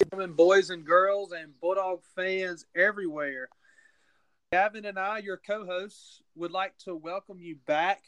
gentlemen, 0.00 0.32
boys 0.32 0.70
and 0.70 0.84
girls, 0.84 1.32
and 1.32 1.52
Bulldog 1.60 2.00
fans 2.16 2.64
everywhere. 2.74 3.48
Gavin 4.50 4.86
and 4.86 4.98
I, 4.98 5.18
your 5.18 5.36
co 5.36 5.66
hosts, 5.66 6.22
would 6.34 6.52
like 6.52 6.76
to 6.84 6.96
welcome 6.96 7.38
you 7.38 7.56
back 7.66 8.02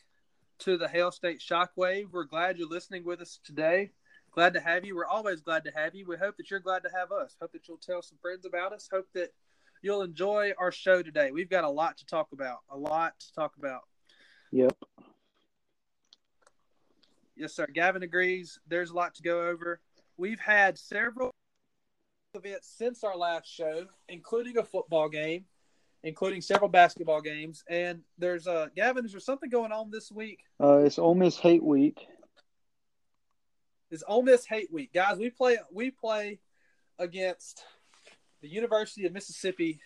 to 0.61 0.79
the 0.79 0.89
Hail 0.89 1.11
State 1.11 1.41
Shockwave. 1.41 2.11
We're 2.11 2.25
glad 2.25 2.57
you're 2.57 2.69
listening 2.69 3.05
with 3.05 3.21
us 3.21 3.41
today. 3.45 3.91
Glad 4.31 4.55
to 4.55 4.61
have 4.61 4.87
you. 4.87 4.97
We're 4.97 5.07
always 5.07 5.43
glad 5.43 5.65
to 5.65 5.73
have 5.75 5.95
you. 5.95 6.07
We 6.07 6.17
hope 6.17 6.39
that 6.39 6.51
you're 6.51 6.61
glad 6.61 6.82
to 6.84 6.91
have 6.95 7.12
us. 7.12 7.36
Hope 7.41 7.52
that 7.52 7.68
you'll 7.68 7.77
tell 7.77 8.00
some 8.00 8.18
friends 8.22 8.46
about 8.46 8.72
us. 8.72 8.88
Hope 8.90 9.09
that 9.12 9.34
you'll 9.82 10.02
enjoy 10.02 10.52
our 10.59 10.72
show 10.72 11.02
today. 11.02 11.30
We've 11.30 11.50
got 11.50 11.64
a 11.64 11.70
lot 11.70 11.98
to 11.98 12.06
talk 12.06 12.29
about. 12.32 12.61
A 12.70 12.77
lot 12.77 13.20
to 13.20 13.32
talk 13.34 13.52
about. 13.59 13.82
Yep. 14.50 14.77
Yes, 17.36 17.54
sir. 17.54 17.66
Gavin 17.66 18.02
agrees. 18.02 18.59
There's 18.66 18.90
a 18.90 18.95
lot 18.95 19.14
to 19.16 19.22
go 19.22 19.48
over. 19.48 19.80
We've 20.16 20.40
had 20.40 20.79
several 20.79 21.32
events 22.35 22.73
since 22.77 23.05
our 23.05 23.16
last 23.16 23.47
show, 23.47 23.87
including 24.09 24.59
a 24.59 24.62
football 24.62 25.09
game, 25.09 25.45
including 26.02 26.41
several 26.41 26.69
basketball 26.69 27.20
games. 27.20 27.62
And 27.69 28.02
there's 28.19 28.47
uh 28.47 28.69
Gavin, 28.75 29.05
is 29.05 29.12
there 29.12 29.20
something 29.20 29.51
going 29.51 29.73
on 29.73 29.91
this 29.91 30.11
week? 30.11 30.41
Uh, 30.61 30.79
it's 30.79 30.98
Ole 30.98 31.15
Miss 31.15 31.37
Hate 31.37 31.62
Week. 31.62 31.98
It's 33.91 34.05
Ole 34.06 34.23
Miss 34.23 34.47
Hate 34.47 34.73
Week, 34.73 34.92
guys. 34.92 35.19
We 35.19 35.30
play 35.30 35.59
we 35.70 35.91
play 35.91 36.39
against 36.98 37.65
the 38.41 38.48
University 38.48 39.06
of 39.06 39.12
Mississippi 39.12 39.80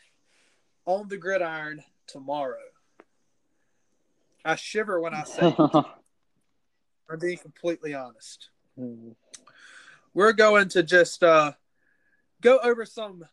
on 0.84 1.08
the 1.08 1.16
gridiron 1.16 1.82
tomorrow. 2.06 2.56
I 4.44 4.54
shiver 4.54 5.00
when 5.00 5.14
I 5.14 5.24
say 5.24 5.48
it. 5.48 5.58
I'm 7.08 7.18
being 7.20 7.38
completely 7.38 7.94
honest. 7.94 8.50
We're 10.14 10.32
going 10.32 10.68
to 10.70 10.82
just 10.82 11.22
uh, 11.22 11.52
go 12.46 12.60
over 12.62 12.86
some 12.86 13.24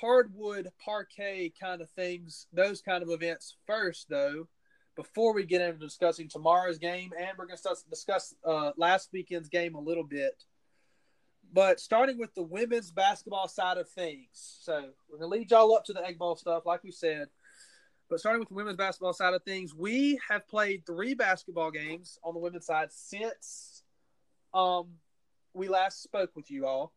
hardwood 0.00 0.68
parquet 0.84 1.52
kind 1.58 1.80
of 1.80 1.88
things, 1.90 2.48
those 2.52 2.82
kind 2.82 3.00
of 3.00 3.10
events 3.10 3.54
first, 3.64 4.08
though, 4.08 4.48
before 4.96 5.32
we 5.32 5.44
get 5.44 5.62
into 5.62 5.78
discussing 5.78 6.28
tomorrow's 6.28 6.78
game. 6.78 7.12
And 7.16 7.38
we're 7.38 7.46
going 7.46 7.56
to 7.56 7.76
discuss 7.88 8.34
uh, 8.44 8.72
last 8.76 9.10
weekend's 9.12 9.48
game 9.48 9.76
a 9.76 9.80
little 9.80 10.02
bit. 10.02 10.42
But 11.52 11.78
starting 11.78 12.18
with 12.18 12.34
the 12.34 12.42
women's 12.42 12.90
basketball 12.90 13.46
side 13.46 13.78
of 13.78 13.88
things. 13.88 14.58
So 14.62 14.90
we're 15.08 15.18
going 15.18 15.30
to 15.30 15.38
lead 15.38 15.50
y'all 15.52 15.76
up 15.76 15.84
to 15.84 15.92
the 15.92 16.04
Egg 16.04 16.18
Bowl 16.18 16.34
stuff, 16.34 16.66
like 16.66 16.82
we 16.82 16.90
said. 16.90 17.28
But 18.10 18.18
starting 18.18 18.40
with 18.40 18.48
the 18.48 18.56
women's 18.56 18.76
basketball 18.76 19.12
side 19.12 19.34
of 19.34 19.44
things, 19.44 19.72
we 19.72 20.18
have 20.28 20.48
played 20.48 20.84
three 20.84 21.14
basketball 21.14 21.70
games 21.70 22.18
on 22.24 22.34
the 22.34 22.40
women's 22.40 22.66
side 22.66 22.90
since 22.90 23.84
um, 24.52 24.88
we 25.54 25.68
last 25.68 26.02
spoke 26.02 26.34
with 26.34 26.50
you 26.50 26.66
all. 26.66 26.92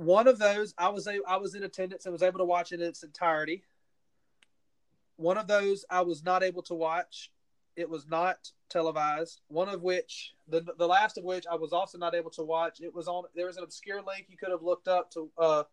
One 0.00 0.26
of 0.26 0.38
those, 0.38 0.72
I 0.78 0.88
was 0.88 1.06
a, 1.06 1.18
I 1.28 1.36
was 1.36 1.54
in 1.54 1.62
attendance 1.62 2.06
and 2.06 2.12
was 2.14 2.22
able 2.22 2.38
to 2.38 2.44
watch 2.46 2.72
it 2.72 2.80
in 2.80 2.86
its 2.86 3.02
entirety. 3.02 3.64
One 5.16 5.36
of 5.36 5.46
those, 5.46 5.84
I 5.90 6.00
was 6.00 6.24
not 6.24 6.42
able 6.42 6.62
to 6.62 6.74
watch. 6.74 7.30
It 7.76 7.90
was 7.90 8.06
not 8.08 8.50
televised. 8.70 9.42
One 9.48 9.68
of 9.68 9.82
which, 9.82 10.32
the 10.48 10.62
the 10.78 10.86
last 10.88 11.18
of 11.18 11.24
which, 11.24 11.44
I 11.46 11.54
was 11.54 11.74
also 11.74 11.98
not 11.98 12.14
able 12.14 12.30
to 12.30 12.42
watch. 12.42 12.80
It 12.80 12.94
was 12.94 13.08
on. 13.08 13.24
There 13.34 13.44
was 13.44 13.58
an 13.58 13.62
obscure 13.62 14.00
link 14.00 14.24
you 14.30 14.38
could 14.38 14.48
have 14.48 14.62
looked 14.62 14.88
up 14.88 15.10
to 15.10 15.30
uh, 15.36 15.64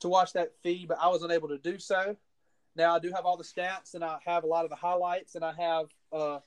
to 0.00 0.08
watch 0.10 0.34
that 0.34 0.52
feed, 0.62 0.88
but 0.88 0.98
I 1.00 1.08
was 1.08 1.22
unable 1.22 1.48
to 1.48 1.56
do 1.56 1.78
so. 1.78 2.16
Now 2.76 2.94
I 2.94 2.98
do 2.98 3.12
have 3.12 3.24
all 3.24 3.38
the 3.38 3.44
stats, 3.44 3.94
and 3.94 4.04
I 4.04 4.18
have 4.26 4.44
a 4.44 4.46
lot 4.46 4.64
of 4.64 4.70
the 4.70 4.76
highlights, 4.76 5.36
and 5.36 5.44
I 5.44 5.54
have, 5.54 5.86
uh, 6.12 6.40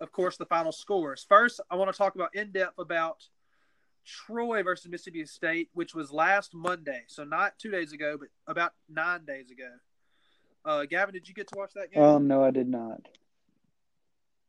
of 0.00 0.10
course, 0.10 0.38
the 0.38 0.46
final 0.46 0.72
scores. 0.72 1.26
First, 1.28 1.60
I 1.70 1.76
want 1.76 1.92
to 1.92 1.98
talk 1.98 2.14
about 2.14 2.34
in 2.34 2.50
depth 2.50 2.78
about 2.78 3.28
Troy 4.10 4.62
versus 4.62 4.90
Mississippi 4.90 5.24
State, 5.26 5.68
which 5.72 5.94
was 5.94 6.10
last 6.10 6.54
Monday, 6.54 7.02
so 7.06 7.22
not 7.22 7.58
two 7.58 7.70
days 7.70 7.92
ago, 7.92 8.16
but 8.18 8.28
about 8.46 8.72
nine 8.88 9.24
days 9.24 9.50
ago. 9.50 9.70
Uh, 10.64 10.84
Gavin, 10.84 11.14
did 11.14 11.28
you 11.28 11.34
get 11.34 11.48
to 11.48 11.58
watch 11.58 11.72
that 11.74 11.92
game? 11.92 12.02
Um, 12.02 12.26
no, 12.26 12.42
I 12.42 12.50
did 12.50 12.68
not. 12.68 13.08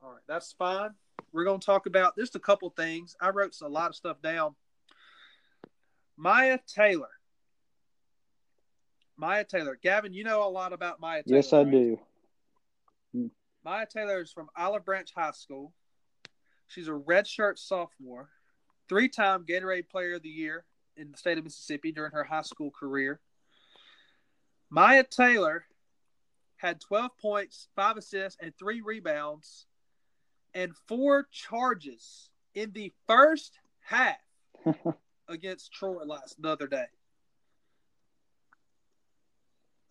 All 0.03 0.11
right, 0.11 0.22
that's 0.27 0.53
fine. 0.53 0.91
We're 1.31 1.45
going 1.45 1.59
to 1.59 1.66
talk 1.66 1.85
about 1.85 2.17
just 2.17 2.35
a 2.35 2.39
couple 2.39 2.69
things. 2.72 3.16
I 3.22 3.29
wrote 3.29 3.55
a 3.61 3.67
lot 3.67 3.89
of 3.89 3.95
stuff 3.95 4.22
down. 4.22 4.55
Myah 6.17 6.59
Taylor. 6.67 7.09
Myah 9.16 9.45
Taylor. 9.45 9.78
Gavin, 9.81 10.13
you 10.13 10.23
know 10.23 10.47
a 10.47 10.49
lot 10.49 10.73
about 10.73 10.99
Myah 10.99 11.23
Taylor. 11.23 11.38
Yes, 11.38 11.53
I 11.53 11.59
right? 11.59 11.72
do. 11.72 11.99
Myah 13.63 13.85
Taylor 13.85 14.22
is 14.22 14.31
from 14.31 14.49
Olive 14.57 14.83
Branch 14.83 15.09
High 15.16 15.31
School. 15.31 15.72
She's 16.67 16.88
a 16.88 16.91
redshirt 16.91 17.59
sophomore, 17.59 18.29
three 18.91 19.07
time 19.07 19.46
Gatorade 19.46 19.88
Player 19.88 20.16
of 20.16 20.22
the 20.22 20.28
Year 20.28 20.66
in 20.97 21.13
the 21.13 21.18
state 21.18 21.38
of 21.38 21.46
Mississippi 21.46 21.94
during 21.94 22.12
her 22.12 22.25
high 22.25 22.41
school 22.41 22.72
career. 22.72 23.22
Myah 24.69 25.06
Taylor 25.09 25.63
had 26.57 26.81
12 26.81 27.18
points, 27.18 27.69
five 27.74 27.96
assists, 27.96 28.38
and 28.41 28.53
three 28.59 28.81
rebounds, 28.81 29.66
and 30.53 30.74
four 30.90 31.25
charges 31.31 32.29
in 32.53 32.74
the 32.74 32.91
first 33.07 33.57
half 33.79 34.18
against 35.29 35.72
Troy 35.72 36.03
last 36.03 36.41
the 36.41 36.50
other 36.50 36.68
day. 36.68 36.88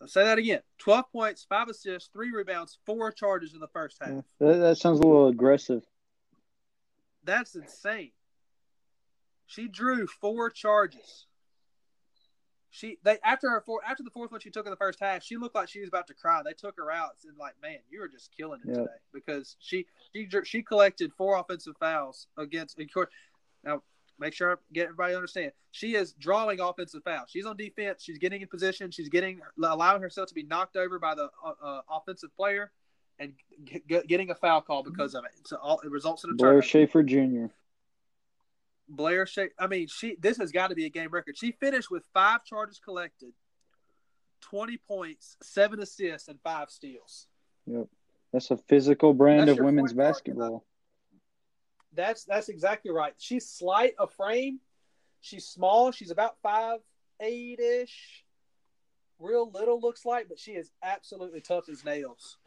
I'll 0.02 0.08
say 0.08 0.24
that 0.24 0.38
again: 0.38 0.60
twelve 0.78 1.10
points, 1.10 1.46
five 1.48 1.68
assists, 1.68 2.10
three 2.10 2.30
rebounds, 2.32 2.78
four 2.84 3.12
charges 3.12 3.54
in 3.54 3.60
the 3.60 3.68
first 3.68 3.96
half. 4.00 4.24
That, 4.38 4.58
that 4.58 4.76
sounds 4.76 5.00
a 5.00 5.02
little 5.02 5.28
aggressive. 5.28 5.84
That's 7.24 7.54
insane. 7.54 8.12
She 9.50 9.66
drew 9.66 10.06
four 10.06 10.48
charges. 10.48 11.26
She 12.70 12.98
they 13.02 13.18
after 13.24 13.50
her 13.50 13.60
four 13.60 13.80
after 13.84 14.04
the 14.04 14.10
fourth 14.10 14.30
one 14.30 14.40
she 14.40 14.50
took 14.50 14.64
in 14.64 14.70
the 14.70 14.76
first 14.76 15.00
half, 15.00 15.24
she 15.24 15.36
looked 15.36 15.56
like 15.56 15.68
she 15.68 15.80
was 15.80 15.88
about 15.88 16.06
to 16.06 16.14
cry. 16.14 16.40
They 16.44 16.52
took 16.52 16.76
her 16.76 16.88
out 16.88 17.16
and 17.26 17.36
like, 17.36 17.54
man, 17.60 17.78
you 17.90 17.98
were 17.98 18.06
just 18.06 18.30
killing 18.36 18.60
it 18.64 18.68
today 18.84 18.96
because 19.12 19.56
she 19.58 19.86
she 20.14 20.28
she 20.44 20.62
collected 20.62 21.12
four 21.14 21.36
offensive 21.36 21.74
fouls 21.80 22.28
against. 22.36 22.78
Now 23.64 23.82
make 24.20 24.34
sure 24.34 24.52
I 24.52 24.54
get 24.72 24.84
everybody 24.84 25.16
understand. 25.16 25.50
She 25.72 25.96
is 25.96 26.12
drawing 26.12 26.60
offensive 26.60 27.02
fouls. 27.02 27.28
She's 27.28 27.44
on 27.44 27.56
defense. 27.56 28.04
She's 28.04 28.18
getting 28.18 28.42
in 28.42 28.46
position. 28.46 28.92
She's 28.92 29.08
getting 29.08 29.40
allowing 29.60 30.00
herself 30.00 30.28
to 30.28 30.34
be 30.34 30.44
knocked 30.44 30.76
over 30.76 31.00
by 31.00 31.16
the 31.16 31.28
uh, 31.44 31.52
uh, 31.60 31.80
offensive 31.90 32.32
player 32.36 32.70
and 33.18 33.32
g- 33.64 33.82
g- 33.88 34.02
getting 34.06 34.30
a 34.30 34.34
foul 34.36 34.60
call 34.60 34.84
because 34.84 35.16
of 35.16 35.24
it. 35.24 35.32
So 35.44 35.56
all, 35.56 35.80
it 35.80 35.90
results 35.90 36.22
in 36.22 36.30
a 36.30 36.34
Blair 36.34 36.50
turnover. 36.50 36.62
Schaefer 36.62 37.02
Jr. 37.02 37.46
Blair 38.90 39.24
Sha- 39.24 39.54
I 39.58 39.68
mean, 39.68 39.86
she 39.86 40.16
this 40.20 40.36
has 40.38 40.50
got 40.50 40.68
to 40.68 40.74
be 40.74 40.84
a 40.84 40.90
game 40.90 41.10
record. 41.10 41.38
She 41.38 41.52
finished 41.52 41.90
with 41.90 42.04
five 42.12 42.44
charges 42.44 42.78
collected, 42.78 43.32
twenty 44.40 44.76
points, 44.76 45.36
seven 45.42 45.80
assists, 45.80 46.28
and 46.28 46.38
five 46.42 46.70
steals. 46.70 47.26
Yep. 47.66 47.86
That's 48.32 48.50
a 48.50 48.56
physical 48.56 49.14
brand 49.14 49.48
That's 49.48 49.58
of 49.58 49.64
women's 49.64 49.92
basketball. 49.92 50.64
That's 51.94 52.24
that's 52.24 52.48
exactly 52.48 52.90
right. 52.90 53.14
She's 53.18 53.48
slight 53.48 53.94
of 53.98 54.12
frame. 54.12 54.60
She's 55.20 55.46
small. 55.46 55.92
She's 55.92 56.10
about 56.10 56.36
five 56.42 56.80
eight 57.20 57.60
ish. 57.60 58.24
Real 59.18 59.50
little 59.50 59.80
looks 59.80 60.04
like, 60.04 60.28
but 60.28 60.38
she 60.38 60.52
is 60.52 60.70
absolutely 60.82 61.40
tough 61.40 61.68
as 61.68 61.84
nails. 61.84 62.38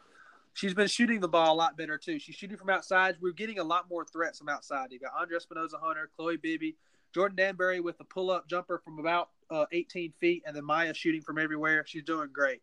She's 0.53 0.74
been 0.74 0.88
shooting 0.88 1.19
the 1.19 1.28
ball 1.28 1.53
a 1.53 1.58
lot 1.58 1.78
better 1.78 1.97
too. 1.97 2.19
She's 2.19 2.36
shooting 2.36 2.58
from 2.58 2.69
outside. 2.69 3.18
We're 3.19 3.34
getting 3.34 3.59
a 3.59 3.64
lot 3.64 3.90
more 3.90 4.06
threats 4.06 4.38
from 4.38 4.50
outside. 4.50 4.91
You 4.91 5.00
got 5.00 5.12
Andra 5.19 5.40
Espinoza 5.40 5.80
Hunter, 5.81 6.09
Chloe 6.16 6.38
Bibby, 6.38 6.75
Jordan 7.14 7.38
Danberry 7.38 7.84
with 7.84 8.00
a 8.00 8.03
pull 8.03 8.30
up 8.30 8.47
jumper 8.47 8.80
from 8.84 9.00
about 9.00 9.30
uh, 9.50 9.66
18 9.72 10.14
feet, 10.19 10.44
and 10.46 10.56
then 10.56 10.64
Myah 10.64 10.94
shooting 10.94 11.22
from 11.22 11.40
everywhere. 11.40 11.84
She's 11.88 12.03
doing 12.03 12.30
great. 12.31 12.62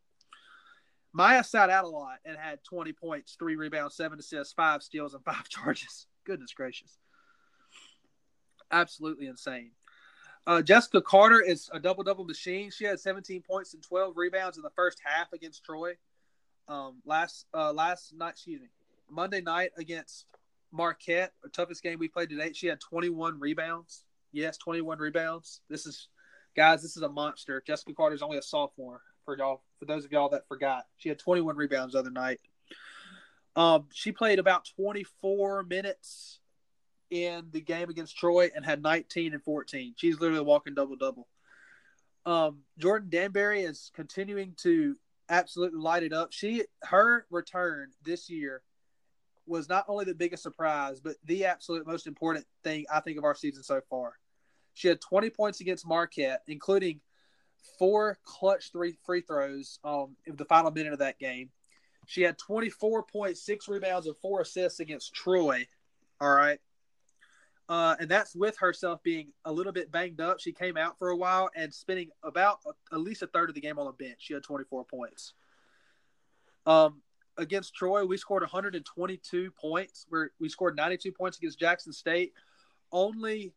Myah 1.13 1.43
sat 1.43 1.71
out 1.71 1.85
a 1.85 1.89
lot 1.89 2.19
and 2.25 2.37
had 2.37 2.63
20 2.63 2.93
points, 2.93 3.37
three 3.37 3.57
rebounds, 3.57 3.97
seven 3.97 4.19
assists, 4.19 4.53
five 4.53 4.83
steals, 4.83 5.15
and 5.15 5.25
five 5.25 5.49
charges. 5.49 6.07
Goodness 6.25 6.53
gracious. 6.53 6.99
Absolutely 8.71 9.27
insane. 9.27 9.73
Uh, 10.47 10.63
Jessica 10.63 11.03
Carter 11.03 11.41
is 11.41 11.69
a 11.73 11.81
double 11.81 12.05
double 12.05 12.25
machine. 12.25 12.71
She 12.71 12.85
had 12.85 12.99
17 12.99 13.43
points 13.43 13.75
and 13.75 13.83
12 13.83 14.17
rebounds 14.17 14.57
in 14.57 14.63
the 14.63 14.71
first 14.71 14.99
half 15.05 15.33
against 15.33 15.65
Troy. 15.65 15.95
Um, 16.71 17.03
last 17.05 17.47
uh, 17.53 17.73
last 17.73 18.15
night, 18.15 18.31
excuse 18.31 18.61
me, 18.61 18.69
Monday 19.11 19.41
night 19.41 19.73
against 19.77 20.27
Marquette, 20.71 21.33
the 21.43 21.49
toughest 21.49 21.83
game 21.83 21.99
we 21.99 22.07
played 22.07 22.31
today. 22.31 22.53
She 22.53 22.69
had 22.69 22.81
21 22.81 23.41
rebounds. 23.41 24.05
Yes, 24.31 24.57
21 24.59 24.99
rebounds. 24.99 25.63
This 25.69 25.85
is, 25.85 26.07
guys, 26.57 26.81
this 26.81 26.97
is 26.97 27.03
a 27.03 27.09
monster. 27.09 27.61
Jessica 27.67 27.93
Carter's 27.93 28.23
only 28.23 28.39
a 28.39 28.43
sophomore 28.43 29.03
for 29.25 29.37
y'all. 29.37 29.63
For 29.81 29.85
those 29.85 30.05
of 30.05 30.13
y'all 30.13 30.29
that 30.29 30.47
forgot, 30.47 30.87
she 30.97 31.09
had 31.09 31.19
21 31.19 31.57
rebounds 31.57 31.95
the 31.95 31.99
other 31.99 32.11
night. 32.11 32.39
Um, 33.57 33.87
she 33.93 34.13
played 34.13 34.39
about 34.39 34.71
24 34.77 35.65
minutes 35.65 36.39
in 37.11 37.49
the 37.51 37.61
game 37.61 37.91
against 37.91 38.17
Troy 38.17 38.49
and 38.55 38.65
had 38.65 38.81
19 38.81 39.35
and 39.35 39.43
14. 39.43 39.95
She's 39.97 40.21
literally 40.21 40.45
walking 40.45 40.75
double 40.75 40.95
double. 40.95 41.27
Um, 42.25 42.59
Jordan 42.79 43.11
Danberry 43.11 43.69
is 43.69 43.91
continuing 43.93 44.55
to 44.59 44.95
absolutely 45.31 45.81
light 45.81 46.03
it 46.03 46.13
up. 46.13 46.33
She 46.33 46.65
her 46.83 47.27
return 47.31 47.91
this 48.05 48.29
year 48.29 48.63
was 49.47 49.69
not 49.69 49.85
only 49.89 50.05
the 50.05 50.15
biggest 50.15 50.43
surprise, 50.43 51.01
but 51.01 51.17
the 51.25 51.47
absolute 51.47 51.87
most 51.87 52.07
important 52.07 52.45
thing 52.63 52.85
I 52.93 53.01
think 53.01 53.17
of 53.17 53.25
our 53.25 53.35
season 53.35 53.63
so 53.63 53.81
far. 53.89 54.13
She 54.75 54.89
had 54.89 55.01
20 55.01 55.31
points 55.31 55.61
against 55.61 55.87
Marquette, 55.87 56.43
including 56.47 57.01
four 57.79 58.19
clutch 58.25 58.71
three 58.73 58.97
free 59.05 59.23
throws 59.23 59.79
um, 59.85 60.17
in 60.27 60.37
the 60.37 60.45
final 60.45 60.71
minute 60.71 60.93
of 60.93 60.99
that 61.01 61.19
game. 61.19 61.51
She 62.07 62.23
had 62.23 62.39
24.6 62.39 63.69
rebounds 63.69 64.07
and 64.07 64.17
four 64.17 64.41
assists 64.41 64.81
against 64.81 65.15
Troy. 65.15 65.67
All 66.21 66.33
right. 66.33 66.59
Uh, 67.71 67.95
and 68.01 68.09
that's 68.09 68.35
with 68.35 68.59
herself 68.59 69.01
being 69.05 69.29
a 69.45 69.53
little 69.53 69.73
bit 69.73 69.93
banged 69.93 70.21
up. 70.21 70.41
She 70.41 70.53
came 70.53 70.77
out 70.77 70.99
for 70.99 71.11
a 71.11 71.17
while 71.17 71.51
and 71.55 71.73
spending 71.73 72.11
about 72.25 72.59
a, 72.67 72.71
at 72.93 73.01
least 73.01 73.23
a 73.23 73.29
third 73.29 73.49
of 73.49 73.55
the 73.55 73.61
game 73.61 73.79
on 73.79 73.87
the 73.87 73.93
bench. 73.93 74.17
She 74.19 74.35
had 74.35 74.43
24 74.43 74.85
points. 74.87 75.35
Um, 76.67 77.01
against 77.37 77.73
Troy, 77.73 78.05
we 78.05 78.17
scored 78.17 78.43
122 78.43 79.53
points. 79.53 80.05
Where 80.09 80.33
we 80.41 80.49
scored 80.49 80.75
92 80.75 81.13
points 81.13 81.39
against 81.39 81.61
Jackson 81.61 81.93
State. 81.93 82.33
Only 82.91 83.55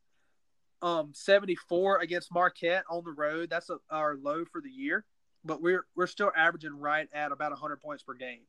um, 0.84 1.10
74 1.16 1.98
against 2.02 2.32
Marquette 2.32 2.84
on 2.92 3.04
the 3.04 3.14
road. 3.14 3.50
That's 3.50 3.72
a, 3.72 3.78
our 3.90 4.16
low 4.22 4.46
for 4.46 4.62
the 4.62 4.70
year, 4.70 5.06
but 5.44 5.60
we're 5.60 5.88
we're 5.96 6.06
still 6.06 6.32
averaging 6.38 6.80
right 6.80 7.08
at 7.14 7.32
about 7.32 7.50
100 7.50 7.82
points 7.82 8.04
per 8.04 8.14
game. 8.14 8.42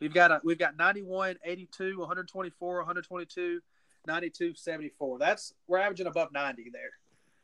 We've 0.00 0.14
got 0.14 0.30
a 0.30 0.40
we've 0.44 0.58
got 0.58 0.76
91, 0.76 1.38
82, 1.44 1.98
124, 1.98 2.76
122, 2.76 3.60
92, 4.06 4.54
74. 4.54 5.18
That's 5.18 5.54
we're 5.66 5.78
averaging 5.78 6.06
above 6.06 6.32
90 6.32 6.70
there. 6.72 6.90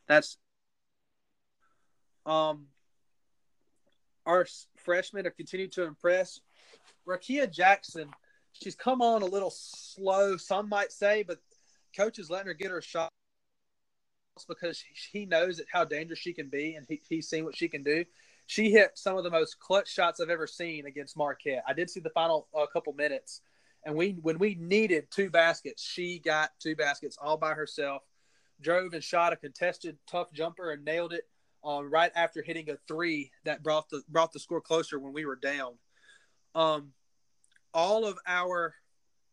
That's 0.06 0.36
um 2.26 2.66
our 4.26 4.46
freshmen 4.76 5.26
are 5.26 5.30
continuing 5.30 5.70
to 5.72 5.84
impress. 5.84 6.40
Rickea 7.06 7.50
Jackson, 7.50 8.10
she's 8.52 8.74
come 8.74 9.00
on 9.00 9.22
a 9.22 9.26
little 9.26 9.50
slow, 9.50 10.36
some 10.36 10.68
might 10.68 10.92
say, 10.92 11.22
but 11.22 11.38
coach 11.96 12.18
is 12.18 12.28
letting 12.28 12.48
her 12.48 12.54
get 12.54 12.70
her 12.70 12.82
shot 12.82 13.08
because 14.46 14.82
he 15.10 15.24
knows 15.24 15.60
how 15.72 15.84
dangerous 15.84 16.18
she 16.18 16.32
can 16.32 16.48
be, 16.48 16.74
and 16.74 16.86
he, 16.88 17.00
he's 17.08 17.28
seen 17.28 17.44
what 17.44 17.56
she 17.56 17.68
can 17.68 17.82
do. 17.82 18.04
She 18.46 18.70
hit 18.70 18.92
some 18.94 19.16
of 19.16 19.24
the 19.24 19.30
most 19.30 19.58
clutch 19.58 19.92
shots 19.92 20.20
I've 20.20 20.30
ever 20.30 20.46
seen 20.46 20.86
against 20.86 21.16
Marquette. 21.16 21.64
I 21.66 21.72
did 21.72 21.90
see 21.90 22.00
the 22.00 22.10
final 22.10 22.46
uh, 22.54 22.66
couple 22.66 22.92
minutes, 22.92 23.40
and 23.88 23.96
we 23.96 24.18
when 24.20 24.38
we 24.38 24.54
needed 24.60 25.10
two 25.10 25.30
baskets, 25.30 25.82
she 25.82 26.18
got 26.18 26.50
two 26.60 26.76
baskets 26.76 27.16
all 27.20 27.38
by 27.38 27.54
herself. 27.54 28.02
Drove 28.60 28.92
and 28.92 29.02
shot 29.02 29.32
a 29.32 29.36
contested 29.36 29.96
tough 30.06 30.30
jumper 30.32 30.72
and 30.72 30.84
nailed 30.84 31.14
it 31.14 31.22
um, 31.64 31.90
right 31.90 32.12
after 32.14 32.42
hitting 32.42 32.68
a 32.68 32.76
three 32.86 33.30
that 33.44 33.62
brought 33.62 33.88
the 33.88 34.02
brought 34.08 34.32
the 34.32 34.40
score 34.40 34.60
closer 34.60 34.98
when 34.98 35.14
we 35.14 35.24
were 35.24 35.36
down. 35.36 35.72
Um, 36.54 36.92
all 37.72 38.04
of 38.04 38.18
our 38.26 38.74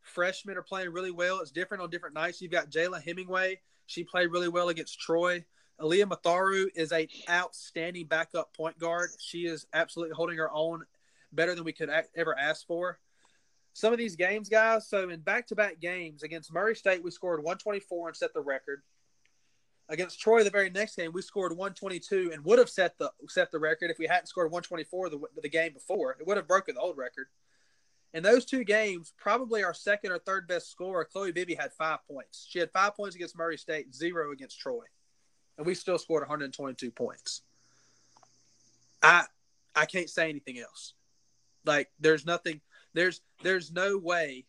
freshmen 0.02 0.56
are 0.58 0.64
playing 0.64 0.92
really 0.92 1.12
well. 1.12 1.42
It's 1.42 1.52
different 1.52 1.84
on 1.84 1.90
different 1.90 2.16
nights. 2.16 2.42
You've 2.42 2.52
got 2.52 2.70
Jayla 2.70 3.04
Hemingway 3.04 3.60
she 3.86 4.04
played 4.04 4.32
really 4.32 4.50
well 4.50 4.70
against 4.70 5.00
Troy. 5.00 5.46
Aliyah 5.80 6.10
Matharu 6.10 6.68
is 6.76 6.92
a 6.92 7.08
outstanding 7.30 8.08
backup 8.08 8.56
point 8.56 8.80
guard. 8.80 9.10
She 9.20 9.46
is 9.46 9.68
absolutely 9.74 10.16
holding 10.16 10.38
her 10.38 10.52
own 10.52 10.86
better 11.32 11.54
than 11.54 11.66
we 11.66 11.74
could 11.74 11.90
ever 12.16 12.38
ask 12.38 12.66
for. 12.66 13.00
Some 13.76 13.92
of 13.92 14.00
these 14.00 14.16
games, 14.16 14.48
guys. 14.48 14.88
So 14.88 15.10
in 15.10 15.20
back-to-back 15.20 15.82
games 15.82 16.24
against 16.24 16.54
Murray 16.54 16.78
State, 16.78 17.04
we 17.04 17.12
scored 17.12 17.44
124 17.44 18.08
and 18.08 18.16
set 18.16 18.34
the 18.34 18.40
record. 18.40 18.82
Against 19.90 20.18
Troy, 20.18 20.46
the 20.46 20.50
very 20.50 20.70
next 20.70 20.96
game, 20.96 21.12
we 21.12 21.22
scored 21.22 21.52
122 21.52 22.32
and 22.32 22.46
would 22.46 22.58
have 22.58 22.70
set 22.70 22.98
the 22.98 23.12
set 23.28 23.52
the 23.52 23.60
record 23.60 23.92
if 23.92 24.00
we 24.00 24.08
hadn't 24.08 24.28
scored 24.28 24.50
124 24.50 25.10
the, 25.10 25.20
the 25.44 25.50
game 25.50 25.74
before. 25.74 26.16
It 26.18 26.26
would 26.26 26.38
have 26.38 26.48
broken 26.48 26.76
the 26.76 26.82
old 26.82 26.98
record. 26.98 27.28
In 28.14 28.24
those 28.24 28.46
two 28.46 28.64
games, 28.64 29.12
probably 29.18 29.62
our 29.62 29.74
second 29.74 30.14
or 30.14 30.20
third 30.20 30.48
best 30.48 30.72
scorer, 30.72 31.04
Chloe 31.04 31.34
Bibby, 31.34 31.54
had 31.54 31.74
five 31.74 32.00
points. 32.10 32.48
She 32.50 32.60
had 32.60 32.72
five 32.72 32.96
points 32.96 33.18
against 33.18 33.38
Murray 33.38 33.58
State, 33.58 33.94
zero 33.94 34.32
against 34.32 34.58
Troy, 34.58 34.86
and 35.58 35.68
we 35.68 35.76
still 35.76 35.98
scored 35.98 36.22
122 36.22 36.92
points. 36.92 37.42
I 39.04 39.26
I 39.76 39.86
can't 39.86 40.10
say 40.10 40.30
anything 40.30 40.60
else. 40.60 40.94
Like 41.66 41.90
there's 42.00 42.26
nothing 42.26 42.62
there's 42.96 43.22
there's 43.44 43.72
no 43.72 43.98
way 43.98 44.46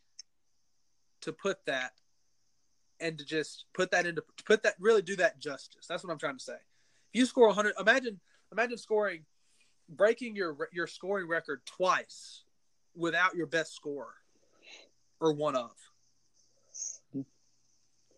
to 1.22 1.32
put 1.32 1.58
that 1.66 1.92
and 3.00 3.18
to 3.18 3.24
just 3.24 3.66
put 3.74 3.90
that 3.90 4.06
into 4.06 4.22
put 4.46 4.62
that 4.62 4.76
really 4.80 5.02
do 5.02 5.16
that 5.16 5.38
justice. 5.38 5.86
That's 5.86 6.02
what 6.02 6.12
I'm 6.12 6.18
trying 6.18 6.38
to 6.38 6.44
say. 6.44 6.54
If 6.54 7.20
you 7.20 7.26
score 7.26 7.48
100, 7.48 7.74
imagine 7.78 8.20
imagine 8.52 8.78
scoring 8.78 9.24
breaking 9.88 10.36
your 10.36 10.56
your 10.72 10.86
scoring 10.86 11.28
record 11.28 11.60
twice 11.66 12.44
without 12.94 13.34
your 13.34 13.46
best 13.46 13.74
scorer 13.74 14.14
or 15.20 15.32
one 15.32 15.56
of. 15.56 15.72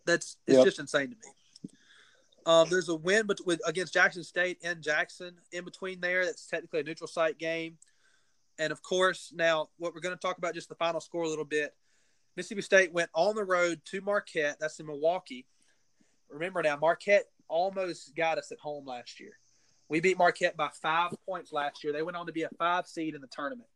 That's 0.05 0.37
it's 0.47 0.57
yep. 0.57 0.65
just 0.65 0.79
insane 0.79 1.09
to 1.09 1.15
me. 1.15 1.71
Um, 2.45 2.67
there's 2.69 2.89
a 2.89 2.95
win 2.95 3.25
but 3.25 3.39
with 3.45 3.59
against 3.65 3.93
Jackson 3.93 4.23
State 4.23 4.59
and 4.63 4.81
Jackson 4.81 5.35
in 5.51 5.65
between 5.65 5.99
there. 5.99 6.25
That's 6.25 6.47
technically 6.47 6.79
a 6.79 6.83
neutral 6.83 7.07
site 7.07 7.37
game, 7.37 7.77
and 8.59 8.71
of 8.71 8.83
course 8.83 9.33
now 9.35 9.69
what 9.77 9.95
we're 9.95 10.01
going 10.01 10.15
to 10.15 10.21
talk 10.21 10.37
about 10.37 10.53
just 10.53 10.69
the 10.69 10.75
final 10.75 11.01
score 11.01 11.23
a 11.23 11.29
little 11.29 11.45
bit. 11.45 11.73
Mississippi 12.35 12.61
State 12.61 12.93
went 12.93 13.09
on 13.13 13.35
the 13.35 13.43
road 13.43 13.81
to 13.85 14.01
Marquette. 14.01 14.57
That's 14.59 14.79
in 14.79 14.85
Milwaukee. 14.85 15.45
Remember 16.29 16.61
now, 16.61 16.77
Marquette 16.77 17.25
almost 17.47 18.15
got 18.15 18.37
us 18.37 18.51
at 18.51 18.59
home 18.59 18.85
last 18.85 19.19
year. 19.19 19.31
We 19.89 19.99
beat 19.99 20.19
Marquette 20.19 20.55
by 20.55 20.69
five 20.81 21.11
points 21.25 21.51
last 21.51 21.83
year. 21.83 21.91
They 21.91 22.03
went 22.03 22.15
on 22.15 22.27
to 22.27 22.31
be 22.31 22.43
a 22.43 22.49
five 22.59 22.85
seed 22.85 23.15
in 23.15 23.21
the 23.21 23.27
tournament 23.27 23.67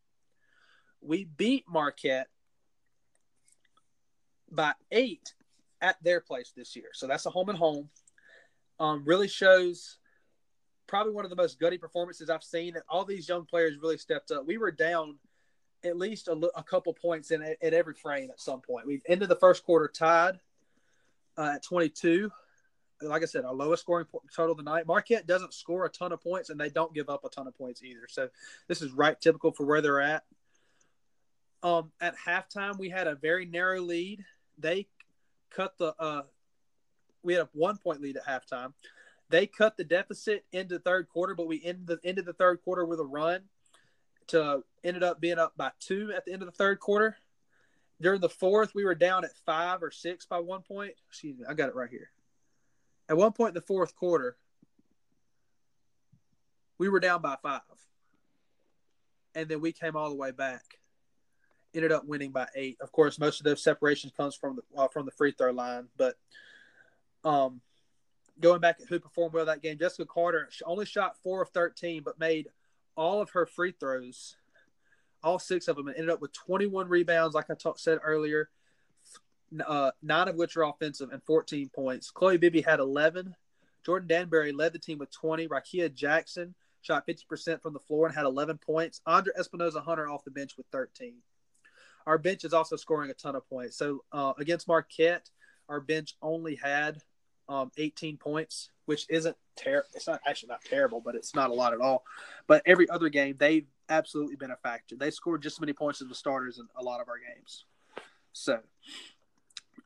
we 1.03 1.25
beat 1.25 1.65
Marquette 1.69 2.27
by 4.51 4.73
eight 4.91 5.33
at 5.81 6.01
their 6.03 6.21
place 6.21 6.53
this 6.55 6.75
year. 6.75 6.89
So 6.93 7.07
that's 7.07 7.25
a 7.25 7.29
home 7.29 7.49
and 7.49 7.57
home. 7.57 7.89
Um, 8.79 9.03
really 9.05 9.27
shows 9.27 9.97
probably 10.93 11.11
one 11.11 11.25
of 11.25 11.31
the 11.31 11.35
most 11.35 11.59
gutty 11.59 11.79
performances 11.79 12.29
I've 12.29 12.43
seen. 12.43 12.75
That 12.75 12.83
all 12.87 13.03
these 13.03 13.27
young 13.27 13.45
players 13.45 13.79
really 13.81 13.97
stepped 13.97 14.29
up. 14.29 14.45
We 14.45 14.59
were 14.59 14.69
down 14.69 15.17
at 15.83 15.97
least 15.97 16.27
a, 16.27 16.33
a 16.55 16.61
couple 16.61 16.93
points 16.93 17.31
in 17.31 17.41
at 17.41 17.73
every 17.73 17.95
frame 17.95 18.29
at 18.29 18.39
some 18.39 18.61
point. 18.61 18.85
We 18.85 19.01
ended 19.07 19.27
the 19.27 19.35
first 19.37 19.65
quarter 19.65 19.87
tied 19.87 20.39
uh, 21.35 21.53
at 21.55 21.63
22. 21.63 22.31
Like 23.01 23.23
I 23.23 23.25
said, 23.25 23.43
our 23.43 23.55
lowest 23.55 23.81
scoring 23.81 24.05
total 24.35 24.51
of 24.51 24.57
the 24.59 24.63
night. 24.63 24.85
Marquette 24.85 25.25
doesn't 25.25 25.55
score 25.55 25.83
a 25.85 25.89
ton 25.89 26.11
of 26.11 26.21
points, 26.21 26.51
and 26.51 26.59
they 26.59 26.69
don't 26.69 26.93
give 26.93 27.09
up 27.09 27.25
a 27.25 27.29
ton 27.29 27.47
of 27.47 27.57
points 27.57 27.81
either. 27.81 28.07
So 28.07 28.29
this 28.67 28.83
is 28.83 28.91
right 28.91 29.19
typical 29.19 29.51
for 29.51 29.65
where 29.65 29.81
they're 29.81 29.99
at. 29.99 30.23
Um, 31.63 31.91
at 32.01 32.13
halftime, 32.23 32.77
we 32.77 32.89
had 32.89 33.07
a 33.07 33.15
very 33.15 33.47
narrow 33.47 33.81
lead. 33.81 34.23
They 34.59 34.85
cut 35.49 35.75
the. 35.79 35.95
Uh, 35.97 36.21
we 37.23 37.33
had 37.33 37.41
a 37.41 37.49
one 37.53 37.77
point 37.77 37.99
lead 37.99 38.15
at 38.15 38.27
halftime. 38.27 38.73
They 39.29 39.47
cut 39.47 39.77
the 39.77 39.83
deficit 39.83 40.45
into 40.51 40.79
third 40.79 41.09
quarter, 41.09 41.35
but 41.35 41.47
we 41.47 41.63
ended 41.63 41.87
the 41.87 41.99
ended 42.03 42.25
the 42.25 42.33
third 42.33 42.61
quarter 42.63 42.85
with 42.85 42.99
a 42.99 43.05
run. 43.05 43.41
To 44.27 44.63
ended 44.83 45.03
up 45.03 45.19
being 45.19 45.39
up 45.39 45.53
by 45.57 45.71
two 45.79 46.13
at 46.15 46.25
the 46.25 46.31
end 46.31 46.41
of 46.41 46.45
the 46.45 46.53
third 46.53 46.79
quarter. 46.79 47.17
During 48.01 48.21
the 48.21 48.29
fourth, 48.29 48.73
we 48.73 48.85
were 48.85 48.95
down 48.95 49.25
at 49.25 49.31
five 49.45 49.83
or 49.83 49.91
six 49.91 50.25
by 50.25 50.39
one 50.39 50.61
point. 50.61 50.93
Excuse 51.09 51.37
me, 51.37 51.45
I 51.47 51.53
got 51.53 51.69
it 51.69 51.75
right 51.75 51.89
here. 51.89 52.09
At 53.09 53.17
one 53.17 53.33
point 53.33 53.49
in 53.49 53.55
the 53.55 53.61
fourth 53.61 53.95
quarter, 53.95 54.37
we 56.77 56.89
were 56.89 56.99
down 56.99 57.21
by 57.21 57.35
five, 57.41 57.61
and 59.35 59.49
then 59.49 59.61
we 59.61 59.73
came 59.73 59.95
all 59.95 60.09
the 60.09 60.15
way 60.15 60.31
back 60.31 60.79
ended 61.75 61.91
up 61.91 62.05
winning 62.05 62.31
by 62.31 62.47
eight. 62.55 62.77
Of 62.81 62.91
course, 62.91 63.19
most 63.19 63.39
of 63.39 63.45
those 63.45 63.63
separations 63.63 64.13
comes 64.15 64.35
from 64.35 64.57
the 64.57 64.81
uh, 64.81 64.87
from 64.87 65.05
the 65.05 65.11
free 65.11 65.31
throw 65.31 65.51
line. 65.51 65.87
But 65.97 66.15
um, 67.23 67.61
going 68.39 68.61
back 68.61 68.79
at 68.81 68.87
who 68.87 68.99
performed 68.99 69.33
well 69.33 69.45
that 69.45 69.61
game, 69.61 69.77
Jessica 69.77 70.05
Carter 70.05 70.49
only 70.65 70.85
shot 70.85 71.17
four 71.23 71.41
of 71.41 71.49
thirteen, 71.49 72.03
but 72.03 72.19
made 72.19 72.47
all 72.95 73.21
of 73.21 73.31
her 73.31 73.45
free 73.45 73.73
throws, 73.77 74.35
all 75.23 75.39
six 75.39 75.67
of 75.67 75.75
them, 75.75 75.87
and 75.87 75.95
ended 75.95 76.11
up 76.11 76.21
with 76.21 76.33
twenty 76.33 76.67
one 76.67 76.87
rebounds, 76.87 77.35
like 77.35 77.49
I 77.49 77.55
talk, 77.55 77.79
said 77.79 77.99
earlier. 78.03 78.49
Uh, 79.67 79.91
nine 80.01 80.27
of 80.27 80.35
which 80.35 80.57
are 80.57 80.63
offensive 80.63 81.11
and 81.11 81.21
14 81.21 81.69
points. 81.69 82.09
Chloe 82.09 82.37
Bibby 82.37 82.61
had 82.61 82.79
11. 82.79 83.35
Jordan 83.85 84.09
Danberry 84.09 84.51
led 84.51 84.73
the 84.73 84.79
team 84.79 84.97
with 84.97 85.11
20. 85.11 85.47
Rickea 85.47 85.93
Jackson 85.93 86.55
shot 86.81 87.07
50% 87.07 87.61
from 87.61 87.73
the 87.73 87.79
floor 87.79 88.07
and 88.07 88.15
had 88.15 88.25
11 88.25 88.57
points. 88.57 89.01
Andra 89.05 89.33
Espinoza 89.39 89.83
Hunter 89.83 90.09
off 90.09 90.23
the 90.23 90.31
bench 90.31 90.57
with 90.57 90.65
13. 90.71 91.15
Our 92.05 92.17
bench 92.17 92.43
is 92.43 92.53
also 92.53 92.75
scoring 92.75 93.09
a 93.09 93.13
ton 93.13 93.35
of 93.35 93.47
points. 93.47 93.77
So 93.77 94.03
uh, 94.11 94.33
against 94.37 94.67
Marquette, 94.67 95.29
our 95.69 95.79
bench 95.79 96.15
only 96.21 96.55
had 96.55 97.01
um, 97.49 97.71
18 97.77 98.17
points, 98.17 98.69
which 98.85 99.05
isn't 99.09 99.35
terrible. 99.55 99.87
It's 99.93 100.07
not 100.07 100.21
actually 100.25 100.49
not 100.49 100.63
terrible, 100.65 101.01
but 101.01 101.15
it's 101.15 101.35
not 101.35 101.49
a 101.49 101.53
lot 101.53 101.73
at 101.73 101.81
all. 101.81 102.03
But 102.47 102.63
every 102.65 102.89
other 102.89 103.09
game, 103.09 103.35
they've 103.37 103.67
absolutely 103.89 104.35
been 104.35 104.51
a 104.51 104.57
factor. 104.57 104.95
They 104.95 105.11
scored 105.11 105.41
just 105.41 105.57
as 105.57 105.59
many 105.61 105.73
points 105.73 106.01
as 106.01 106.07
the 106.07 106.15
starters 106.15 106.59
in 106.59 106.67
a 106.75 106.83
lot 106.83 107.01
of 107.01 107.09
our 107.09 107.17
games. 107.17 107.65
So 108.31 108.59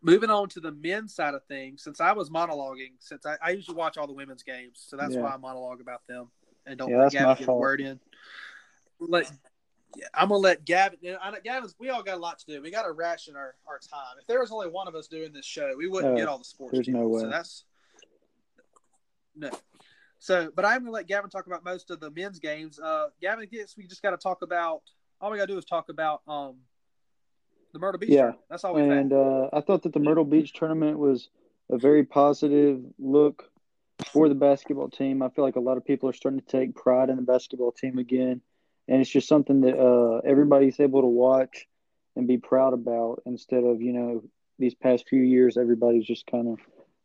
moving 0.02 0.30
on 0.30 0.50
to 0.50 0.60
the 0.60 0.72
men's 0.72 1.14
side 1.14 1.34
of 1.34 1.44
things, 1.46 1.84
since 1.84 2.00
I 2.00 2.14
was 2.14 2.30
monologuing, 2.30 2.94
since 3.00 3.26
I, 3.26 3.38
I 3.42 3.52
usually 3.52 3.76
watch 3.76 3.98
all 3.98 4.08
the 4.08 4.14
women's 4.14 4.44
games, 4.44 4.84
so 4.88 4.96
that's 4.96 5.16
yeah. 5.16 5.22
why 5.22 5.32
I 5.32 5.38
monologue 5.38 5.82
about 5.82 6.06
them 6.08 6.30
and 6.68 6.78
don't 6.78 6.92
yeah, 6.92 7.04
let 7.04 7.12
Gavin 7.12 7.36
get 7.38 7.48
a 7.48 7.54
word 7.54 7.82
in. 7.82 8.00
Let 9.00 9.32
I'm 10.14 10.30
gonna 10.30 10.40
let 10.40 10.66
Gavin. 10.66 11.00
You 11.02 11.14
know, 11.14 11.20
Gavin's. 11.44 11.76
We 11.80 11.90
all 11.90 12.04
got 12.04 12.16
a 12.16 12.20
lot 12.20 12.40
to 12.40 12.46
do. 12.46 12.62
We 12.62 12.72
got 12.72 12.84
to 12.84 12.92
ration 12.92 13.36
our, 13.36 13.56
our 13.68 13.80
time. 13.80 14.18
If 14.20 14.28
there 14.28 14.40
was 14.40 14.52
only 14.52 14.70
one 14.70 14.88
of 14.88 14.96
us 14.96 15.08
doing 15.08 15.34
this 15.34 15.46
show, 15.46 15.74
we 15.78 15.88
wouldn't 15.88 16.14
uh, 16.14 16.18
get 16.18 16.28
all 16.28 16.38
the 16.38 16.44
sports. 16.44 16.74
There's 16.74 16.88
no 16.88 17.08
way. 17.08 17.22
So 17.22 17.30
that's 17.30 17.64
No. 19.36 19.52
So, 20.20 20.52
but 20.56 20.66
I'm 20.66 20.80
going 20.80 20.86
to 20.86 20.92
let 20.92 21.08
Gavin 21.08 21.30
talk 21.30 21.48
about 21.48 21.64
most 21.64 21.92
of 21.92 22.00
the 22.00 22.10
men's 22.10 22.40
games. 22.40 22.80
Uh, 22.80 23.08
Gavin, 23.22 23.44
I 23.44 23.46
guess 23.46 23.76
we 23.78 23.86
just 23.86 24.02
got 24.02 24.12
to 24.12 24.18
talk 24.18 24.42
about. 24.42 24.82
All 25.22 25.32
we 25.32 25.38
got 25.38 25.48
to 25.48 25.54
do 25.54 25.58
is 25.58 25.66
talk 25.66 25.90
about 25.90 26.22
um, 26.28 26.58
the 27.74 27.80
Myrtle 27.80 28.00
Beach. 28.00 28.10
Yeah. 28.10 28.18
tournament. 28.18 28.42
That's 28.50 28.64
all 28.64 28.74
we've 28.74 28.90
And 28.90 29.14
uh, 29.14 29.50
I 29.54 29.62
thought 29.62 29.84
that 29.84 29.94
the 29.94 30.00
Myrtle 30.00 30.26
Beach 30.26 30.54
tournament 30.54 30.98
was 30.98 31.30
a 31.70 31.78
very 31.78 32.04
positive 32.04 32.82
look 32.98 33.50
for 34.12 34.30
the 34.30 34.36
basketball 34.36 34.90
team. 34.90 35.22
I 35.22 35.30
feel 35.30 35.44
like 35.44 35.56
a 35.56 35.62
lot 35.62 35.78
of 35.78 35.86
people 35.86 36.10
are 36.10 36.14
starting 36.14 36.40
to 36.40 36.46
take 36.46 36.76
pride 36.76 37.10
in 37.10 37.16
the 37.16 37.22
basketball 37.22 37.72
team 37.72 37.98
again, 37.98 38.42
and 38.88 39.02
it's 39.02 39.10
just 39.10 39.28
something 39.28 39.62
that 39.62 39.78
uh, 39.78 40.18
everybody's 40.28 40.80
able 40.80 41.02
to 41.02 41.08
watch 41.08 41.66
and 42.16 42.28
be 42.28 42.38
proud 42.38 42.74
about 42.74 43.22
instead 43.26 43.64
of 43.64 43.82
you 43.82 43.94
know 43.94 44.24
these 44.60 44.76
past 44.76 45.08
few 45.08 45.22
years 45.22 45.58
everybody's 45.58 46.06
just 46.06 46.26
kind 46.28 46.48
of 46.48 46.60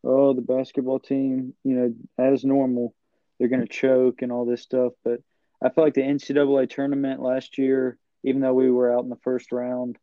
oh 0.05 0.33
the 0.33 0.41
basketball 0.41 0.99
team 0.99 1.55
you 1.65 1.75
know 1.75 1.95
as 2.19 2.45
normal 2.45 2.95
they're 3.39 3.49
going 3.49 3.67
to 3.67 3.67
choke 3.67 4.23
and 4.23 4.31
all 4.31 4.45
this 4.45 4.62
stuff. 4.62 4.93
But 5.05 5.21
i 5.62 5.69
feel 5.69 5.85
like 5.85 5.95
the 5.95 6.03
ncaa 6.03 6.69
tournament 6.69 7.21
last 7.21 7.59
year 7.59 7.99
even 8.25 8.41
though 8.41 8.55
we 8.55 8.71
were 8.71 8.93
out 8.93 9.05
in 9.05 9.11
the 9.11 9.17
first 9.17 9.53
round 9.53 9.99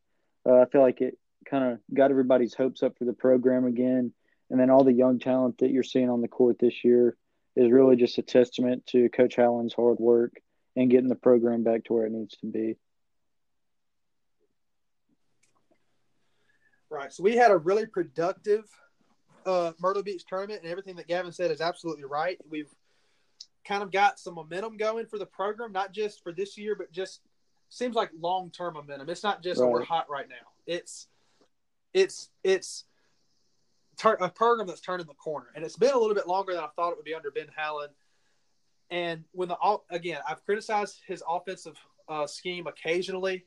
uh, 0.48 0.60
i 0.62 0.66
feel 0.66 0.82
like 0.82 1.02
it 1.02 1.18
kind 1.50 1.72
of 1.72 1.80
got 1.94 2.12
everybody's 2.12 2.54
hopes 2.54 2.84
up 2.84 2.98
for 2.98 3.06
the 3.06 3.14
program 3.14 3.66
again. 3.66 4.14
And 4.50 4.60
then 4.60 4.70
all 4.70 4.84
the 4.84 4.94
young 4.94 5.20
talent 5.20 5.60
that 5.60 5.72
you're 5.72 5.84
seeing 5.84 6.10
on 6.10 6.22
the 6.22 6.28
court 6.28 6.58
this 6.60 6.84
year 6.84 7.16
is 7.56 7.72
really 7.72 7.96
just 7.96 8.18
a 8.18 8.22
testament 8.22 8.86
to 8.88 9.10
coach 9.10 9.36
Howland's 9.36 9.74
hard 9.74 10.00
work 10.00 10.34
and 10.76 10.90
getting 10.90 11.10
the 11.10 11.16
program 11.16 11.64
back 11.64 11.84
to 11.86 11.94
where 11.94 12.06
it 12.06 12.12
needs 12.12 12.38
to 12.38 12.48
be 12.48 12.76
Right. 16.90 17.14
So 17.14 17.24
we 17.24 17.36
had 17.36 17.52
a 17.52 17.58
really 17.58 17.86
productive 17.86 18.66
uh, 19.46 19.74
Myrtle 19.80 20.04
Beach 20.04 20.24
tournament, 20.28 20.62
and 20.64 20.72
everything 20.72 20.96
that 20.96 21.08
Gavin 21.08 21.32
said 21.32 21.52
is 21.52 21.62
absolutely 21.62 22.06
right. 22.06 22.38
We've 22.50 22.70
kind 23.66 23.84
of 23.84 23.92
got 23.92 24.20
some 24.20 24.36
momentum 24.36 24.78
going 24.78 25.06
for 25.06 25.20
the 25.20 25.26
program, 25.26 25.72
not 25.72 25.94
just 25.94 26.24
for 26.24 26.32
this 26.32 26.58
year, 26.58 26.76
but 26.76 26.92
just 26.92 27.22
seems 27.70 27.96
like 27.96 28.10
long 28.20 28.50
term 28.50 28.74
momentum. 28.74 29.10
It's 29.10 29.24
not 29.24 29.44
just 29.44 29.62
oh, 29.62 29.68
we're 29.68 29.84
hot 29.84 30.10
right 30.10 30.28
now. 30.28 30.48
It's 30.66 31.08
it's 31.94 32.30
it's 32.44 32.86
a 34.04 34.30
program 34.30 34.68
that's 34.68 34.82
turning 34.82 35.06
the 35.06 35.14
corner, 35.14 35.48
and 35.56 35.64
it's 35.64 35.78
been 35.78 35.94
a 35.94 35.98
little 35.98 36.16
bit 36.16 36.28
longer 36.28 36.54
than 36.54 36.64
I 36.64 36.68
thought 36.76 36.92
it 36.92 36.98
would 36.98 37.06
be 37.06 37.14
under 37.14 37.30
Ben 37.30 37.48
Howland. 37.56 37.94
And 38.92 39.24
when 39.32 39.50
the 39.50 39.56
all 39.56 39.86
again, 39.90 40.20
I've 40.28 40.44
criticized 40.46 41.02
his 41.06 41.24
offensive 41.28 41.78
uh, 42.08 42.26
scheme 42.28 42.68
occasionally. 42.68 43.46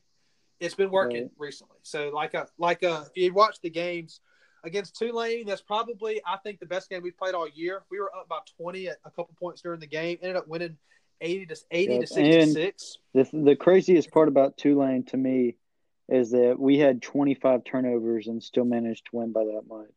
It's 0.61 0.75
been 0.75 0.91
working 0.91 1.23
Right. 1.23 1.31
recently. 1.37 1.79
So 1.83 2.11
like 2.15 2.35
a 2.35 2.47
like 2.59 2.83
a 2.83 3.07
if 3.15 3.25
you 3.25 3.33
watch 3.33 3.61
the 3.61 3.71
games 3.71 4.21
against 4.65 4.97
Tulane, 4.97 5.47
that's 5.47 5.63
probably 5.63 6.21
I 6.25 6.37
think 6.39 6.61
the 6.61 6.67
best 6.67 6.89
game 6.89 7.03
we've 7.03 7.17
played 7.19 7.35
all 7.35 7.49
year. 7.49 7.83
We 7.91 7.99
were 7.99 8.15
up 8.15 8.29
by 8.29 8.39
twenty 8.57 8.89
at 8.89 8.99
a 9.05 9.11
couple 9.11 9.35
points 9.39 9.63
during 9.63 9.81
the 9.81 9.87
game. 9.87 10.19
Ended 10.23 10.37
up 10.37 10.47
winning 10.47 10.77
eighty 11.21 11.47
to 11.47 11.57
eighty 11.73 11.99
to 11.99 12.07
sixty 12.07 12.53
six. 12.53 12.99
The 13.15 13.29
the 13.33 13.57
craziest 13.57 14.13
part 14.13 14.29
about 14.29 14.57
Tulane 14.57 15.05
to 15.07 15.17
me 15.17 15.57
is 16.09 16.33
that 16.33 16.57
we 16.59 16.79
had 16.79 17.01
25 17.01 17.65
turnovers 17.65 18.27
and 18.27 18.43
still 18.43 18.65
managed 18.65 19.07
to 19.07 19.17
win 19.17 19.33
by 19.33 19.45
that 19.45 19.63
much. 19.67 19.89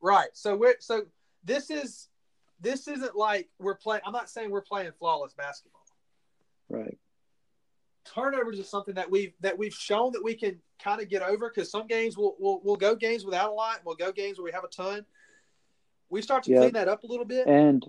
Right. 0.00 0.30
So 0.32 0.56
we're 0.56 0.76
so 0.80 1.02
this 1.44 1.70
is 1.70 2.08
this 2.62 2.88
isn't 2.88 3.16
like 3.16 3.48
we're 3.58 3.74
playing. 3.74 4.02
I'm 4.06 4.12
not 4.12 4.30
saying 4.30 4.50
we're 4.50 4.62
playing 4.62 4.92
flawless 4.98 5.34
basketball. 5.34 5.82
Right. 6.68 6.96
Turnovers 8.14 8.58
is 8.58 8.68
something 8.68 8.94
that 8.94 9.10
we've 9.10 9.32
that 9.40 9.58
we've 9.58 9.74
shown 9.74 10.12
that 10.12 10.24
we 10.24 10.34
can 10.34 10.58
kind 10.82 11.00
of 11.00 11.08
get 11.08 11.22
over 11.22 11.50
because 11.50 11.70
some 11.70 11.86
games 11.86 12.16
we'll, 12.16 12.34
we'll 12.38 12.60
we'll 12.64 12.76
go 12.76 12.94
games 12.94 13.24
without 13.24 13.50
a 13.50 13.52
lot. 13.52 13.80
We'll 13.84 13.96
go 13.96 14.10
games 14.10 14.38
where 14.38 14.44
we 14.44 14.52
have 14.52 14.64
a 14.64 14.68
ton. 14.68 15.04
We 16.08 16.22
start 16.22 16.44
to 16.44 16.50
Yeah. 16.52 16.60
clean 16.60 16.72
that 16.72 16.88
up 16.88 17.04
a 17.04 17.06
little 17.06 17.24
bit. 17.24 17.46
And 17.46 17.84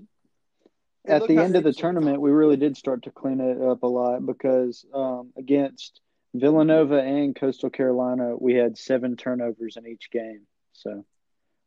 And 1.06 1.24
at 1.24 1.28
the 1.28 1.38
end 1.38 1.56
of 1.56 1.64
the 1.64 1.74
tournament, 1.74 2.22
we 2.22 2.32
really 2.32 2.58
did 2.58 2.78
start 2.78 3.04
to 3.04 3.12
clean 3.12 3.40
it 3.42 3.62
up 3.62 3.84
a 3.84 3.88
lot 3.88 4.26
because 4.26 4.86
um, 4.94 5.34
against 5.38 6.00
Villanova 6.34 7.02
and 7.02 7.36
Coastal 7.36 7.70
Carolina, 7.70 8.36
we 8.40 8.54
had 8.54 8.78
seven 8.78 9.16
turnovers 9.18 9.78
in 9.78 9.86
each 9.86 10.10
game. 10.12 10.48
So 10.74 11.06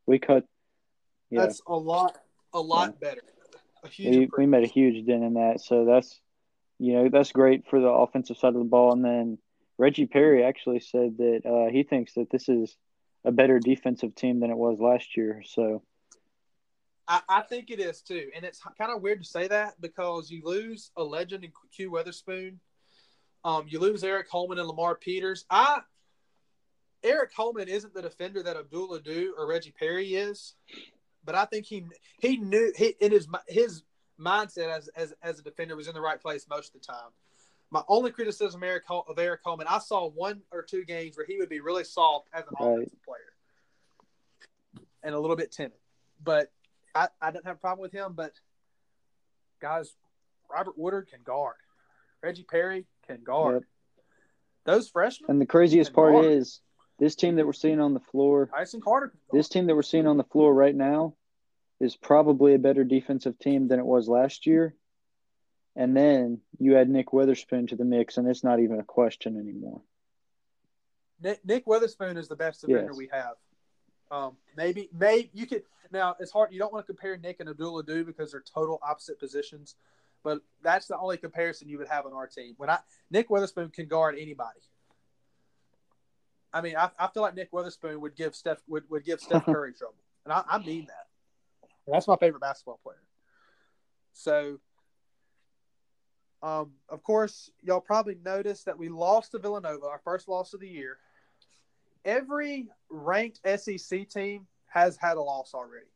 we 0.06 0.18
cut. 0.18 0.44
Yeah, 1.30 1.42
That's 1.42 1.60
a 1.66 1.75
lot 1.75 2.16
a 2.56 2.60
lot 2.60 2.98
better. 3.00 3.20
A 3.84 3.88
huge 3.88 4.30
we, 4.36 4.44
we 4.44 4.46
made 4.46 4.64
a 4.64 4.68
huge 4.68 5.06
dent 5.06 5.22
in 5.22 5.34
that. 5.34 5.60
So 5.60 5.84
that's 5.84 6.20
you 6.78 6.94
know 6.94 7.08
that's 7.08 7.32
great 7.32 7.68
for 7.68 7.80
the 7.80 7.88
offensive 7.88 8.36
side 8.38 8.54
of 8.54 8.58
the 8.58 8.64
ball. 8.64 8.92
And 8.92 9.04
then 9.04 9.38
Reggie 9.78 10.06
Perry 10.06 10.44
actually 10.44 10.80
said 10.80 11.18
that 11.18 11.42
uh, 11.44 11.70
he 11.70 11.82
thinks 11.82 12.14
that 12.14 12.30
this 12.30 12.48
is 12.48 12.76
a 13.25 13.32
better 13.32 13.58
defensive 13.58 14.14
team 14.14 14.40
than 14.40 14.50
it 14.50 14.56
was 14.56 14.80
last 14.80 15.16
year. 15.16 15.42
So 15.46 15.82
I, 17.06 17.20
I 17.28 17.42
think 17.42 17.70
it 17.70 17.80
is 17.80 18.00
too, 18.00 18.30
and 18.34 18.44
it's 18.44 18.60
kind 18.78 18.90
of 18.90 19.02
weird 19.02 19.22
to 19.22 19.28
say 19.28 19.48
that 19.48 19.80
because 19.80 20.30
you 20.30 20.42
lose 20.44 20.90
a 20.96 21.04
legend 21.04 21.44
in 21.44 21.52
Q 21.75 21.90
Weatherspoon. 21.90 22.56
Um, 23.44 23.66
you 23.68 23.78
lose 23.78 24.02
Aric 24.02 24.28
Holman 24.28 24.58
and 24.58 24.66
Lamar 24.66 24.96
Peters. 24.96 25.44
I 25.50 25.80
Aric 27.04 27.32
Holman 27.36 27.68
isn't 27.68 27.94
the 27.94 28.02
defender 28.02 28.42
that 28.42 28.56
Abdul 28.56 28.94
Ado 28.94 29.34
or 29.38 29.46
Reggie 29.46 29.75
Perry 29.78 30.14
is, 30.14 30.54
but 31.26 31.35
I 31.35 31.45
think 31.45 31.66
he 31.66 31.85
he 32.21 32.38
knew 32.38 32.73
he 32.76 32.95
in 33.00 33.12
his 33.12 33.28
his 33.49 33.83
mindset 34.18 34.68
as 34.71 34.88
as 34.97 35.12
as 35.23 35.40
a 35.40 35.42
defender 35.42 35.76
was 35.76 35.88
in 35.88 35.95
the 35.95 36.00
right 36.00 36.21
place 36.21 36.47
most 36.49 36.75
of 36.75 36.80
the 36.80 36.87
time. 36.87 37.11
My 37.71 37.83
only 37.88 38.12
criticism 38.12 38.61
Aric 38.61 38.83
of 38.88 39.16
Aric 39.16 39.38
Holman, 39.45 39.66
I 39.68 39.80
saw 39.80 40.09
one 40.09 40.40
or 40.52 40.62
two 40.62 40.85
games 40.85 41.16
where 41.16 41.26
he 41.26 41.37
would 41.38 41.49
be 41.49 41.61
really 41.61 41.85
soft 41.85 42.28
as 42.33 42.45
an 42.47 42.54
Right. 42.59 42.73
offensive 42.75 43.02
player 43.02 43.33
and 45.02 45.14
a 45.14 45.18
little 45.18 45.37
bit 45.37 45.50
timid, 45.50 45.78
but 46.23 46.52
I, 46.95 47.09
I 47.21 47.33
didn't 47.33 47.45
have 47.47 47.56
a 47.56 47.59
problem 47.59 47.83
with 47.83 47.92
him, 47.92 48.14
but 48.14 48.33
guys, 49.61 49.97
Robert 50.50 50.78
Woodard 50.78 51.09
can 51.11 51.23
guard. 51.25 51.56
Reggie 52.23 52.45
Perry 52.45 52.87
can 53.06 53.23
guard. 53.25 53.54
Yep. 53.54 53.62
Those 54.64 54.88
freshmen, 54.88 55.30
and 55.30 55.40
the 55.40 55.47
craziest 55.47 55.92
part 55.92 56.12
guard. 56.14 56.25
is 56.25 56.61
this 56.98 57.14
team 57.14 57.36
that 57.36 57.46
we're 57.46 57.52
seeing 57.52 57.80
on 57.80 57.94
the 57.94 58.00
floor. 58.00 58.46
Tyson 58.46 58.80
Carter. 58.80 59.12
This 59.32 59.48
team 59.48 59.66
that 59.66 59.74
we're 59.74 59.82
seeing 59.82 60.06
on 60.06 60.16
the 60.16 60.24
floor 60.24 60.54
right 60.54 60.74
now 60.74 61.14
is 61.80 61.96
probably 61.96 62.54
a 62.54 62.58
better 62.58 62.84
defensive 62.84 63.38
team 63.38 63.68
than 63.68 63.78
it 63.78 63.84
was 63.84 64.08
last 64.08 64.46
year. 64.46 64.74
And 65.74 65.94
then 65.94 66.40
you 66.58 66.78
add 66.78 66.88
Nick 66.88 67.08
Weatherspoon 67.08 67.68
to 67.68 67.76
the 67.76 67.84
mix, 67.84 68.16
and 68.16 68.26
it's 68.26 68.42
not 68.42 68.60
even 68.60 68.80
a 68.80 68.84
question 68.84 69.36
anymore. 69.38 69.82
Nick, 71.20 71.44
Nick 71.44 71.66
Weatherspoon 71.66 72.16
is 72.16 72.28
the 72.28 72.36
best 72.36 72.62
defender 72.62 72.92
Yes. 72.92 72.96
we 72.96 73.08
have. 73.12 73.34
Um, 74.10 74.36
maybe, 74.56 74.88
maybe 74.98 75.30
you 75.34 75.46
could. 75.46 75.64
Now 75.92 76.16
it's 76.18 76.32
hard. 76.32 76.52
You 76.52 76.58
don't 76.58 76.72
want 76.72 76.86
to 76.86 76.92
compare 76.92 77.16
Nick 77.16 77.40
and 77.40 77.48
Abdul 77.48 77.78
Ado 77.78 78.04
because 78.04 78.32
they're 78.32 78.42
total 78.54 78.80
opposite 78.82 79.18
positions. 79.18 79.74
But 80.24 80.40
that's 80.62 80.86
the 80.86 80.96
only 80.98 81.16
comparison 81.16 81.68
you 81.68 81.78
would 81.78 81.88
have 81.88 82.06
on 82.06 82.12
our 82.12 82.26
team. 82.26 82.54
When 82.56 82.70
I 82.70 82.78
Nick 83.10 83.28
Weatherspoon 83.28 83.72
can 83.72 83.86
guard 83.86 84.16
anybody. 84.18 84.60
I 86.56 86.62
mean, 86.62 86.75
I, 86.75 86.88
I 86.98 87.08
feel 87.08 87.22
like 87.22 87.34
Nick 87.34 87.52
Weatherspoon 87.52 88.00
would 88.00 88.16
give 88.16 88.34
Steph 88.34 88.62
would, 88.66 88.84
would 88.88 89.04
give 89.04 89.20
Steph 89.20 89.44
Curry 89.44 89.75
trouble, 89.75 89.96
and 90.25 90.32
I, 90.32 90.42
I 90.48 90.58
mean 90.58 90.86
that. 90.86 91.68
That's 91.86 92.08
my 92.08 92.16
favorite 92.16 92.40
basketball 92.40 92.80
player. 92.82 93.02
So, 94.14 94.58
um, 96.42 96.72
of 96.88 97.02
course, 97.02 97.50
y'all 97.62 97.82
probably 97.82 98.16
noticed 98.25 98.64
that 98.64 98.78
we 98.78 98.88
lost 98.88 99.32
to 99.32 99.38
Villanova, 99.38 99.84
our 99.86 100.00
first 100.02 100.28
loss 100.28 100.54
of 100.54 100.60
the 100.60 100.68
year. 100.68 100.96
Every 102.06 102.68
ranked 102.88 103.40
SEC 103.44 104.08
team 104.08 104.46
has 104.68 104.96
had 104.96 105.18
a 105.18 105.22
loss 105.22 105.52
already. 105.52 105.86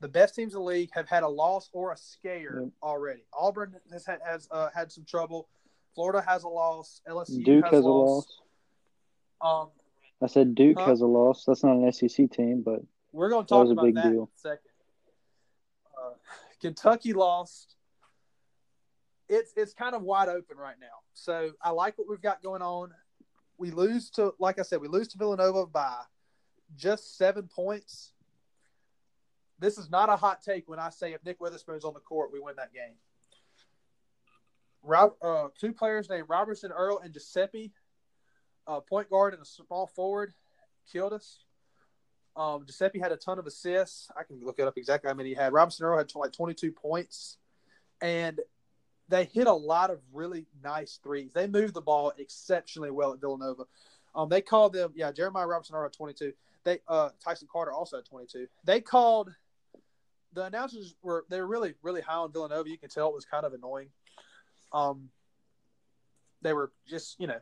The 0.00 0.08
best 0.08 0.36
teams 0.36 0.54
in 0.54 0.60
the 0.60 0.64
league 0.64 0.90
have 0.92 1.08
had 1.08 1.24
a 1.24 1.28
loss 1.28 1.68
or 1.72 1.90
a 1.90 1.96
scare 1.96 2.62
already. 2.80 3.24
Auburn 3.36 3.74
has 3.92 4.06
had 4.06 4.20
has 4.24 4.46
uh, 4.52 4.68
had 4.72 4.92
some 4.92 5.04
trouble. 5.04 5.48
Florida 5.96 6.22
has 6.26 6.44
a 6.44 6.48
loss. 6.48 7.00
LSU 7.08 7.44
Duke 7.44 7.64
has, 7.64 7.74
has 7.74 7.84
a 7.84 7.88
a 7.88 7.90
loss. 7.90 8.08
loss. 8.08 8.42
Um, 9.42 9.68
I 10.22 10.26
said 10.28 10.54
Duke 10.54 10.78
Huh? 10.78 10.86
has 10.86 11.00
a 11.00 11.06
loss. 11.06 11.44
That's 11.44 11.64
not 11.64 11.76
an 11.76 11.92
SEC 11.92 12.30
team, 12.30 12.62
but 12.62 12.80
We're 13.12 13.28
going 13.28 13.44
to 13.44 13.48
That 13.52 13.56
talk 13.56 13.62
was 13.62 13.70
a 13.70 13.72
about 13.72 13.84
big 13.84 13.94
that 13.96 14.06
in 14.06 14.12
deal. 14.12 14.30
a 14.34 14.38
second. 14.38 14.70
Uh, 16.00 16.12
Kentucky 16.60 17.12
lost. 17.12 17.76
It's 19.28 19.52
it's 19.56 19.72
kind 19.74 19.94
of 19.94 20.02
wide 20.02 20.28
open 20.28 20.56
right 20.58 20.76
now. 20.80 20.86
So 21.14 21.52
I 21.60 21.70
like 21.70 21.98
what 21.98 22.08
we've 22.08 22.20
got 22.20 22.42
going 22.42 22.62
on. 22.62 22.90
We 23.58 23.70
lose 23.70 24.10
to, 24.10 24.34
like 24.38 24.58
I 24.58 24.62
said, 24.62 24.80
we 24.80 24.88
lose 24.88 25.08
to 25.08 25.18
Villanova 25.18 25.66
by 25.66 25.96
just 26.76 27.16
seven 27.16 27.48
points. 27.48 28.12
This 29.58 29.78
is 29.78 29.90
not 29.90 30.08
a 30.08 30.16
hot 30.16 30.42
take 30.42 30.68
when 30.68 30.78
I 30.78 30.90
say 30.90 31.12
if 31.12 31.24
Nick 31.24 31.38
Weatherspoon's 31.40 31.84
on 31.84 31.94
the 31.94 32.00
court, 32.00 32.30
we 32.32 32.40
win 32.40 32.56
that 32.56 32.72
game. 32.72 32.94
Rob, 34.82 35.12
uh, 35.22 35.48
two 35.58 35.72
players 35.72 36.10
named 36.10 36.28
Robertson 36.28 36.72
Earl 36.72 36.98
and 36.98 37.12
Gillespie, 37.12 37.70
uh, 38.66 38.80
point 38.80 39.10
guard 39.10 39.34
and 39.34 39.42
a 39.42 39.46
small 39.46 39.86
forward, 39.86 40.34
killed 40.90 41.12
us. 41.12 41.44
Um, 42.34 42.64
Gillespie 42.64 42.98
had 42.98 43.12
a 43.12 43.16
ton 43.16 43.38
of 43.38 43.46
assists. 43.46 44.10
I 44.16 44.22
can 44.22 44.40
look 44.42 44.58
it 44.58 44.66
up 44.66 44.78
exactly 44.78 45.08
how 45.08 45.14
many 45.14 45.30
he 45.30 45.34
had. 45.34 45.52
Robinson 45.52 45.84
Earl 45.84 45.98
had 45.98 46.08
tw- 46.08 46.16
like 46.16 46.32
22 46.32 46.72
points, 46.72 47.36
and 48.00 48.40
they 49.08 49.24
hit 49.24 49.46
a 49.46 49.52
lot 49.52 49.90
of 49.90 50.00
really 50.12 50.46
nice 50.64 50.98
threes. 51.02 51.32
They 51.34 51.46
moved 51.46 51.74
the 51.74 51.82
ball 51.82 52.12
exceptionally 52.16 52.90
well 52.90 53.12
at 53.12 53.20
Villanova. 53.20 53.64
Um, 54.14 54.28
they 54.28 54.40
called 54.40 54.72
them, 54.72 54.92
yeah, 54.94 55.12
Jeremiah 55.12 55.46
Robinson 55.46 55.76
Earl 55.76 55.84
had 55.84 55.92
22. 55.92 56.32
They 56.64 56.78
uh, 56.88 57.10
Tyson 57.22 57.48
Carter 57.52 57.72
also 57.72 57.96
had 57.96 58.06
22. 58.06 58.46
They 58.64 58.80
called 58.80 59.30
the 60.32 60.44
announcers 60.44 60.94
were 61.02 61.24
they 61.28 61.40
were 61.40 61.46
really 61.46 61.74
really 61.82 62.00
high 62.00 62.14
on 62.14 62.32
Villanova. 62.32 62.68
You 62.68 62.78
can 62.78 62.88
tell 62.88 63.08
it 63.08 63.14
was 63.14 63.24
kind 63.24 63.44
of 63.44 63.52
annoying. 63.52 63.88
Um, 64.72 65.10
they 66.40 66.52
were 66.52 66.72
just 66.88 67.20
you 67.20 67.26
know 67.26 67.38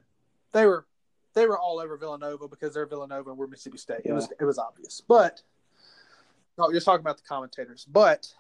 they 0.53 0.67
were 0.67 0.87
they 1.35 1.47
were 1.47 1.59
all 1.59 1.79
over 1.79 1.97
Villanova 1.97 2.49
because 2.49 2.75
they're 2.75 2.87
Villanova 2.87 3.31
and 3.31 3.39
we're 3.39 3.47
Mississippi 3.47 3.79
State. 3.79 4.03
It 4.05 4.13
was 4.13 4.29
it 4.39 4.45
was 4.45 4.59
obvious, 4.59 5.01
but 5.01 5.43
no, 6.59 6.71
you're 6.71 6.81
talking 6.81 7.01
about 7.01 7.17
the 7.17 7.23
commentators. 7.23 7.87
But 7.91 8.33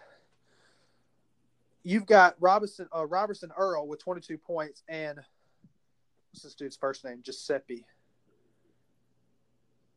you've 1.82 2.06
got 2.06 2.37
Robinson 2.40 2.88
uh, 2.94 3.06
Robertson 3.06 3.50
Earl 3.56 3.87
with 3.87 4.02
22 4.02 4.38
points 4.38 4.82
and 4.88 5.18
what's 6.32 6.42
this 6.42 6.54
dude's 6.54 6.76
first 6.76 7.04
name? 7.04 7.23
Gillespie. 7.25 7.85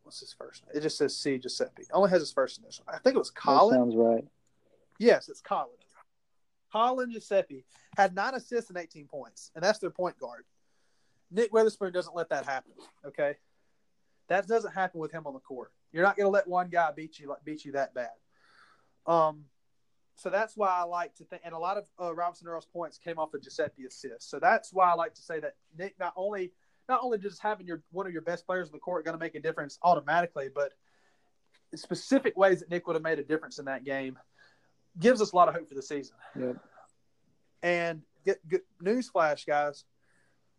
What's 0.03 0.19
his 0.19 0.33
first 0.33 0.65
name? 0.65 0.77
It 0.77 0.81
just 0.81 0.97
says 0.97 1.15
C 1.15 1.37
Gillespie. 1.37 1.85
Only 1.91 2.09
has 2.09 2.21
his 2.21 2.31
first 2.31 2.59
initial. 2.59 2.85
I 2.87 2.97
think 2.99 3.15
it 3.15 3.19
was 3.19 3.31
Colin. 3.31 3.75
That 3.75 3.79
sounds 3.79 3.95
right. 3.95 4.25
Yes, 4.99 5.29
it's 5.29 5.41
Colin. 5.41 5.69
Colin 6.71 7.11
Gillespie 7.11 7.65
had 7.95 8.15
nine 8.15 8.33
assists 8.33 8.69
and 8.69 8.79
18 8.79 9.07
points, 9.07 9.51
and 9.55 9.63
that's 9.63 9.79
their 9.79 9.91
point 9.91 10.17
guard. 10.19 10.43
Nick 11.33 11.51
Weatherspoon 11.51 11.91
doesn't 11.91 12.15
let 12.15 12.29
that 12.29 12.45
happen. 12.45 12.71
Okay, 13.05 13.35
that 14.27 14.47
doesn't 14.47 14.73
happen 14.73 14.99
with 14.99 15.11
him 15.11 15.25
on 15.25 15.33
the 15.33 15.39
court. 15.39 15.71
You're 15.91 16.03
not 16.03 16.15
going 16.15 16.25
to 16.25 16.31
let 16.31 16.47
one 16.47 16.69
guy 16.69 16.91
beat 16.95 17.19
you 17.19 17.29
like 17.29 17.43
beat 17.43 17.65
you 17.65 17.73
that 17.73 17.93
bad. 17.93 18.09
Um, 19.05 19.45
so 20.15 20.29
that's 20.29 20.55
why 20.55 20.69
I 20.69 20.83
like 20.83 21.15
to 21.15 21.25
think, 21.25 21.41
and 21.43 21.53
a 21.53 21.57
lot 21.57 21.77
of 21.77 21.85
uh, 21.99 22.13
Robinson 22.13 22.47
Earl's 22.47 22.67
points 22.67 22.97
came 22.97 23.17
off 23.17 23.33
of 23.33 23.41
Gillespie 23.41 23.85
assists. 23.85 24.29
So 24.29 24.39
that's 24.39 24.71
why 24.71 24.91
I 24.91 24.93
like 24.93 25.15
to 25.15 25.21
say 25.21 25.39
that 25.39 25.55
Nick 25.77 25.95
not 25.99 26.13
only 26.15 26.51
not 26.87 26.99
only 27.01 27.17
just 27.17 27.41
having 27.41 27.65
your 27.65 27.81
one 27.91 28.05
of 28.05 28.13
your 28.13 28.21
best 28.21 28.45
players 28.45 28.67
on 28.67 28.73
the 28.73 28.79
court 28.79 29.05
going 29.05 29.17
to 29.17 29.19
make 29.19 29.35
a 29.35 29.39
difference 29.39 29.79
automatically, 29.81 30.49
but 30.53 30.73
specific 31.75 32.37
ways 32.37 32.59
that 32.59 32.69
Nick 32.69 32.85
would 32.87 32.95
have 32.95 33.03
made 33.03 33.19
a 33.19 33.23
difference 33.23 33.59
in 33.59 33.65
that 33.65 33.83
game 33.83 34.17
gives 34.99 35.21
us 35.21 35.31
a 35.31 35.35
lot 35.35 35.47
of 35.47 35.55
hope 35.55 35.67
for 35.67 35.75
the 35.75 35.81
season. 35.81 36.15
Yep. 36.39 36.57
And 37.63 38.01
get, 38.25 38.47
get 38.47 38.61
newsflash, 38.83 39.45
guys. 39.45 39.85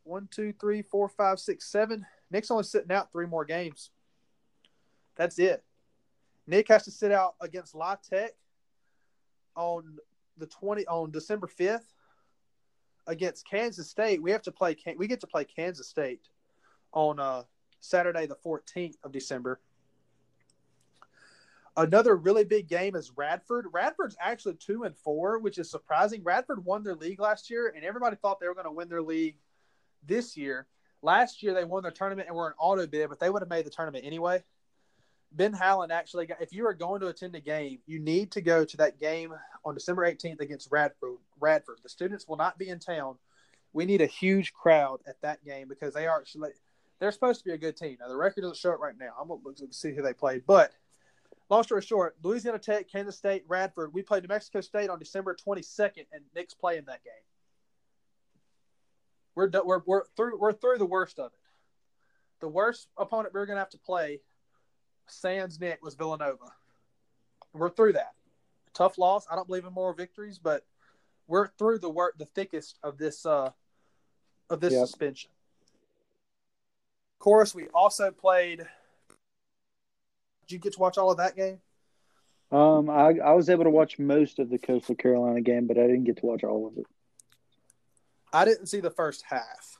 One, 0.04 0.28
two, 0.30 0.52
three, 0.52 0.82
four, 0.82 1.08
five, 1.08 1.40
six, 1.40 1.66
seven. 1.66 2.06
Nick's 2.30 2.50
only 2.50 2.64
sitting 2.64 2.92
out 2.92 3.10
three 3.10 3.26
more 3.26 3.44
games. 3.44 3.90
That's 5.16 5.38
it. 5.38 5.64
Nick 6.46 6.68
has 6.68 6.84
to 6.84 6.90
sit 6.90 7.10
out 7.10 7.34
against 7.40 7.74
La 7.74 7.96
Tech 7.96 8.32
on 9.56 9.98
the 10.36 10.46
twenty 10.46 10.86
on 10.86 11.10
December 11.10 11.46
fifth 11.46 11.94
against 13.06 13.48
Kansas 13.48 13.88
State. 13.88 14.22
We 14.22 14.30
have 14.30 14.42
to 14.42 14.52
play. 14.52 14.76
We 14.96 15.06
get 15.06 15.20
to 15.20 15.26
play 15.26 15.44
Kansas 15.44 15.88
State 15.88 16.28
on 16.92 17.18
uh, 17.18 17.44
Saturday, 17.80 18.26
the 18.26 18.34
fourteenth 18.34 18.96
of 19.04 19.12
December. 19.12 19.60
Another 21.76 22.14
really 22.14 22.44
big 22.44 22.68
game 22.68 22.94
is 22.94 23.10
Radford. 23.16 23.66
Radford's 23.72 24.16
actually 24.20 24.54
two 24.54 24.84
and 24.84 24.96
four, 24.96 25.38
which 25.38 25.58
is 25.58 25.70
surprising. 25.70 26.22
Radford 26.22 26.64
won 26.64 26.84
their 26.84 26.94
league 26.94 27.20
last 27.20 27.50
year, 27.50 27.72
and 27.74 27.84
everybody 27.84 28.16
thought 28.16 28.38
they 28.38 28.48
were 28.48 28.54
going 28.54 28.66
to 28.66 28.70
win 28.70 28.88
their 28.88 29.02
league 29.02 29.36
this 30.06 30.36
year. 30.36 30.66
Last 31.02 31.42
year 31.42 31.52
they 31.54 31.64
won 31.64 31.82
their 31.82 31.92
tournament 31.92 32.28
and 32.28 32.36
were 32.36 32.48
an 32.48 32.54
auto 32.58 32.86
bid, 32.86 33.08
but 33.08 33.20
they 33.20 33.28
would 33.28 33.42
have 33.42 33.50
made 33.50 33.66
the 33.66 33.70
tournament 33.70 34.04
anyway. 34.06 34.42
Ben 35.32 35.52
Howland 35.52 35.92
actually 35.92 36.26
got, 36.26 36.40
if 36.40 36.52
you 36.52 36.66
are 36.66 36.74
going 36.74 37.00
to 37.00 37.08
attend 37.08 37.34
a 37.34 37.40
game, 37.40 37.80
you 37.86 37.98
need 37.98 38.30
to 38.32 38.40
go 38.40 38.64
to 38.64 38.76
that 38.78 39.00
game 39.00 39.34
on 39.64 39.74
December 39.74 40.10
18th 40.10 40.40
against 40.40 40.68
Radford. 40.70 41.16
Radford. 41.40 41.78
The 41.82 41.88
students 41.88 42.26
will 42.28 42.36
not 42.36 42.56
be 42.56 42.68
in 42.68 42.78
town. 42.78 43.16
We 43.72 43.84
need 43.84 44.00
a 44.00 44.06
huge 44.06 44.52
crowd 44.52 45.00
at 45.06 45.20
that 45.22 45.44
game 45.44 45.68
because 45.68 45.92
they 45.92 46.06
are 46.06 46.20
actually 46.20 46.50
they're 47.00 47.10
supposed 47.10 47.40
to 47.40 47.44
be 47.44 47.52
a 47.52 47.58
good 47.58 47.76
team. 47.76 47.98
Now 48.00 48.08
the 48.08 48.16
record 48.16 48.42
doesn't 48.42 48.56
show 48.56 48.70
it 48.70 48.78
right 48.78 48.96
now. 48.98 49.10
I'm 49.20 49.28
gonna 49.28 49.40
look 49.44 49.56
to 49.56 49.66
see 49.72 49.92
who 49.92 50.00
they 50.00 50.14
played, 50.14 50.44
but 50.46 50.72
long 51.50 51.64
story 51.64 51.82
short, 51.82 52.16
Louisiana 52.22 52.58
Tech, 52.58 52.88
Kansas 52.90 53.16
State, 53.16 53.44
Radford. 53.48 53.92
We 53.92 54.02
played 54.02 54.22
New 54.22 54.28
Mexico 54.28 54.60
State 54.60 54.88
on 54.88 55.00
December 55.00 55.36
22nd, 55.36 56.06
and 56.12 56.22
Nick's 56.34 56.54
playing 56.54 56.84
that 56.86 57.02
game. 57.02 57.12
We're 59.34 59.50
we're 59.64 59.82
we're 59.86 60.04
through 60.16 60.38
we're 60.38 60.52
through 60.52 60.78
the 60.78 60.86
worst 60.86 61.18
of 61.18 61.26
it. 61.26 61.38
The 62.40 62.48
worst 62.48 62.88
opponent 62.96 63.34
we're 63.34 63.46
gonna 63.46 63.60
have 63.60 63.70
to 63.70 63.78
play, 63.78 64.20
Sans 65.06 65.58
Nick, 65.60 65.82
was 65.82 65.94
Villanova. 65.94 66.52
We're 67.52 67.70
through 67.70 67.94
that. 67.94 68.12
Tough 68.74 68.98
loss. 68.98 69.26
I 69.30 69.36
don't 69.36 69.46
believe 69.46 69.64
in 69.64 69.72
more 69.72 69.94
victories, 69.94 70.38
but 70.38 70.64
we're 71.26 71.48
through 71.48 71.78
the 71.78 71.90
work 71.90 72.18
the 72.18 72.26
thickest 72.26 72.78
of 72.82 72.98
this 72.98 73.24
uh 73.24 73.50
of 74.50 74.60
this 74.60 74.72
yep. 74.72 74.86
suspension. 74.86 75.30
Of 77.14 77.24
course, 77.24 77.54
we 77.54 77.68
also 77.68 78.10
played 78.10 78.66
did 80.46 80.52
you 80.52 80.58
get 80.58 80.74
to 80.74 80.80
watch 80.80 80.98
all 80.98 81.10
of 81.10 81.16
that 81.18 81.36
game? 81.36 81.60
Um, 82.52 82.90
I 82.90 83.14
I 83.24 83.32
was 83.32 83.48
able 83.48 83.64
to 83.64 83.70
watch 83.70 83.98
most 83.98 84.38
of 84.38 84.50
the 84.50 84.58
Coastal 84.58 84.94
Carolina 84.94 85.40
game, 85.40 85.66
but 85.66 85.78
I 85.78 85.82
didn't 85.82 86.04
get 86.04 86.18
to 86.18 86.26
watch 86.26 86.44
all 86.44 86.66
of 86.66 86.76
it. 86.78 86.86
I 88.34 88.44
didn't 88.44 88.66
see 88.66 88.80
the 88.80 88.90
first 88.90 89.24
half. 89.28 89.78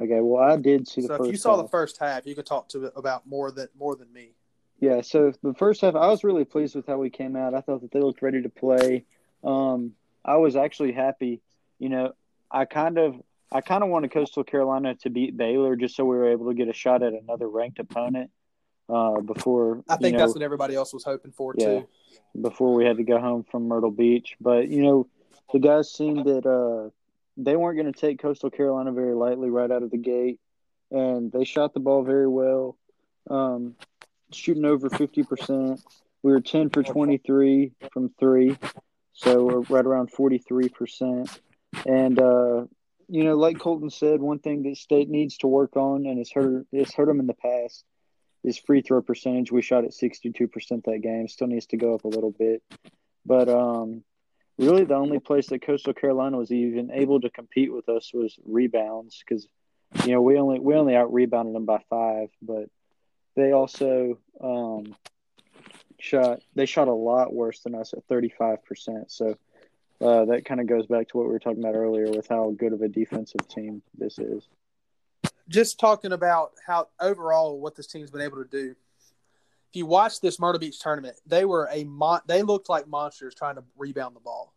Okay, 0.00 0.20
well, 0.20 0.42
I 0.42 0.56
did 0.56 0.86
see 0.86 1.00
the. 1.00 1.08
So 1.08 1.24
if 1.24 1.32
you 1.32 1.36
saw 1.36 1.56
half. 1.56 1.64
the 1.64 1.68
first 1.68 1.98
half, 1.98 2.26
you 2.26 2.34
could 2.34 2.46
talk 2.46 2.68
to 2.70 2.92
about 2.96 3.26
more 3.26 3.50
than 3.50 3.68
more 3.78 3.96
than 3.96 4.12
me. 4.12 4.34
Yeah, 4.80 5.00
so 5.00 5.32
the 5.42 5.54
first 5.54 5.80
half, 5.80 5.96
I 5.96 6.06
was 6.06 6.22
really 6.22 6.44
pleased 6.44 6.76
with 6.76 6.86
how 6.86 6.98
we 6.98 7.10
came 7.10 7.34
out. 7.34 7.52
I 7.52 7.60
thought 7.60 7.80
that 7.80 7.90
they 7.90 8.00
looked 8.00 8.22
ready 8.22 8.42
to 8.42 8.48
play. 8.48 9.04
Um, 9.42 9.92
I 10.24 10.36
was 10.36 10.54
actually 10.54 10.92
happy. 10.92 11.40
You 11.80 11.88
know, 11.88 12.12
I 12.50 12.64
kind 12.64 12.96
of 12.96 13.20
I 13.50 13.60
kind 13.60 13.82
of 13.82 13.88
wanted 13.88 14.12
Coastal 14.12 14.44
Carolina 14.44 14.94
to 14.96 15.10
beat 15.10 15.36
Baylor 15.36 15.74
just 15.74 15.96
so 15.96 16.04
we 16.04 16.16
were 16.16 16.30
able 16.30 16.48
to 16.48 16.54
get 16.54 16.68
a 16.68 16.72
shot 16.72 17.02
at 17.02 17.12
another 17.12 17.48
ranked 17.48 17.80
opponent 17.80 18.30
uh, 18.88 19.20
before. 19.20 19.82
I 19.88 19.96
think 19.96 20.12
you 20.12 20.12
know, 20.12 20.18
that's 20.18 20.34
what 20.34 20.42
everybody 20.42 20.74
else 20.74 20.92
was 20.92 21.02
hoping 21.02 21.32
for 21.32 21.54
yeah, 21.58 21.66
too. 21.66 21.88
Before 22.40 22.74
we 22.74 22.84
had 22.84 22.98
to 22.98 23.04
go 23.04 23.18
home 23.18 23.44
from 23.50 23.66
Myrtle 23.66 23.90
Beach, 23.90 24.36
but 24.40 24.68
you 24.68 24.82
know, 24.82 25.08
the 25.52 25.58
guys 25.58 25.92
seemed 25.92 26.26
that 26.26 26.46
uh, 26.46 26.90
they 27.38 27.56
weren't 27.56 27.78
going 27.78 27.90
to 27.90 27.98
take 27.98 28.20
Coastal 28.20 28.50
Carolina 28.50 28.92
very 28.92 29.14
lightly 29.14 29.48
right 29.48 29.70
out 29.70 29.82
of 29.82 29.90
the 29.90 29.96
gate, 29.96 30.40
and 30.90 31.30
they 31.30 31.44
shot 31.44 31.72
the 31.72 31.80
ball 31.80 32.02
very 32.02 32.28
well, 32.28 32.76
um, 33.30 33.76
shooting 34.32 34.64
over 34.64 34.90
fifty 34.90 35.22
percent. 35.22 35.80
We 36.22 36.32
were 36.32 36.40
ten 36.40 36.68
for 36.68 36.82
twenty 36.82 37.18
three 37.18 37.72
from 37.92 38.10
three, 38.18 38.58
so 39.12 39.44
we're 39.44 39.60
right 39.60 39.86
around 39.86 40.10
forty 40.10 40.38
three 40.38 40.68
percent. 40.68 41.40
And 41.86 42.18
uh, 42.18 42.64
you 43.08 43.24
know, 43.24 43.36
like 43.36 43.58
Colton 43.60 43.90
said, 43.90 44.20
one 44.20 44.40
thing 44.40 44.64
that 44.64 44.76
State 44.76 45.08
needs 45.08 45.38
to 45.38 45.46
work 45.46 45.76
on, 45.76 46.06
and 46.06 46.18
it's 46.18 46.32
hurt 46.32 46.66
it's 46.72 46.94
hurt 46.94 47.06
them 47.06 47.20
in 47.20 47.28
the 47.28 47.34
past, 47.34 47.84
is 48.42 48.58
free 48.58 48.82
throw 48.82 49.00
percentage. 49.00 49.52
We 49.52 49.62
shot 49.62 49.84
at 49.84 49.92
62% 49.92 50.50
that 50.84 51.00
game. 51.02 51.28
Still 51.28 51.46
needs 51.46 51.66
to 51.66 51.76
go 51.76 51.94
up 51.94 52.04
a 52.04 52.08
little 52.08 52.32
bit. 52.32 52.62
But 53.24 53.48
um, 53.48 54.02
really, 54.58 54.84
the 54.84 54.94
only 54.94 55.18
place 55.18 55.48
that 55.48 55.62
Coastal 55.62 55.94
Carolina 55.94 56.36
was 56.36 56.50
even 56.50 56.90
able 56.92 57.20
to 57.20 57.30
compete 57.30 57.72
with 57.72 57.88
us 57.88 58.12
was 58.12 58.38
rebounds 58.44 59.22
because, 59.26 59.48
you 60.04 60.12
know, 60.12 60.22
we 60.22 60.38
only 60.38 60.58
we 60.60 60.74
only 60.74 60.96
out 60.96 61.12
rebounded 61.12 61.54
them 61.54 61.64
by 61.64 61.80
five, 61.88 62.28
but 62.42 62.68
they 63.36 63.52
also 63.52 64.18
um, 64.40 64.94
shot 65.98 66.42
they 66.54 66.66
shot 66.66 66.88
a 66.88 66.92
lot 66.92 67.32
worse 67.32 67.60
than 67.60 67.74
us 67.74 67.92
at 67.92 68.06
35%. 68.08 68.58
So 69.08 69.36
uh, 70.00 70.24
that 70.26 70.44
kind 70.44 70.60
of 70.60 70.66
goes 70.66 70.86
back 70.86 71.08
to 71.08 71.16
what 71.16 71.26
we 71.26 71.32
were 71.32 71.38
talking 71.38 71.62
about 71.62 71.74
earlier 71.74 72.10
with 72.10 72.28
how 72.28 72.54
good 72.56 72.72
of 72.72 72.82
a 72.82 72.88
defensive 72.88 73.48
team 73.48 73.82
this 73.96 74.18
is 74.18 74.48
just 75.48 75.80
talking 75.80 76.12
about 76.12 76.52
how 76.66 76.88
overall 77.00 77.58
what 77.58 77.74
this 77.74 77.86
team's 77.86 78.10
been 78.10 78.20
able 78.20 78.44
to 78.44 78.50
do. 78.50 78.74
If 79.70 79.76
you 79.76 79.86
watch 79.86 80.20
this 80.20 80.40
Myrtle 80.40 80.58
Beach 80.58 80.80
tournament, 80.80 81.20
they 81.26 81.44
were 81.44 81.68
a 81.70 81.84
mon- 81.84 82.22
they 82.26 82.42
looked 82.42 82.70
like 82.70 82.88
monsters 82.88 83.34
trying 83.34 83.56
to 83.56 83.64
rebound 83.76 84.16
the 84.16 84.20
ball. 84.20 84.54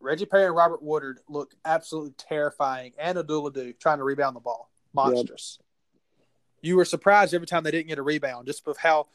Reggie 0.00 0.26
Perry 0.26 0.46
and 0.46 0.54
Robert 0.54 0.82
Woodard 0.82 1.20
looked 1.28 1.56
absolutely 1.64 2.12
terrifying, 2.18 2.92
and 2.98 3.18
Abdullah 3.18 3.72
trying 3.80 3.98
to 3.98 4.04
rebound 4.04 4.36
the 4.36 4.40
ball, 4.40 4.70
monstrous. 4.92 5.58
Yep. 5.58 5.66
You 6.60 6.76
were 6.76 6.84
surprised 6.84 7.34
every 7.34 7.46
time 7.46 7.62
they 7.64 7.70
didn't 7.70 7.88
get 7.88 7.98
a 7.98 8.02
rebound, 8.02 8.46
just 8.46 8.66
with 8.66 8.78
how 8.78 9.06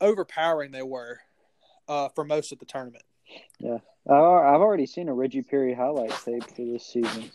overpowering 0.00 0.70
they 0.70 0.82
were 0.82 1.20
uh, 1.88 2.08
for 2.10 2.24
most 2.24 2.52
of 2.52 2.58
the 2.58 2.66
tournament. 2.66 3.04
Yeah, 3.58 3.78
I've 4.06 4.60
already 4.60 4.86
seen 4.86 5.08
a 5.08 5.14
Reggie 5.14 5.42
Perry 5.42 5.74
highlight 5.74 6.10
tape 6.24 6.44
for 6.44 6.62
this 6.62 6.86
season 6.86 7.30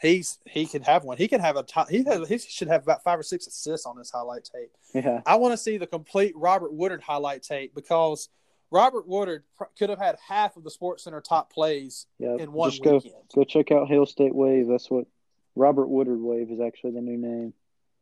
he's 0.00 0.38
he 0.46 0.66
could 0.66 0.82
have 0.82 1.04
one. 1.04 1.16
He 1.16 1.28
could 1.28 1.40
have 1.40 1.56
a 1.56 1.62
top. 1.62 1.88
He 1.88 2.04
has 2.04 2.28
he 2.28 2.38
should 2.38 2.68
have 2.68 2.82
about 2.82 3.02
five 3.02 3.18
or 3.18 3.22
six 3.22 3.46
assists 3.46 3.86
on 3.86 3.96
this 3.96 4.10
highlight 4.10 4.44
tape. 4.44 4.70
Yeah, 4.94 5.22
I 5.26 5.36
want 5.36 5.52
to 5.52 5.58
see 5.58 5.78
the 5.78 5.86
complete 5.86 6.34
Robert 6.36 6.72
Woodard 6.72 7.02
highlight 7.02 7.42
tape 7.42 7.74
because 7.74 8.28
Robert 8.70 9.06
Woodard 9.06 9.44
could 9.78 9.90
have 9.90 9.98
had 9.98 10.16
half 10.26 10.56
of 10.56 10.64
the 10.64 10.70
Sports 10.70 11.04
Center 11.04 11.20
top 11.20 11.52
plays 11.52 12.06
yep. 12.18 12.40
in 12.40 12.52
one 12.52 12.70
Just 12.70 12.84
weekend. 12.84 13.02
Go, 13.34 13.42
go 13.42 13.44
check 13.44 13.72
out 13.72 13.88
Hail 13.88 14.06
State 14.06 14.34
Wave. 14.34 14.68
That's 14.68 14.90
what 14.90 15.06
Robert 15.54 15.88
Woodard 15.88 16.20
Wave 16.20 16.50
is 16.50 16.60
actually 16.60 16.92
the 16.92 17.00
new 17.00 17.16
name. 17.16 17.54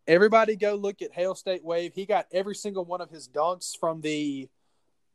Everybody 0.06 0.54
go 0.54 0.74
look 0.74 1.02
at 1.02 1.12
Hail 1.12 1.34
State 1.34 1.64
Wave. 1.64 1.92
He 1.94 2.06
got 2.06 2.26
every 2.30 2.54
single 2.54 2.84
one 2.84 3.00
of 3.00 3.10
his 3.10 3.28
dunks 3.28 3.76
from 3.78 4.00
the 4.00 4.48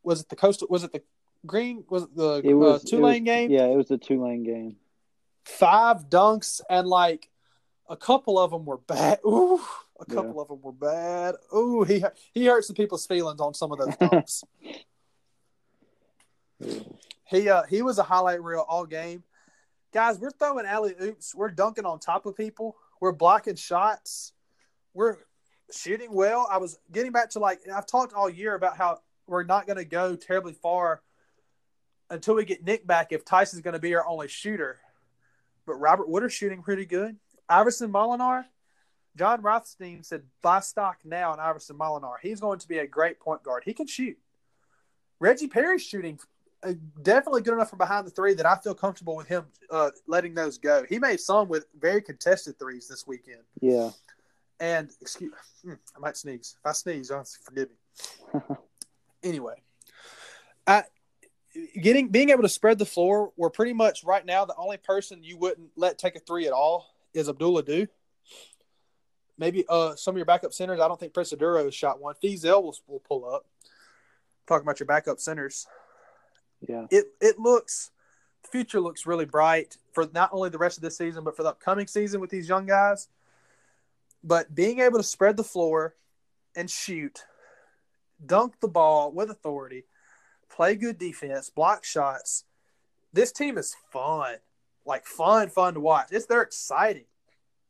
was 0.04 0.22
it 0.22 0.30
the 0.30 0.36
coastal 0.36 0.68
was 0.70 0.84
it 0.84 0.92
the 0.92 1.02
green 1.46 1.84
was 1.90 2.04
it 2.04 2.16
the 2.16 2.42
it 2.44 2.54
was, 2.54 2.84
uh, 2.84 2.88
Tulane 2.88 3.24
was, 3.24 3.28
game? 3.28 3.52
Yeah, 3.52 3.66
it 3.66 3.78
was 3.78 3.88
the 3.88 3.98
Tulane 3.98 4.44
game 4.44 4.76
five 5.46 6.10
dunks 6.10 6.62
and 6.70 6.88
like 6.88 7.30
a 7.90 7.98
couple 7.98 8.40
of 8.40 8.52
them 8.52 8.66
were 8.66 8.78
bad. 8.78 9.20
Ooh, 9.26 9.62
a 10.00 10.06
couple 10.06 10.36
yeah. 10.36 10.42
of 10.42 10.48
them 10.48 10.62
were 10.62 10.72
bad. 10.72 11.36
Ooh, 11.56 11.84
he 11.84 12.04
he 12.34 12.46
hurts 12.46 12.68
the 12.68 12.74
people's 12.74 13.06
feelings 13.06 13.40
on 13.40 13.54
some 13.54 13.72
of 13.72 13.80
those 13.80 13.96
dunks. 13.96 14.44
He 17.28 17.50
uh 17.50 17.64
he 17.64 17.82
was 17.82 17.98
a 17.98 18.04
highlight 18.04 18.44
reel 18.44 18.66
all 18.68 18.86
game. 18.86 19.24
Guys, 19.94 20.20
we're 20.20 20.32
throwing 20.32 20.66
alley 20.66 20.96
oops. 21.02 21.36
We're 21.36 21.50
dunking 21.50 21.86
on 21.86 22.00
top 22.00 22.26
of 22.26 22.36
people. 22.36 22.78
We're 23.00 23.12
blocking 23.12 23.56
shots. 23.56 24.34
We're 24.94 25.18
shooting 25.74 26.14
well. 26.14 26.48
I 26.50 26.58
was 26.58 26.80
getting 26.92 27.12
back 27.12 27.32
to 27.32 27.40
like 27.40 27.60
I've 27.74 27.88
talked 27.88 28.14
all 28.14 28.30
year 28.30 28.56
about 28.56 28.78
how 28.78 29.00
we're 29.28 29.44
not 29.44 29.66
going 29.66 29.78
to 29.78 29.86
go 29.86 30.16
terribly 30.16 30.54
far 30.54 31.02
until 32.10 32.36
we 32.36 32.46
get 32.46 32.64
Nick 32.64 32.86
back 32.86 33.12
if 33.12 33.24
Tyson's 33.24 33.62
going 33.62 33.74
to 33.74 33.80
be 33.80 33.96
our 33.96 34.06
only 34.06 34.28
shooter. 34.28 34.80
But 35.72 35.80
Robert 35.80 36.10
Woodard's 36.10 36.34
shooting 36.34 36.62
pretty 36.62 36.86
good. 36.86 37.16
Iverson 37.48 37.94
Molinar, 37.94 38.44
Jon 39.16 39.42
Rothstein 39.42 40.04
said 40.04 40.24
buy 40.42 40.60
stock 40.60 40.98
now 41.06 41.34
in 41.34 41.40
Iverson 41.40 41.78
Molinar. 41.78 42.16
He's 42.22 42.42
going 42.42 42.60
to 42.60 42.68
be 42.68 42.80
a 42.80 42.86
great 42.86 43.22
point 43.22 43.42
guard. 43.42 43.64
He 43.66 43.74
can 43.74 43.88
shoot. 43.88 44.18
Reggie 45.22 45.48
Perry's 45.48 45.82
shooting 45.82 46.20
uh, 46.62 46.74
definitely 47.02 47.42
good 47.42 47.54
enough 47.54 47.70
from 47.70 47.78
behind 47.78 48.06
the 48.06 48.12
three 48.12 48.34
that 48.34 48.46
I 48.46 48.58
feel 48.58 48.76
comfortable 48.76 49.16
with 49.16 49.30
him 49.30 49.46
uh, 49.70 49.92
letting 50.08 50.34
those 50.34 50.58
go. 50.58 50.84
He 50.90 51.00
made 51.00 51.22
some 51.22 51.48
with 51.48 51.68
very 51.80 52.02
contested 52.02 52.60
threes 52.60 52.90
this 52.90 53.08
weekend. 53.08 53.44
Yeah. 53.62 53.92
And 54.60 54.92
excuse, 55.00 55.32
hmm, 55.64 55.76
I 55.96 56.00
might 56.00 56.18
sneeze. 56.18 56.58
If 56.60 56.66
I 56.66 56.74
sneeze, 56.74 57.08
don't 57.08 57.26
forgive 57.46 57.70
me. 57.70 58.42
anyway, 59.24 59.56
I 60.68 60.84
getting 61.82 62.10
being 62.10 62.30
able 62.30 62.44
to 62.44 62.50
spread 62.50 62.80
the 62.80 62.86
floor. 62.86 63.32
We're 63.36 63.50
pretty 63.50 63.74
much 63.74 64.04
right 64.04 64.26
now 64.26 64.46
the 64.46 64.56
only 64.58 64.78
person 64.78 65.24
you 65.24 65.38
wouldn't 65.38 65.70
let 65.76 65.98
take 65.98 66.16
a 66.16 66.20
three 66.20 66.48
at 66.48 66.54
all 66.54 66.94
is 67.14 67.30
Abdul 67.30 67.58
Ado. 67.58 67.88
Maybe 69.38 69.66
uh, 69.68 69.96
some 69.96 70.14
of 70.14 70.18
your 70.18 70.26
backup 70.26 70.54
centers. 70.54 70.80
I 70.80 70.88
don't 70.88 71.00
think 71.00 71.14
Prince 71.14 71.34
Oduro 71.34 71.64
has 71.64 71.74
shot 71.74 72.00
one. 72.00 72.16
Feazell 72.24 72.62
will, 72.62 72.78
will 72.88 73.00
pull 73.00 73.26
up. 73.26 73.46
Talking 74.48 74.66
about 74.66 74.80
your 74.80 74.88
backup 74.88 75.20
centers. 75.20 75.68
Yeah. 76.68 76.86
It 76.92 77.06
it 77.20 77.40
looks 77.40 77.92
the 78.44 78.50
future 78.50 78.80
looks 78.80 79.06
really 79.06 79.26
bright 79.26 79.78
for 79.94 80.08
not 80.14 80.30
only 80.32 80.50
the 80.50 80.58
rest 80.58 80.78
of 80.78 80.84
this 80.84 80.98
season 80.98 81.24
but 81.24 81.36
for 81.36 81.44
the 81.44 81.50
upcoming 81.50 81.88
season 81.88 82.22
with 82.22 82.30
these 82.30 82.48
young 82.48 82.66
guys. 82.66 83.08
But 84.24 84.54
being 84.54 84.80
able 84.80 85.00
to 85.00 85.04
spread 85.04 85.38
the 85.38 85.44
floor 85.44 85.96
and 86.56 86.70
shoot, 86.70 87.24
dunk 88.24 88.60
the 88.60 88.68
ball 88.68 89.12
with 89.12 89.32
authority, 89.32 89.86
play 90.56 90.76
good 90.76 90.98
defense, 90.98 91.50
block 91.50 91.84
shots. 91.84 92.46
This 93.14 93.32
team 93.32 93.58
is 93.58 93.76
fun. 93.92 94.36
Like 94.86 95.06
fun, 95.06 95.50
fun 95.50 95.76
to 95.76 95.80
watch. 95.80 96.08
It's 96.12 96.26
they're 96.26 96.42
exciting. 96.42 97.06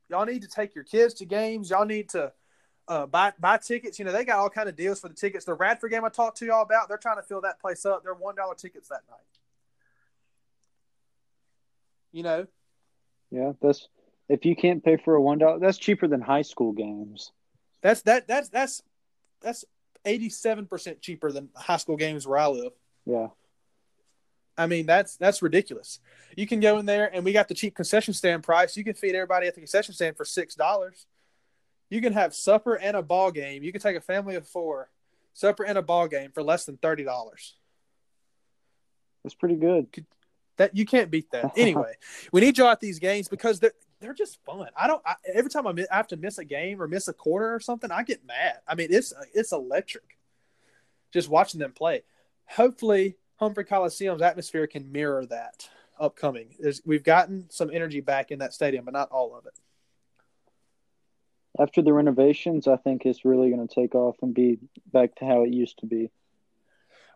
Y'all 0.10 0.26
need 0.26 0.42
to 0.42 0.48
take 0.48 0.76
your 0.76 0.84
kids 0.84 1.14
to 1.16 1.26
games. 1.26 1.70
Y'all 1.70 1.86
need 1.86 2.10
to 2.10 2.32
uh, 2.88 3.06
buy 3.06 3.34
buy 3.40 3.58
tickets. 3.58 4.00
You 4.00 4.06
know 4.06 4.12
they 4.12 4.26
got 4.26 4.40
all 4.40 4.50
kind 4.50 4.70
of 4.70 4.76
deals 4.76 5.00
for 5.00 5.10
the 5.10 5.14
tickets. 5.14 5.46
The 5.46 5.54
Radford 5.54 5.92
game 5.92 6.06
I 6.06 6.10
talked 6.10 6.38
to 6.38 6.46
y'all 6.46 6.62
about, 6.62 6.88
they're 6.88 6.98
trying 6.98 7.18
to 7.18 7.24
fill 7.24 7.42
that 7.42 7.60
place 7.60 7.86
up. 7.86 8.04
They're 8.04 8.14
one 8.14 8.36
dollar 8.36 8.56
tickets 8.56 8.90
that 8.90 9.02
night. 9.10 9.20
You 12.12 12.24
know. 12.24 12.48
Yeah, 13.30 13.54
that's 13.62 13.88
if 14.28 14.46
you 14.46 14.56
can't 14.56 14.84
pay 14.84 14.98
for 14.98 15.16
a 15.16 15.22
one 15.22 15.38
dollar, 15.38 15.60
that's 15.60 15.78
cheaper 15.78 16.08
than 16.08 16.22
high 16.22 16.42
school 16.42 16.72
games. 16.72 17.32
That's 17.82 18.02
that 18.04 18.28
that's 18.28 18.50
that's 18.50 18.82
that's 19.42 19.66
eighty 20.06 20.30
seven 20.30 20.66
percent 20.66 21.02
cheaper 21.02 21.32
than 21.32 21.50
high 21.56 21.78
school 21.78 21.98
games 21.98 22.28
where 22.28 22.38
I 22.40 22.48
live. 22.48 22.74
Yeah. 23.06 23.28
I 24.58 24.68
mean 24.68 24.86
that's 24.86 25.18
that's 25.18 25.42
ridiculous. 25.42 26.00
You 26.36 26.46
can 26.46 26.60
go 26.60 26.78
in 26.78 26.86
there 26.86 27.14
and 27.14 27.24
we 27.26 27.32
got 27.32 27.48
the 27.48 27.54
cheap 27.54 27.76
concession 27.76 28.14
stand 28.14 28.44
price. 28.44 28.78
You 28.78 28.84
can 28.84 28.94
feed 28.94 29.16
everybody 29.16 29.48
at 29.48 29.56
the 29.56 29.62
concession 29.62 29.94
stand 29.94 30.18
for 30.18 30.26
six 30.26 30.56
dollars. 30.56 31.06
You 31.90 32.02
can 32.02 32.14
have 32.14 32.34
supper 32.34 32.76
and 32.76 32.96
a 32.96 33.02
ball 33.02 33.32
game. 33.32 33.64
You 33.64 33.72
can 33.72 33.82
take 33.82 33.98
a 33.98 34.02
family 34.02 34.36
of 34.36 34.48
four, 34.48 34.90
supper 35.34 35.64
and 35.64 35.78
a 35.78 35.82
ball 35.82 36.08
game 36.08 36.32
for 36.32 36.44
less 36.44 36.66
than 36.66 36.78
thirty 36.78 37.04
dollars. 37.04 37.56
That's 39.24 39.36
pretty 39.36 39.56
good. 39.56 39.88
That 40.58 40.76
you 40.76 40.86
can't 40.86 41.10
beat 41.10 41.32
that. 41.32 41.52
Anyway, 41.58 41.94
we 42.32 42.42
need 42.42 42.58
you 42.58 42.68
at 42.68 42.80
these 42.80 43.00
games 43.00 43.28
because 43.28 43.62
they're 44.02 44.14
just 44.14 44.44
fun. 44.44 44.68
I 44.76 44.88
don't. 44.88 45.02
I, 45.06 45.16
every 45.34 45.50
time 45.50 45.68
I, 45.68 45.72
miss, 45.72 45.88
I 45.92 45.96
have 45.96 46.08
to 46.08 46.18
miss 46.18 46.38
a 46.40 46.46
game 46.46 46.82
or 46.82 46.88
miss 46.88 47.08
a 47.08 47.14
quarter 47.14 47.54
or 47.54 47.60
something, 47.60 47.92
I 47.92 48.04
get 48.04 48.26
mad. 48.26 48.58
I 48.68 48.76
mean, 48.76 48.88
it's 48.90 49.14
it's 49.34 49.52
electric. 49.54 50.18
Just 51.14 51.30
watching 51.30 51.60
them 51.60 51.72
play. 51.72 52.04
Hopefully, 52.46 53.16
Humphrey 53.38 53.66
Coliseum's 53.66 54.22
atmosphere 54.22 54.68
can 54.68 54.92
mirror 54.92 55.26
that 55.28 55.70
upcoming. 56.00 56.56
There's, 56.60 56.82
we've 56.86 57.04
gotten 57.04 57.50
some 57.50 57.70
energy 57.72 58.02
back 58.02 58.32
in 58.32 58.40
that 58.40 58.54
stadium, 58.54 58.86
but 58.86 58.94
not 58.94 59.10
all 59.10 59.36
of 59.36 59.46
it. 59.46 59.54
After 61.60 61.82
the 61.82 61.94
renovations, 61.94 62.68
I 62.68 62.78
think 62.78 63.06
it's 63.06 63.26
really 63.26 63.50
going 63.50 63.68
to 63.68 63.74
take 63.74 63.94
off 63.94 64.16
and 64.22 64.34
be 64.34 64.60
back 64.92 65.16
to 65.16 65.26
how 65.26 65.44
it 65.44 65.54
used 65.54 65.80
to 65.80 65.86
be. 65.86 66.10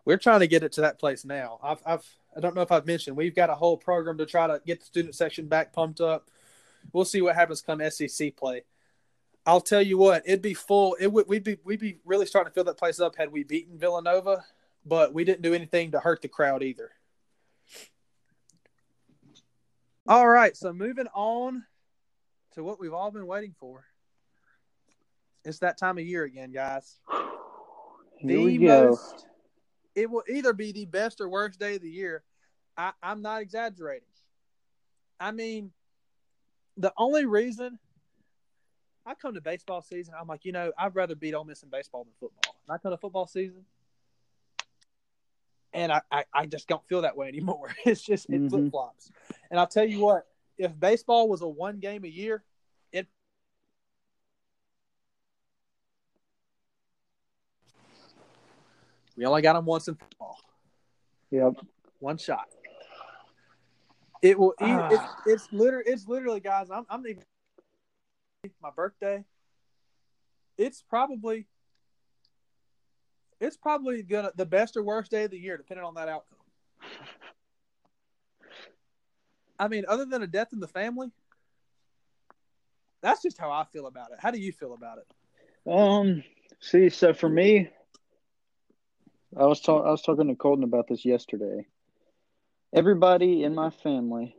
We're 0.04 0.18
trying 0.18 0.40
to 0.40 0.46
get 0.46 0.62
it 0.62 0.72
to 0.72 0.82
that 0.82 1.00
place 1.00 1.24
now. 1.24 1.58
I've, 1.62 1.82
I've 1.84 2.06
I 2.36 2.40
don't 2.40 2.54
know 2.54 2.60
if 2.60 2.70
I've 2.70 2.86
mentioned 2.86 3.16
we've 3.16 3.34
got 3.34 3.50
a 3.50 3.54
whole 3.54 3.76
program 3.76 4.18
to 4.18 4.26
try 4.26 4.46
to 4.46 4.60
get 4.64 4.80
the 4.80 4.86
student 4.86 5.14
section 5.14 5.48
back 5.48 5.72
pumped 5.72 6.00
up 6.00 6.30
we'll 6.92 7.04
see 7.04 7.22
what 7.22 7.34
happens 7.34 7.62
come 7.62 7.80
SEC 7.90 8.36
play. 8.36 8.62
I'll 9.44 9.60
tell 9.60 9.82
you 9.82 9.96
what, 9.96 10.22
it'd 10.26 10.42
be 10.42 10.54
full. 10.54 10.96
It 10.98 11.06
would 11.06 11.28
we'd 11.28 11.44
be 11.44 11.58
we'd 11.64 11.78
be 11.78 11.98
really 12.04 12.26
starting 12.26 12.50
to 12.50 12.54
fill 12.54 12.64
that 12.64 12.78
place 12.78 12.98
up 12.98 13.14
had 13.16 13.30
we 13.30 13.44
beaten 13.44 13.78
Villanova, 13.78 14.44
but 14.84 15.14
we 15.14 15.24
didn't 15.24 15.42
do 15.42 15.54
anything 15.54 15.92
to 15.92 16.00
hurt 16.00 16.20
the 16.20 16.28
crowd 16.28 16.62
either. 16.62 16.90
All 20.08 20.26
right, 20.26 20.56
so 20.56 20.72
moving 20.72 21.06
on 21.14 21.64
to 22.54 22.64
what 22.64 22.80
we've 22.80 22.92
all 22.92 23.10
been 23.10 23.26
waiting 23.26 23.54
for. 23.58 23.84
It's 25.44 25.60
that 25.60 25.78
time 25.78 25.98
of 25.98 26.04
year 26.04 26.24
again, 26.24 26.50
guys. 26.50 26.96
Here 28.18 28.38
the 28.38 28.44
we 28.44 28.58
go. 28.58 28.90
Most, 28.90 29.26
it 29.94 30.10
will 30.10 30.24
either 30.28 30.52
be 30.52 30.72
the 30.72 30.86
best 30.86 31.20
or 31.20 31.28
worst 31.28 31.60
day 31.60 31.76
of 31.76 31.82
the 31.82 31.90
year. 31.90 32.24
I, 32.76 32.92
I'm 33.02 33.22
not 33.22 33.42
exaggerating. 33.42 34.08
I 35.18 35.32
mean, 35.32 35.70
the 36.76 36.92
only 36.96 37.26
reason 37.26 37.78
I 39.04 39.14
come 39.14 39.34
to 39.34 39.40
baseball 39.40 39.82
season, 39.82 40.14
I'm 40.20 40.26
like, 40.26 40.44
you 40.44 40.52
know, 40.52 40.72
I'd 40.78 40.94
rather 40.94 41.14
beat 41.14 41.34
Ole 41.34 41.44
Miss 41.44 41.62
in 41.62 41.70
baseball 41.70 42.04
than 42.04 42.12
football. 42.18 42.56
And 42.66 42.74
I 42.74 42.78
come 42.78 42.90
to 42.90 42.98
football 42.98 43.26
season, 43.26 43.64
and 45.72 45.92
I, 45.92 46.00
I, 46.10 46.24
I 46.32 46.46
just 46.46 46.66
don't 46.68 46.84
feel 46.88 47.02
that 47.02 47.16
way 47.16 47.28
anymore. 47.28 47.74
It's 47.84 48.02
just 48.02 48.28
it 48.28 48.32
mm-hmm. 48.32 48.48
flip 48.48 48.70
flops. 48.70 49.10
And 49.50 49.60
I'll 49.60 49.66
tell 49.66 49.84
you 49.84 50.00
what, 50.00 50.26
if 50.58 50.78
baseball 50.78 51.28
was 51.28 51.42
a 51.42 51.48
one 51.48 51.78
game 51.78 52.04
a 52.04 52.08
year, 52.08 52.42
it 52.92 53.06
we 59.16 59.24
only 59.24 59.42
got 59.42 59.52
them 59.52 59.66
once 59.66 59.86
in 59.86 59.94
football. 59.94 60.38
Yep, 61.30 61.54
one 62.00 62.18
shot. 62.18 62.48
It 64.26 64.38
will. 64.38 64.54
Uh, 64.60 64.88
it's, 64.90 65.04
it's 65.26 65.48
literally. 65.52 65.84
It's 65.86 66.08
literally, 66.08 66.40
guys. 66.40 66.68
I'm. 66.68 66.84
I'm 66.90 67.06
even. 67.06 67.22
My 68.60 68.70
birthday. 68.74 69.24
It's 70.58 70.82
probably. 70.82 71.46
It's 73.40 73.56
probably 73.56 74.02
gonna 74.02 74.32
the 74.34 74.46
best 74.46 74.76
or 74.76 74.82
worst 74.82 75.12
day 75.12 75.24
of 75.24 75.30
the 75.30 75.38
year, 75.38 75.56
depending 75.56 75.84
on 75.84 75.94
that 75.94 76.08
outcome. 76.08 76.38
I 79.58 79.68
mean, 79.68 79.84
other 79.86 80.04
than 80.04 80.22
a 80.22 80.26
death 80.26 80.48
in 80.52 80.58
the 80.58 80.68
family, 80.68 81.12
that's 83.00 83.22
just 83.22 83.38
how 83.38 83.52
I 83.52 83.64
feel 83.64 83.86
about 83.86 84.10
it. 84.10 84.18
How 84.18 84.32
do 84.32 84.40
you 84.40 84.50
feel 84.50 84.74
about 84.74 84.98
it? 84.98 85.70
Um. 85.70 86.24
See, 86.60 86.88
so 86.88 87.14
for 87.14 87.28
me, 87.28 87.68
I 89.36 89.44
was 89.44 89.60
talking. 89.60 89.86
I 89.86 89.90
was 89.92 90.02
talking 90.02 90.26
to 90.26 90.34
Colton 90.34 90.64
about 90.64 90.88
this 90.88 91.04
yesterday. 91.04 91.64
Everybody 92.76 93.42
in 93.42 93.54
my 93.54 93.70
family, 93.70 94.36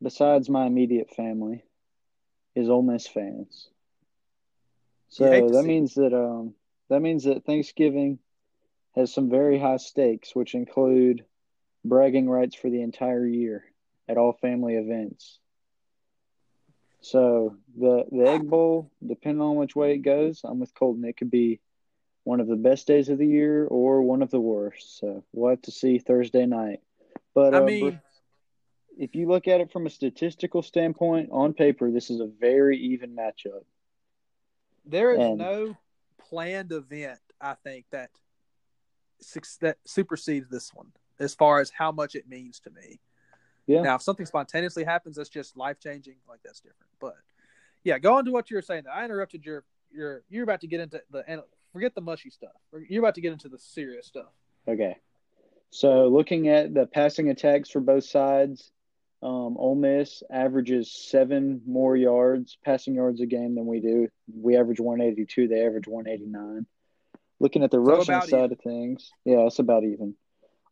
besides 0.00 0.48
my 0.48 0.64
immediate 0.64 1.10
family, 1.10 1.64
is 2.54 2.70
Ole 2.70 2.82
Miss 2.82 3.08
fans. 3.08 3.68
So 5.08 5.24
that 5.50 5.64
means 5.64 5.94
that 5.94 6.14
um 6.14 6.54
that 6.88 7.00
means 7.00 7.24
that 7.24 7.44
Thanksgiving 7.44 8.20
has 8.94 9.12
some 9.12 9.28
very 9.28 9.58
high 9.58 9.78
stakes, 9.78 10.36
which 10.36 10.54
include 10.54 11.24
bragging 11.84 12.30
rights 12.30 12.54
for 12.54 12.70
the 12.70 12.80
entire 12.80 13.26
year 13.26 13.64
at 14.08 14.18
all 14.18 14.34
family 14.34 14.76
events. 14.76 15.40
So 17.00 17.56
the 17.76 18.04
the 18.08 18.28
Egg 18.28 18.48
Bowl, 18.48 18.92
depending 19.04 19.42
on 19.42 19.56
which 19.56 19.74
way 19.74 19.94
it 19.94 20.02
goes, 20.02 20.42
I'm 20.44 20.60
with 20.60 20.74
Colton. 20.74 21.04
It 21.04 21.16
could 21.16 21.32
be 21.32 21.58
one 22.22 22.38
of 22.38 22.46
the 22.46 22.54
best 22.54 22.86
days 22.86 23.08
of 23.08 23.18
the 23.18 23.26
year 23.26 23.66
or 23.66 24.00
one 24.02 24.22
of 24.22 24.30
the 24.30 24.38
worst. 24.38 25.00
So 25.00 25.24
we'll 25.32 25.50
have 25.50 25.62
to 25.62 25.72
see 25.72 25.98
Thursday 25.98 26.46
night. 26.46 26.80
But 27.34 27.54
I 27.54 27.58
uh, 27.58 27.64
mean, 27.64 28.00
if 28.98 29.14
you 29.14 29.28
look 29.28 29.48
at 29.48 29.60
it 29.60 29.72
from 29.72 29.86
a 29.86 29.90
statistical 29.90 30.62
standpoint, 30.62 31.30
on 31.32 31.52
paper, 31.52 31.90
this 31.90 32.10
is 32.10 32.20
a 32.20 32.26
very 32.26 32.78
even 32.78 33.14
matchup. 33.14 33.64
There 34.86 35.12
is 35.12 35.20
and, 35.20 35.38
no 35.38 35.76
planned 36.28 36.72
event, 36.72 37.20
I 37.40 37.54
think, 37.54 37.86
that 37.90 38.10
that 39.60 39.78
supersedes 39.86 40.48
this 40.50 40.72
one 40.74 40.92
as 41.18 41.34
far 41.34 41.60
as 41.60 41.70
how 41.70 41.90
much 41.90 42.14
it 42.14 42.28
means 42.28 42.60
to 42.60 42.70
me. 42.70 43.00
Yeah. 43.66 43.80
Now, 43.80 43.94
if 43.94 44.02
something 44.02 44.26
spontaneously 44.26 44.84
happens, 44.84 45.16
that's 45.16 45.30
just 45.30 45.56
life 45.56 45.80
changing. 45.80 46.16
Like 46.28 46.40
that's 46.44 46.60
different. 46.60 46.90
But 47.00 47.14
yeah, 47.82 47.98
go 47.98 48.16
on 48.16 48.24
to 48.26 48.30
what 48.30 48.50
you 48.50 48.56
were 48.56 48.62
saying. 48.62 48.84
I 48.92 49.04
interrupted 49.04 49.44
your 49.44 49.64
your. 49.90 50.22
You're 50.28 50.44
about 50.44 50.60
to 50.60 50.66
get 50.66 50.80
into 50.80 51.02
the 51.10 51.24
and 51.26 51.40
forget 51.72 51.94
the 51.94 52.02
mushy 52.02 52.30
stuff. 52.30 52.52
You're 52.88 53.02
about 53.02 53.14
to 53.14 53.20
get 53.20 53.32
into 53.32 53.48
the 53.48 53.58
serious 53.58 54.06
stuff. 54.06 54.32
Okay. 54.68 54.96
So 55.74 56.06
looking 56.06 56.46
at 56.46 56.72
the 56.72 56.86
passing 56.86 57.30
attacks 57.30 57.68
for 57.68 57.80
both 57.80 58.04
sides, 58.04 58.70
um, 59.24 59.56
Ole 59.58 59.74
Miss 59.74 60.22
averages 60.30 60.92
seven 60.92 61.62
more 61.66 61.96
yards, 61.96 62.56
passing 62.64 62.94
yards 62.94 63.20
a 63.20 63.26
game 63.26 63.56
than 63.56 63.66
we 63.66 63.80
do. 63.80 64.06
We 64.32 64.56
average 64.56 64.78
182. 64.78 65.48
They 65.48 65.66
average 65.66 65.88
189. 65.88 66.66
Looking 67.40 67.64
at 67.64 67.72
the 67.72 67.78
So 67.78 67.96
rushing 67.96 68.20
side 68.20 68.52
of 68.52 68.60
things, 68.60 69.10
yeah, 69.24 69.46
it's 69.46 69.58
about 69.58 69.82
even. 69.82 70.14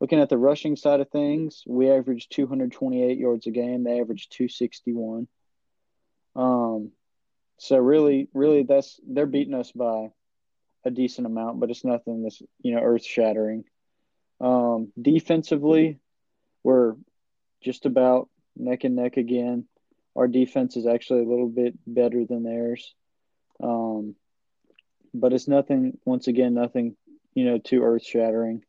Looking 0.01 0.21
at 0.21 0.29
the 0.29 0.39
rushing 0.39 0.77
side 0.77 1.01
of 1.01 1.11
things, 1.11 1.65
we 1.67 1.91
average 1.91 2.29
228 2.29 3.19
yards 3.19 3.49
a 3.49 3.51
game. 3.51 3.83
They 3.83 3.99
average 3.99 4.29
261. 4.29 5.27
Um, 6.37 6.93
so 7.59 7.77
really, 7.77 8.29
really, 8.35 8.63
that's 8.63 9.01
they're 9.05 9.27
beating 9.27 9.55
us 9.55 9.73
by 9.73 10.11
a 10.85 10.93
decent 10.93 11.27
amount, 11.27 11.59
but 11.59 11.71
it's 11.71 11.85
nothing 11.85 12.23
that's 12.23 12.41
you 12.61 12.77
know 12.77 12.81
earth 12.81 13.05
shattering. 13.05 13.65
Um, 14.43 14.93
defensively, 15.01 16.01
we're 16.63 16.97
just 17.63 17.87
about 17.87 18.29
neck 18.57 18.85
and 18.85 18.97
neck 18.97 19.17
again. 19.17 19.67
Our 20.17 20.29
defense 20.29 20.77
is 20.77 20.87
actually 20.87 21.25
a 21.25 21.29
little 21.29 21.49
bit 21.49 21.75
better 21.87 22.27
than 22.27 22.43
theirs. 22.43 22.95
Um, 23.63 24.17
but 25.15 25.33
it's 25.33 25.49
nothing, 25.49 25.99
once 26.05 26.27
again, 26.27 26.55
nothing, 26.55 26.97
you 27.35 27.45
know, 27.45 27.59
too 27.59 27.83
earth 27.83 28.05
shattering. 28.05 28.65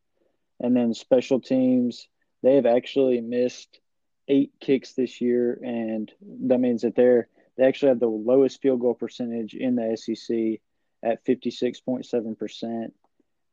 And 0.59 0.75
then 0.75 0.93
special 0.93 1.41
teams, 1.41 2.07
they 2.43 2.55
have 2.55 2.65
actually 2.65 3.19
missed 3.19 3.79
eight 4.27 4.53
kicks 4.59 4.93
this 4.93 5.19
year, 5.21 5.59
and 5.63 6.11
that 6.47 6.59
means 6.59 6.83
that 6.83 6.95
they're 6.95 7.27
they 7.57 7.65
actually 7.65 7.89
have 7.89 7.99
the 7.99 8.07
lowest 8.07 8.61
field 8.61 8.79
goal 8.79 8.95
percentage 8.95 9.53
in 9.53 9.75
the 9.75 9.95
SEC 9.95 10.59
at 11.03 11.25
fifty 11.25 11.51
six 11.51 11.79
point 11.81 12.05
seven 12.05 12.35
percent, 12.35 12.93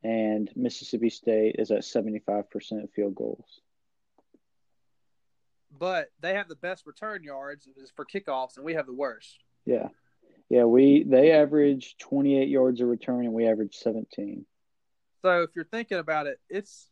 and 0.03 0.49
Mississippi 0.55 1.09
State 1.09 1.55
is 1.59 1.71
at 1.71 1.83
seventy 1.83 2.19
five 2.19 2.49
percent 2.49 2.89
field 2.95 3.15
goals. 3.15 3.61
But 5.77 6.09
they 6.19 6.33
have 6.33 6.47
the 6.47 6.55
best 6.55 6.85
return 6.85 7.23
yards 7.23 7.67
for 7.95 8.05
kickoffs, 8.05 8.57
and 8.57 8.65
we 8.65 8.73
have 8.73 8.85
the 8.85 8.93
worst. 8.93 9.37
Yeah, 9.65 9.87
yeah. 10.49 10.65
We 10.65 11.03
they 11.03 11.31
average 11.31 11.95
twenty 11.97 12.37
eight 12.39 12.49
yards 12.49 12.81
a 12.81 12.85
return, 12.85 13.25
and 13.25 13.33
we 13.33 13.47
average 13.47 13.75
seventeen. 13.75 14.45
So 15.21 15.43
if 15.43 15.51
you're 15.55 15.65
thinking 15.65 15.99
about 15.99 16.27
it, 16.27 16.39
it's 16.49 16.89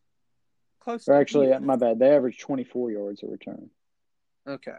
close. 0.79 1.07
Or 1.07 1.13
to 1.13 1.19
actually, 1.19 1.47
even. 1.47 1.63
Uh, 1.63 1.65
my 1.65 1.75
bad. 1.75 1.99
They 1.99 2.15
average 2.15 2.37
twenty 2.39 2.63
four 2.63 2.91
yards 2.91 3.23
a 3.23 3.27
return. 3.27 3.69
okay. 4.47 4.77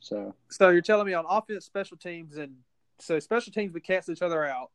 So 0.00 0.34
So 0.48 0.70
you're 0.70 0.80
telling 0.80 1.06
me 1.06 1.12
on 1.12 1.26
offense, 1.28 1.66
special 1.66 1.98
teams, 1.98 2.36
and 2.36 2.56
so 2.98 3.18
special 3.20 3.52
teams 3.52 3.74
we 3.74 3.80
cancel 3.80 4.12
each 4.12 4.22
other 4.22 4.44
out. 4.44 4.70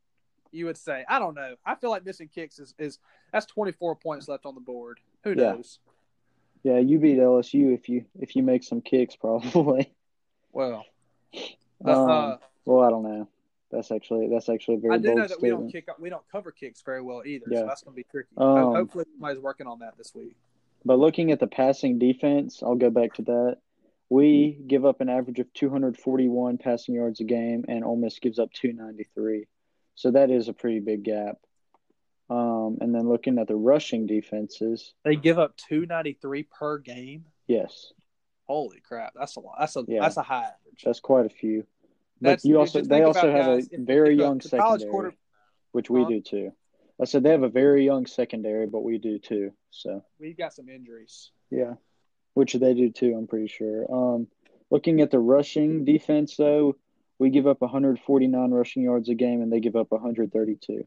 You 0.51 0.65
would 0.65 0.77
say, 0.77 1.03
I 1.09 1.19
don't 1.19 1.35
know. 1.35 1.55
I 1.65 1.75
feel 1.75 1.89
like 1.89 2.05
missing 2.05 2.29
kicks 2.33 2.59
is, 2.59 2.73
is 2.77 2.99
that's 3.33 3.45
24 3.47 3.95
points 3.97 4.27
left 4.27 4.45
on 4.45 4.55
the 4.55 4.61
board. 4.61 4.99
Who 5.23 5.35
knows? 5.35 5.79
yeah, 6.63 6.79
you 6.79 6.97
beat 6.97 7.17
LSU 7.17 7.73
if 7.73 7.89
you 7.89 8.05
if 8.19 8.35
you 8.35 8.41
make 8.43 8.63
some 8.63 8.81
kicks, 8.81 9.15
probably. 9.21 9.91
Well, 10.51 10.85
Um, 11.83 12.09
uh, 12.09 12.37
well, 12.65 12.83
I 12.85 12.89
don't 12.89 13.03
know. 13.03 13.27
That's 13.71 13.91
actually 13.91 14.29
that's 14.29 14.47
actually 14.49 14.75
a 14.75 14.79
very 14.79 14.95
I 14.95 14.97
do 14.97 15.13
know 15.15 15.27
that 15.27 15.41
we 15.41 15.49
don't 15.49 15.69
statement. 15.69 15.87
kick 15.87 15.99
we 15.99 16.09
don't 16.09 16.23
cover 16.31 16.51
kicks 16.51 16.81
very 16.81 17.01
well 17.01 17.23
either. 17.25 17.45
Yeah. 17.49 17.59
So 17.61 17.65
that's 17.67 17.83
going 17.83 17.93
to 17.93 17.97
be 17.97 18.05
tricky. 18.09 18.29
Um, 18.37 18.73
Hopefully, 18.75 19.05
somebody's 19.13 19.41
working 19.41 19.67
on 19.67 19.79
that 19.79 19.97
this 19.97 20.13
week. 20.15 20.35
But 20.85 20.99
looking 20.99 21.31
at 21.31 21.39
the 21.39 21.47
passing 21.47 21.99
defense, 21.99 22.61
I'll 22.63 22.75
go 22.75 22.89
back 22.89 23.15
to 23.15 23.23
that. 23.23 23.57
We 24.09 24.59
give 24.67 24.85
up 24.85 25.01
an 25.01 25.09
average 25.09 25.39
of 25.39 25.51
241 25.53 26.59
passing 26.59 26.93
yards 26.95 27.19
a 27.19 27.23
game, 27.23 27.65
and 27.67 27.83
Ole 27.83 27.95
Miss 27.95 28.19
gives 28.19 28.37
up 28.37 28.53
293. 28.53 29.47
So 29.95 30.11
that 30.11 30.29
is 30.29 30.47
a 30.47 30.53
pretty 30.53 30.79
big 30.79 31.03
gap. 31.03 31.37
Um, 32.29 32.77
and 32.81 32.93
then 32.93 33.07
looking 33.07 33.37
at 33.39 33.47
the 33.47 33.55
rushing 33.55 34.07
defenses, 34.07 34.93
They 35.03 35.15
give 35.15 35.37
up 35.39 35.55
293 35.57 36.43
per 36.43 36.77
game. 36.79 37.25
yes, 37.47 37.91
Holy 38.47 38.79
crap, 38.79 39.13
that's 39.15 39.37
a 39.37 39.39
lot. 39.39 39.55
That's 39.59 39.75
a 39.75 39.83
Yeah. 39.87 40.01
that's 40.01 40.17
a 40.17 40.21
high 40.21 40.43
average. 40.43 40.83
that's 40.83 40.99
quite 40.99 41.25
a 41.25 41.29
few. 41.29 41.61
But 42.21 42.29
That's- 42.29 42.45
you 42.45 42.59
also 42.59 42.81
they 42.81 43.01
also 43.01 43.31
have 43.31 43.45
guys, 43.47 43.69
a 43.73 43.77
very 43.77 44.13
if 44.13 44.19
young 44.19 44.39
college 44.39 44.81
secondary, 44.81 44.91
quarter- 44.91 45.15
which 45.71 45.89
we 45.89 46.03
Huh? 46.03 46.09
do 46.09 46.21
too. 46.21 46.51
I 46.99 47.05
said 47.05 47.23
they 47.23 47.31
have 47.31 47.41
a 47.43 47.49
very 47.49 47.83
young 47.85 48.05
secondary, 48.05 48.67
but 48.67 48.81
we 48.83 48.99
do 48.99 49.17
too. 49.17 49.51
So 49.71 50.03
We've 50.19 50.37
got 50.37 50.53
some 50.53 50.69
injuries. 50.69 51.31
Yeah, 51.49 51.75
which 52.35 52.53
they 52.53 52.73
do 52.75 52.91
too. 52.91 53.15
I'm 53.17 53.25
pretty 53.27 53.47
sure. 53.47 53.91
Um, 53.91 54.27
looking 54.69 55.01
at 55.01 55.09
the 55.09 55.19
rushing 55.19 55.83
defense, 55.83 56.37
though, 56.37 56.75
we 57.19 57.29
give 57.29 57.47
up 57.47 57.61
149 57.61 58.51
rushing 58.51 58.83
yards 58.83 59.09
a 59.09 59.15
game, 59.15 59.41
and 59.41 59.51
they 59.51 59.59
give 59.59 59.75
up 59.75 59.91
132. 59.91 60.85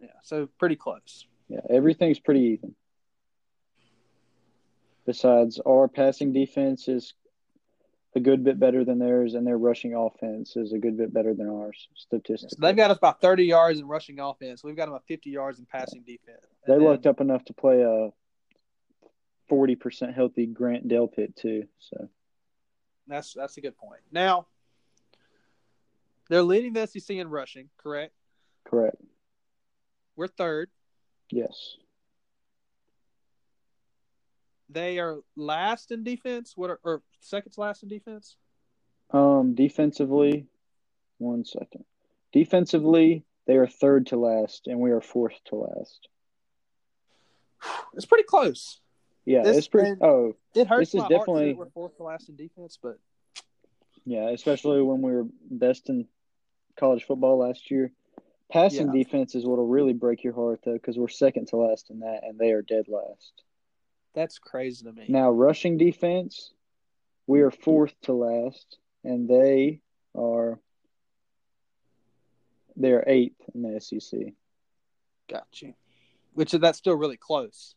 Yeah, 0.00 0.08
so 0.22 0.48
pretty 0.58 0.76
close. 0.76 1.26
Yeah, 1.48 1.60
everything's 1.70 2.18
pretty 2.18 2.40
even. 2.40 2.74
Besides, 5.04 5.60
our 5.64 5.86
passing 5.88 6.32
defense 6.32 6.88
is 6.88 7.14
a 8.16 8.20
good 8.20 8.42
bit 8.42 8.58
better 8.58 8.84
than 8.84 8.98
theirs, 8.98 9.34
and 9.34 9.46
their 9.46 9.58
rushing 9.58 9.94
offense 9.94 10.56
is 10.56 10.72
a 10.72 10.78
good 10.78 10.96
bit 10.96 11.12
better 11.12 11.34
than 11.34 11.48
ours 11.48 11.88
statistically. 11.94 12.56
So 12.58 12.66
they've 12.66 12.76
got 12.76 12.90
us 12.90 12.96
about 12.98 13.20
30 13.20 13.44
yards 13.44 13.78
in 13.78 13.86
rushing 13.86 14.18
offense. 14.18 14.64
We've 14.64 14.74
got 14.76 14.86
them 14.86 14.94
at 14.96 15.04
50 15.06 15.30
yards 15.30 15.58
in 15.58 15.66
passing 15.66 16.02
defense. 16.02 16.46
They 16.66 16.72
And 16.72 16.82
then- 16.82 16.88
lucked 16.88 17.06
up 17.06 17.20
enough 17.20 17.44
to 17.44 17.52
play 17.54 17.82
a 17.82 18.10
40% 19.48 20.14
healthy 20.14 20.46
Grant 20.46 20.88
Delpit 20.88 21.36
too. 21.36 21.68
So 21.78 22.08
That's 23.06 23.32
that's 23.34 23.56
a 23.58 23.60
good 23.60 23.76
point. 23.76 24.00
Now, 24.10 24.48
they're 26.28 26.42
leading 26.42 26.72
the 26.72 26.86
SEC 26.86 27.16
in 27.16 27.28
rushing, 27.28 27.68
correct? 27.78 28.12
correct. 28.64 28.96
We're 30.16 30.26
third. 30.28 30.70
Yes. 31.30 31.76
They 34.68 34.98
are 34.98 35.18
last 35.36 35.92
in 35.92 36.02
defense. 36.02 36.54
What 36.56 36.70
are 36.70 36.80
or 36.82 37.02
second 37.20 37.52
to 37.52 37.60
last 37.60 37.82
in 37.82 37.88
defense? 37.88 38.36
Um, 39.10 39.54
defensively, 39.54 40.46
one 41.18 41.44
second. 41.44 41.84
Defensively, 42.32 43.24
they 43.46 43.56
are 43.56 43.68
third 43.68 44.06
to 44.08 44.16
last, 44.16 44.66
and 44.66 44.80
we 44.80 44.90
are 44.90 45.00
fourth 45.00 45.34
to 45.46 45.56
last. 45.56 46.08
It's 47.94 48.06
pretty 48.06 48.24
close. 48.24 48.80
Yeah, 49.24 49.42
This- 49.42 49.58
it's 49.58 49.68
pretty. 49.68 49.92
Oh, 50.00 50.34
It 50.54 50.66
hurts 50.66 50.92
This 50.92 51.02
is 51.02 51.08
definitely- 51.08 51.54
we're 51.54 51.70
fourth 51.70 51.96
to 51.98 52.02
last 52.02 52.28
in 52.28 52.36
defense, 52.36 52.78
but 52.82 52.98
yeah, 54.04 54.30
especially 54.30 54.82
when 54.82 55.02
we 55.02 55.12
were 55.12 55.26
best 55.50 55.88
in 55.88 56.08
college 56.76 57.04
football 57.04 57.38
last 57.38 57.70
year. 57.70 57.92
Passing 58.50 58.86
Yeah. 58.88 59.02
defense 59.02 59.34
is 59.34 59.44
what'll 59.44 59.66
really 59.66 59.92
break 59.92 60.22
your 60.22 60.32
heart, 60.34 60.60
though, 60.64 60.74
because 60.74 60.96
we're 60.96 61.08
second 61.08 61.48
to 61.48 61.56
last 61.56 61.90
in 61.90 62.00
that, 62.00 62.22
and 62.22 62.38
they 62.38 62.52
are 62.52 62.62
dead 62.62 62.86
last. 62.88 63.42
that's 64.14 64.38
crazy 64.38 64.82
to 64.84 64.92
me. 64.92 65.04
Now, 65.10 65.30
rushing 65.30 65.76
defense, 65.76 66.54
we 67.26 67.42
are 67.42 67.50
fourth 67.50 67.94
to 68.02 68.14
last, 68.14 68.78
and 69.04 69.28
they 69.28 69.82
are 70.14 70.58
they 72.76 72.92
are 72.92 73.04
eighth 73.06 73.40
in 73.54 73.62
the 73.62 73.78
SEC. 73.80 74.32
Got 75.28 75.60
you. 75.60 75.74
Which 76.34 76.54
is 76.54 76.60
that's 76.60 76.78
still 76.78 76.94
really 76.96 77.16
close. 77.16 77.74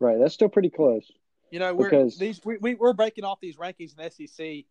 Right, 0.00 0.18
that's 0.18 0.34
still 0.34 0.48
pretty 0.48 0.70
close. 0.70 1.10
You 1.50 1.58
know, 1.58 1.74
we're 1.74 1.90
Because- 1.90 2.18
these 2.18 2.44
we, 2.44 2.56
we 2.58 2.74
we're 2.74 2.92
breaking 2.94 3.24
off 3.24 3.40
these 3.40 3.56
rankings 3.56 3.96
in 3.98 4.02
the 4.04 4.10
SEC. 4.10 4.64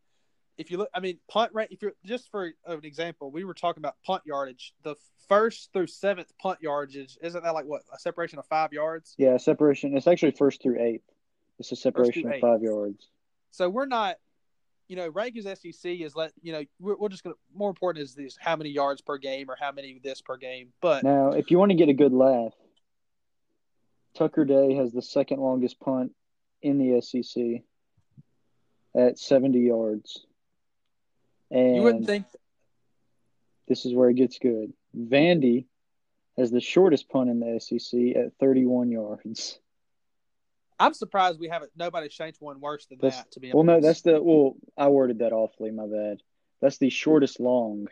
If 0.57 0.69
you 0.69 0.77
look, 0.77 0.89
I 0.93 0.99
mean, 0.99 1.17
punt 1.29 1.51
rank. 1.53 1.71
If 1.71 1.81
you're 1.81 1.93
just 2.05 2.29
for 2.29 2.53
an 2.65 2.79
example, 2.83 3.31
we 3.31 3.43
were 3.43 3.53
talking 3.53 3.81
about 3.81 3.95
punt 4.05 4.23
yardage. 4.25 4.73
The 4.83 4.95
first 5.27 5.71
through 5.73 5.87
seventh 5.87 6.31
punt 6.39 6.59
yardage 6.61 7.17
isn't 7.21 7.43
that 7.43 7.53
like 7.53 7.65
what 7.65 7.81
a 7.93 7.99
separation 7.99 8.39
of 8.39 8.45
five 8.45 8.73
yards? 8.73 9.15
Yeah, 9.17 9.37
separation. 9.37 9.97
It's 9.97 10.07
actually 10.07 10.31
first 10.31 10.61
through 10.61 10.81
eighth. 10.81 11.09
It's 11.59 11.71
a 11.71 11.75
separation 11.75 12.31
of 12.31 12.39
five 12.39 12.61
yards. 12.61 13.07
So 13.51 13.69
we're 13.69 13.85
not, 13.85 14.17
you 14.87 14.95
know, 14.95 15.11
rankings 15.11 15.43
SEC 15.43 15.91
is 15.91 16.15
let 16.15 16.33
you 16.41 16.51
know 16.53 16.63
we're, 16.79 16.97
we're 16.97 17.09
just 17.09 17.23
gonna 17.23 17.35
more 17.55 17.69
important 17.69 18.03
is 18.03 18.13
this 18.13 18.37
how 18.39 18.55
many 18.55 18.69
yards 18.69 19.01
per 19.01 19.17
game 19.17 19.49
or 19.49 19.57
how 19.59 19.71
many 19.71 19.99
this 20.03 20.21
per 20.21 20.37
game. 20.37 20.69
But 20.81 21.03
Now, 21.03 21.29
if 21.31 21.51
you 21.51 21.57
want 21.57 21.71
to 21.71 21.77
get 21.77 21.89
a 21.89 21.93
good 21.93 22.13
laugh, 22.13 22.53
Tucker 24.15 24.45
Day 24.45 24.75
has 24.75 24.91
the 24.91 25.01
second 25.01 25.39
longest 25.39 25.79
punt 25.79 26.11
in 26.61 26.77
the 26.77 27.01
SEC 27.01 27.63
at 28.95 29.17
70 29.17 29.59
yards. 29.59 30.25
And 31.53 31.75
you 31.75 31.81
wouldn't 31.83 32.05
think 32.07 32.25
this 33.67 33.85
is 33.85 33.93
where 33.93 34.09
it 34.09 34.15
gets 34.15 34.39
good. 34.39 34.73
Vandy 34.97 35.65
has 36.37 36.49
the 36.51 36.59
shortest 36.59 37.07
punt 37.09 37.29
in 37.29 37.39
the 37.39 37.59
SEC 37.59 38.15
at 38.17 38.33
31 38.39 38.91
yards. 38.91 39.59
I'm 40.79 40.93
surprised 40.95 41.39
we 41.39 41.47
haven't 41.47 41.71
nobody 41.77 42.09
changed 42.09 42.41
one 42.41 42.59
worse 42.59 42.87
than 42.87 42.97
That's- 42.99 43.21
that. 43.23 43.31
To 43.33 43.39
be 43.39 43.51
Well, 43.53 43.63
no, 43.63 43.79
that's 43.79 44.01
the 44.01 44.21
well. 44.21 44.55
I 44.75 44.87
worded 44.89 45.19
that 45.19 45.31
awfully. 45.31 45.69
My 45.71 45.85
bad. 45.85 46.21
That's 46.59 46.77
the 46.79 46.89
shortest 46.89 47.39
long. 47.39 47.87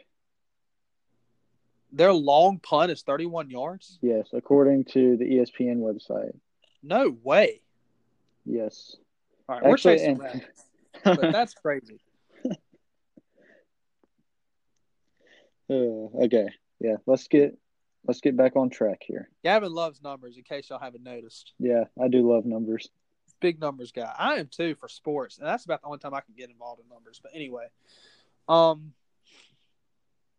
their 1.93 2.13
long 2.13 2.58
punt 2.60 2.89
is 2.89 3.02
31 3.04 3.50
yards. 3.50 4.00
Yes, 4.02 4.30
according 4.34 4.86
to 4.86 5.17
the 5.17 5.26
ESPN 5.26 5.80
website. 5.80 6.34
No 6.82 7.15
way. 7.21 7.60
Yes. 8.45 8.95
All 9.50 9.56
right, 9.56 9.63
we're 9.65 9.74
Actually, 9.74 9.97
chasing 9.97 10.21
and- 10.21 10.41
that, 11.04 11.15
but 11.21 11.32
that's 11.34 11.54
crazy. 11.54 12.00
Uh, 15.71 16.10
okay. 16.25 16.49
Yeah. 16.79 16.97
Let's 17.05 17.27
get 17.27 17.57
let's 18.05 18.19
get 18.19 18.36
back 18.36 18.55
on 18.57 18.69
track 18.69 18.97
here. 19.01 19.29
Gavin 19.43 19.73
loves 19.73 20.01
numbers. 20.03 20.36
In 20.38 20.43
case 20.43 20.69
y'all 20.69 20.79
haven't 20.79 21.03
noticed, 21.03 21.53
Yeah, 21.60 21.86
I 22.01 22.07
do 22.10 22.29
love 22.29 22.45
numbers. 22.45 22.89
big 23.39 23.60
numbers 23.60 23.91
guy. 23.91 24.13
I 24.17 24.36
am 24.36 24.47
too 24.47 24.75
for 24.75 24.88
sports, 24.89 25.38
and 25.39 25.47
that's 25.47 25.65
about 25.65 25.81
the 25.81 25.88
only 25.88 25.99
time 25.99 26.13
I 26.13 26.21
can 26.21 26.36
get 26.38 26.49
involved 26.49 26.81
in 26.81 26.89
numbers. 26.89 27.19
But 27.23 27.31
anyway, 27.34 27.67
um, 28.49 28.93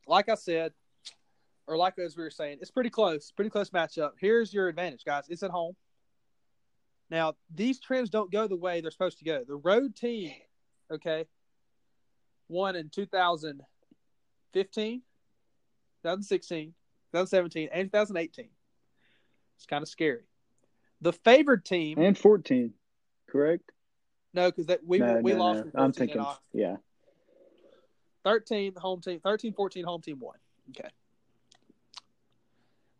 like 0.06 0.28
I 0.28 0.34
said, 0.34 0.72
or 1.66 1.76
like 1.76 1.98
as 1.98 2.16
we 2.16 2.22
were 2.24 2.30
saying, 2.30 2.58
it's 2.60 2.70
pretty 2.70 2.90
close. 2.90 3.30
Pretty 3.32 3.50
close 3.50 3.70
matchup. 3.70 4.10
Here's 4.20 4.52
your 4.52 4.68
advantage, 4.68 5.04
guys. 5.06 5.24
It's 5.28 5.42
at 5.42 5.50
home. 5.50 5.74
Now 7.10 7.34
these 7.54 7.80
trends 7.80 8.10
don't 8.10 8.30
go 8.30 8.46
the 8.48 8.56
way 8.56 8.80
they're 8.80 8.90
supposed 8.90 9.18
to 9.18 9.24
go. 9.24 9.44
The 9.46 9.56
road 9.56 9.94
team, 9.96 10.32
okay, 10.92 11.26
won 12.48 12.74
in 12.76 12.88
2015, 12.88 15.02
2016, 16.02 16.68
2017, 17.12 17.68
and 17.72 17.88
2018. 17.90 18.48
It's 19.56 19.66
kind 19.66 19.82
of 19.82 19.88
scary. 19.88 20.22
The 21.00 21.12
favored 21.12 21.64
team, 21.64 21.98
And 21.98 22.16
14, 22.16 22.72
correct? 23.28 23.70
no, 24.34 24.50
because 24.50 24.66
that 24.66 24.80
we 24.84 24.98
no, 24.98 25.20
we 25.22 25.32
no, 25.32 25.38
lost. 25.38 25.64
no. 25.74 25.82
I'm 25.82 25.92
thinking, 25.92 26.24
yeah. 26.52 26.76
13 28.24 28.74
the 28.74 28.80
home 28.80 29.00
team 29.00 29.18
13 29.20 29.52
14 29.52 29.84
home 29.84 30.00
team 30.00 30.20
won 30.20 30.36
okay 30.70 30.88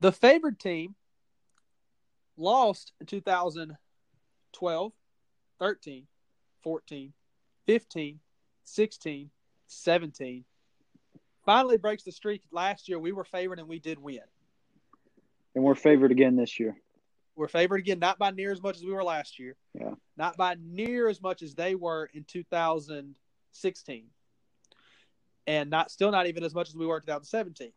the 0.00 0.10
favored 0.10 0.58
team 0.58 0.96
lost 2.36 2.90
in 3.00 3.06
2012 3.06 4.92
13 5.60 6.06
14 6.64 7.12
15 7.66 8.20
16 8.64 9.30
17 9.68 10.44
finally 11.44 11.76
breaks 11.76 12.02
the 12.04 12.12
streak 12.12 12.42
last 12.52 12.88
year 12.88 12.98
we 12.98 13.12
were 13.12 13.24
favored 13.24 13.58
and 13.58 13.68
we 13.68 13.78
did 13.78 13.98
win 13.98 14.20
And 15.54 15.64
we're 15.64 15.74
favored 15.74 16.10
again 16.12 16.36
this 16.36 16.58
year. 16.60 16.76
we're 17.36 17.48
favored 17.48 17.76
again 17.80 17.98
not 17.98 18.18
by 18.18 18.30
near 18.30 18.52
as 18.52 18.62
much 18.62 18.76
as 18.76 18.84
we 18.84 18.92
were 18.92 19.04
last 19.04 19.38
year 19.38 19.56
Yeah. 19.74 19.94
not 20.16 20.36
by 20.36 20.56
near 20.62 21.08
as 21.08 21.20
much 21.22 21.42
as 21.42 21.54
they 21.54 21.74
were 21.74 22.08
in 22.14 22.24
2016 22.24 24.04
and 25.46 25.70
not 25.70 25.90
still 25.90 26.10
not 26.10 26.26
even 26.26 26.44
as 26.44 26.54
much 26.54 26.68
as 26.68 26.76
we 26.76 26.86
were 26.86 26.96
in 26.96 27.02
2017 27.02 27.72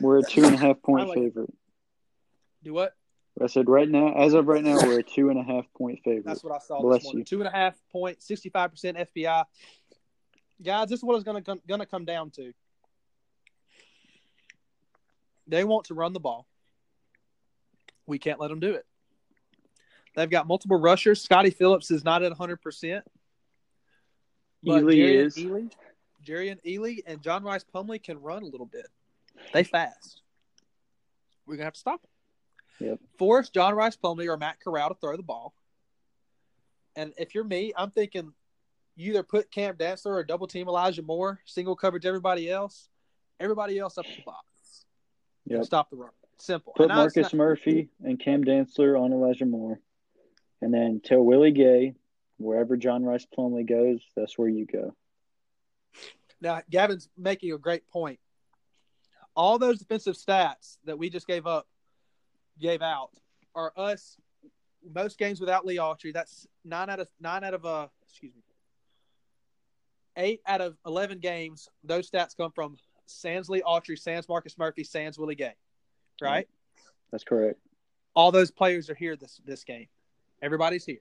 We're 0.00 0.18
a 0.18 0.22
two 0.22 0.44
and 0.44 0.54
a 0.54 0.58
half 0.58 0.80
point 0.84 1.08
like- 1.08 1.18
favorite. 1.18 1.52
do 2.62 2.72
what 2.74 2.94
I 3.40 3.46
said 3.46 3.66
right 3.66 3.88
now, 3.88 4.12
as 4.12 4.34
of 4.34 4.46
right 4.46 4.62
now, 4.62 4.76
we're 4.82 4.98
a 4.98 5.02
two 5.02 5.30
and 5.30 5.38
a 5.38 5.42
half 5.42 5.64
point 5.74 6.00
favorite. 6.04 6.26
That's 6.26 6.44
what 6.44 6.52
I 6.54 6.58
saw 6.58 6.82
Bless 6.82 6.98
this 6.98 7.04
morning. 7.04 7.18
you. 7.20 7.24
Two 7.24 7.38
and 7.40 7.48
a 7.48 7.50
half 7.50 7.74
point, 7.90 8.22
sixty-five 8.22 8.70
percent 8.70 8.98
FPI. 8.98 9.44
Guys, 10.62 10.88
this 10.88 10.98
is 10.98 11.04
what 11.04 11.14
it's 11.14 11.24
going 11.24 11.42
to 11.42 11.42
come, 11.42 11.60
going 11.66 11.80
to 11.80 11.86
come 11.86 12.04
down 12.04 12.30
to. 12.30 12.52
They 15.46 15.64
want 15.64 15.86
to 15.86 15.94
run 15.94 16.12
the 16.12 16.20
ball. 16.20 16.46
We 18.06 18.18
can't 18.18 18.40
let 18.40 18.48
them 18.48 18.60
do 18.60 18.74
it. 18.74 18.86
They've 20.14 20.30
got 20.30 20.46
multiple 20.46 20.78
rushers. 20.78 21.20
Scottie 21.20 21.50
Phillips 21.50 21.90
is 21.90 22.04
not 22.04 22.22
at 22.22 22.32
hundred 22.32 22.60
percent. 22.60 23.04
Ealy 24.64 24.98
is. 24.98 25.36
Ealy, 25.36 25.72
Jerry 26.22 26.50
and 26.50 26.60
Ely 26.66 26.96
and 27.06 27.22
John 27.22 27.42
Rice 27.42 27.64
Plumlee 27.74 28.02
can 28.02 28.20
run 28.20 28.42
a 28.42 28.46
little 28.46 28.66
bit. 28.66 28.86
They 29.52 29.64
fast. 29.64 30.20
We're 31.46 31.56
gonna 31.56 31.64
have 31.64 31.74
to 31.74 31.80
stop 31.80 32.02
them. 32.02 32.88
Yep. 32.88 33.00
Force 33.18 33.48
John 33.48 33.74
Rice 33.74 33.96
Plumlee 33.96 34.28
or 34.28 34.36
Matt 34.36 34.60
Corral 34.62 34.90
to 34.90 34.94
throw 35.00 35.16
the 35.16 35.22
ball. 35.22 35.54
And 36.94 37.12
if 37.16 37.34
you're 37.34 37.44
me, 37.44 37.72
I'm 37.76 37.90
thinking 37.90 38.32
you 38.96 39.10
either 39.10 39.22
put 39.22 39.50
Cam 39.50 39.74
Dantzler 39.76 40.12
or 40.12 40.24
double 40.24 40.46
team 40.46 40.68
Elijah 40.68 41.02
Moore, 41.02 41.40
single 41.44 41.76
coverage 41.76 42.06
everybody 42.06 42.50
else, 42.50 42.88
everybody 43.40 43.78
else 43.78 43.98
up 43.98 44.04
the 44.04 44.22
box. 44.24 44.46
Yep. 45.46 45.64
Stop 45.64 45.90
the 45.90 45.96
run. 45.96 46.10
Simple. 46.38 46.72
Put 46.76 46.90
And 46.90 46.96
Marcus 46.96 47.32
not- 47.32 47.34
Murphy 47.34 47.88
and 48.04 48.18
Cam 48.18 48.44
Dantzler 48.44 49.00
on 49.00 49.12
Elijah 49.12 49.46
Moore. 49.46 49.80
And 50.60 50.72
then 50.72 51.00
tell 51.04 51.22
Willie 51.22 51.50
Gay, 51.52 51.94
wherever 52.38 52.76
John 52.76 53.04
Rice 53.04 53.26
Plumlee 53.36 53.68
goes, 53.68 54.00
that's 54.14 54.38
where 54.38 54.48
you 54.48 54.66
go. 54.66 54.94
Now, 56.40 56.62
Gavin's 56.70 57.08
making 57.16 57.52
a 57.52 57.58
great 57.58 57.86
point. 57.88 58.18
All 59.34 59.58
those 59.58 59.78
defensive 59.78 60.14
stats 60.16 60.76
that 60.84 60.98
we 60.98 61.08
just 61.10 61.26
gave 61.26 61.46
up, 61.46 61.66
gave 62.60 62.82
out, 62.82 63.10
are 63.54 63.72
us. 63.76 64.16
Most 64.94 65.18
games 65.18 65.40
without 65.40 65.64
Lee 65.64 65.76
Autry. 65.76 66.12
That's 66.12 66.46
nine 66.64 66.90
out 66.90 67.00
of 67.00 67.08
nine 67.20 67.44
out 67.44 67.54
of 67.54 67.64
uh, 67.64 67.86
excuse 68.08 68.34
me, 68.34 68.41
eight 70.16 70.40
out 70.46 70.60
of 70.60 70.76
eleven 70.86 71.18
games. 71.18 71.68
Those 71.84 72.10
stats 72.10 72.36
come 72.36 72.52
from 72.52 72.76
Sans 73.06 73.48
Lee 73.48 73.62
Autry, 73.62 73.98
Sans 73.98 74.28
Marcus 74.28 74.56
Murphy, 74.58 74.84
Sans 74.84 75.18
Willie 75.18 75.34
Gay. 75.34 75.54
Right. 76.20 76.48
That's 77.10 77.24
correct. 77.24 77.58
All 78.14 78.30
those 78.32 78.50
players 78.50 78.88
are 78.90 78.94
here 78.94 79.16
this 79.16 79.40
this 79.44 79.64
game. 79.64 79.86
Everybody's 80.40 80.84
here. 80.84 81.00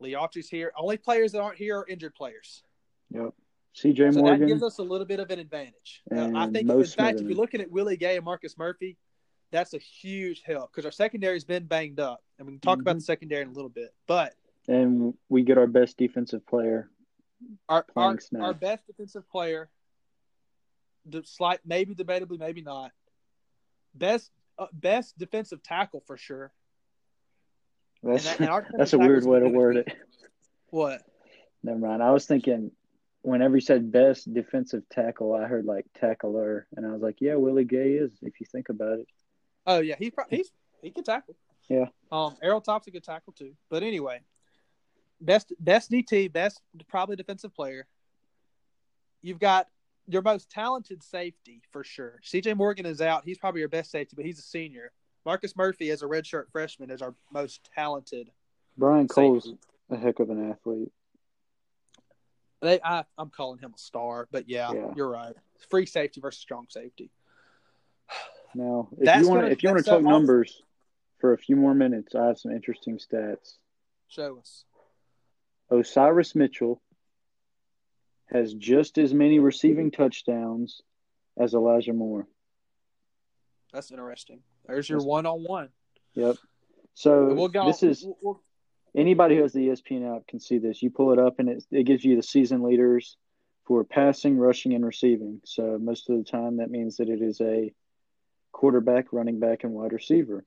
Lee 0.00 0.12
Autry's 0.12 0.48
here. 0.48 0.72
Only 0.76 0.96
players 0.96 1.32
that 1.32 1.40
aren't 1.40 1.58
here 1.58 1.78
are 1.78 1.86
injured 1.86 2.14
players. 2.14 2.62
Yep. 3.10 3.32
CJ 3.74 4.14
So 4.14 4.20
Morgan. 4.20 4.40
that 4.40 4.46
gives 4.46 4.62
us 4.62 4.78
a 4.78 4.82
little 4.82 5.06
bit 5.06 5.20
of 5.20 5.30
an 5.30 5.38
advantage. 5.38 6.02
I 6.10 6.46
think, 6.50 6.68
in 6.70 6.84
fact, 6.86 7.20
if 7.20 7.26
you're 7.26 7.36
looking 7.36 7.60
at 7.60 7.70
Willie 7.70 7.96
Gay 7.96 8.16
and 8.16 8.24
Marcus 8.24 8.56
Murphy, 8.56 8.96
that's 9.50 9.74
a 9.74 9.78
huge 9.78 10.42
help 10.42 10.70
because 10.72 10.84
our 10.86 10.90
secondary's 10.92 11.44
been 11.44 11.66
banged 11.66 12.00
up, 12.00 12.22
and 12.38 12.46
we 12.46 12.54
can 12.54 12.60
talk 12.60 12.80
about 12.80 12.96
Mhm. 12.96 13.00
the 13.00 13.04
secondary 13.04 13.42
in 13.42 13.48
a 13.48 13.52
little 13.52 13.68
bit. 13.68 13.94
But 14.06 14.34
and 14.68 15.14
we 15.28 15.42
get 15.42 15.58
our 15.58 15.66
best 15.66 15.96
defensive 15.98 16.44
player. 16.46 16.90
Our 17.68 17.84
our, 17.96 18.18
our 18.40 18.54
best 18.54 18.86
defensive 18.86 19.28
player, 19.30 19.68
the 21.04 21.22
slight 21.24 21.60
maybe 21.64 21.94
debatably, 21.94 22.38
maybe 22.38 22.62
not, 22.62 22.92
best 23.94 24.30
uh, 24.58 24.66
best 24.72 25.16
defensive 25.18 25.62
tackle 25.62 26.02
for 26.06 26.16
sure. 26.16 26.52
That's 28.02 28.24
that- 28.36 28.40
and 28.40 28.66
that's 28.78 28.92
a 28.92 28.98
weird 28.98 29.24
way 29.24 29.40
to 29.40 29.48
word 29.48 29.76
it. 29.76 29.88
What? 30.70 31.02
Never 31.62 31.78
mind. 31.78 32.02
I 32.02 32.10
was 32.10 32.26
thinking 32.26 32.70
whenever 33.22 33.56
you 33.56 33.60
said 33.60 33.90
best 33.90 34.32
defensive 34.32 34.82
tackle, 34.90 35.34
I 35.34 35.44
heard 35.46 35.64
like 35.64 35.86
tackler, 35.94 36.66
and 36.76 36.86
I 36.86 36.90
was 36.92 37.02
like, 37.02 37.16
yeah, 37.20 37.34
Willie 37.34 37.64
Gay 37.64 37.92
is 37.94 38.12
if 38.22 38.40
you 38.40 38.46
think 38.50 38.68
about 38.68 39.00
it. 39.00 39.06
Oh 39.66 39.80
yeah, 39.80 39.96
he's 39.98 40.10
pro- 40.10 40.24
he's 40.30 40.50
he 40.82 40.90
can 40.90 41.04
tackle. 41.04 41.34
Yeah. 41.68 41.86
Um, 42.12 42.36
Errol 42.40 42.60
Top's 42.60 42.86
a 42.86 42.90
good 42.92 43.02
tackle 43.02 43.32
too. 43.32 43.52
But 43.68 43.82
anyway, 43.82 44.20
best 45.20 45.52
best 45.60 45.90
DT, 45.90 46.32
best 46.32 46.60
probably 46.88 47.16
defensive 47.16 47.54
player. 47.54 47.86
You've 49.22 49.38
got 49.40 49.68
your 50.06 50.22
most 50.22 50.50
talented 50.50 51.02
safety 51.02 51.62
for 51.72 51.82
sure. 51.82 52.20
CJ 52.24 52.56
Morgan 52.56 52.86
is 52.86 53.00
out. 53.00 53.22
He's 53.24 53.38
probably 53.38 53.60
your 53.60 53.68
best 53.68 53.90
safety, 53.90 54.14
but 54.16 54.24
he's 54.24 54.38
a 54.38 54.42
senior. 54.42 54.92
Marcus 55.24 55.56
Murphy, 55.56 55.90
as 55.90 56.02
a 56.02 56.06
redshirt 56.06 56.44
freshman, 56.52 56.90
is 56.90 57.02
our 57.02 57.14
most 57.32 57.68
talented. 57.74 58.30
Brian 58.78 59.08
Cole's 59.08 59.52
a 59.90 59.96
heck 59.96 60.20
of 60.20 60.30
an 60.30 60.50
athlete. 60.50 60.92
They, 62.62 62.78
I, 62.84 63.04
I'm 63.18 63.30
calling 63.30 63.58
him 63.58 63.72
a 63.74 63.78
star, 63.78 64.28
but 64.30 64.48
yeah, 64.48 64.72
Yeah. 64.72 64.92
you're 64.94 65.10
right. 65.10 65.34
Free 65.68 65.86
safety 65.86 66.20
versus 66.20 66.40
strong 66.40 66.66
safety. 66.68 67.10
Now, 68.54 68.88
if 68.98 69.04
That's 69.04 69.20
you 69.20 69.28
want 69.28 69.40
gonna- 69.42 69.52
if 69.52 69.62
you 69.62 69.68
want 69.68 69.84
to 69.84 69.90
talk 69.90 70.02
numbers 70.02 70.62
for 71.18 71.34
a 71.34 71.38
few 71.38 71.56
more 71.56 71.74
minutes, 71.74 72.14
I 72.14 72.26
have 72.28 72.38
some 72.38 72.52
interesting 72.52 72.96
stats. 72.96 73.58
Show 74.08 74.38
us. 74.38 74.64
Osiris 75.70 76.34
Mitchell 76.34 76.80
has 78.26 78.54
just 78.54 78.98
as 78.98 79.14
many 79.14 79.38
receiving 79.38 79.90
touchdowns 79.90 80.80
as 81.38 81.54
Elijah 81.54 81.92
Moore. 81.92 82.26
That's 83.72 83.90
interesting. 83.90 84.40
There's 84.66 84.88
your 84.88 85.02
one 85.02 85.26
on 85.26 85.42
one. 85.44 85.68
Yep. 86.14 86.36
So 86.94 87.34
We'll 87.34 87.48
go. 87.48 87.66
this 87.66 87.82
is 87.82 88.04
we'll- 88.04 88.18
we'll- 88.22 88.40
anybody 88.94 89.36
who 89.36 89.42
has 89.42 89.52
the 89.52 89.68
ESPN 89.68 90.02
app 90.16 90.26
can 90.26 90.40
see 90.40 90.58
this. 90.58 90.82
You 90.82 90.90
pull 90.90 91.12
it 91.12 91.18
up 91.18 91.38
and 91.38 91.48
it, 91.48 91.64
it 91.70 91.84
gives 91.84 92.04
you 92.04 92.16
the 92.16 92.22
season 92.22 92.62
leaders 92.62 93.16
for 93.64 93.84
passing, 93.84 94.38
rushing, 94.38 94.72
and 94.74 94.84
receiving. 94.86 95.40
So 95.44 95.78
most 95.78 96.08
of 96.08 96.16
the 96.18 96.24
time 96.24 96.56
that 96.58 96.70
means 96.70 96.96
that 96.96 97.08
it 97.08 97.20
is 97.20 97.40
a 97.40 97.72
quarterback, 98.52 99.12
running 99.12 99.38
back, 99.40 99.64
and 99.64 99.74
wide 99.74 99.92
receiver. 99.92 100.44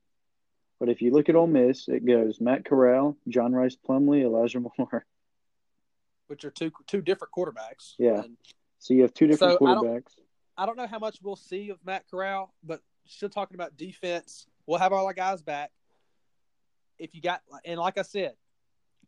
But 0.80 0.88
if 0.88 1.02
you 1.02 1.12
look 1.12 1.28
at 1.28 1.36
Ole 1.36 1.46
Miss, 1.46 1.88
it 1.88 2.04
goes 2.04 2.40
Matt 2.40 2.64
Corral, 2.64 3.16
John 3.28 3.52
Rice 3.52 3.76
Plumlee, 3.76 4.22
Elijah 4.24 4.60
Moore. 4.60 5.06
Which 6.30 6.44
are 6.44 6.50
two 6.50 6.70
two 6.86 7.02
different 7.02 7.34
quarterbacks. 7.36 7.94
Yeah. 7.98 8.22
And 8.22 8.36
So 8.78 8.94
you 8.94 9.02
have 9.02 9.12
two 9.12 9.26
different 9.26 9.58
So, 9.58 9.66
I 9.66 9.74
don't- 9.74 9.84
quarterbacks. 9.84 10.14
I 10.56 10.64
don't 10.64 10.76
know 10.76 10.86
how 10.86 10.98
much 10.98 11.18
we'll 11.22 11.36
see 11.36 11.70
of 11.70 11.78
Matt 11.84 12.04
Corral, 12.10 12.54
but 12.62 12.82
still 13.06 13.28
talking 13.30 13.54
about 13.56 13.76
defense, 13.76 14.46
we'll 14.66 14.78
have 14.78 14.92
all 14.92 15.06
our 15.06 15.12
guys 15.14 15.42
back. 15.42 15.72
If 16.98 17.14
you 17.14 17.22
got, 17.22 17.42
and 17.64 17.80
like 17.80 17.96
I 17.98 18.02
said, 18.02 18.34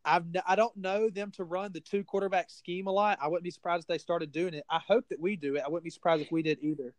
I've 0.03 0.23
n- 0.35 0.41
I 0.47 0.55
don't 0.55 0.75
know 0.75 1.09
them 1.09 1.31
to 1.31 1.43
run 1.43 1.71
the 1.71 1.79
two 1.79 2.03
quarterback 2.03 2.49
scheme 2.49 2.87
a 2.87 2.91
lot. 2.91 3.19
I 3.21 3.27
wouldn't 3.27 3.43
be 3.43 3.51
surprised 3.51 3.83
if 3.83 3.87
they 3.87 3.99
started 3.99 4.31
doing 4.31 4.53
it. 4.55 4.65
I 4.69 4.79
hope 4.79 5.07
that 5.09 5.19
we 5.19 5.35
do 5.35 5.55
it. 5.55 5.61
I 5.63 5.69
wouldn't 5.69 5.83
be 5.85 5.91
surprised 5.91 6.23
if 6.23 6.31
we 6.31 6.41
did 6.41 6.57
either. 6.61 6.93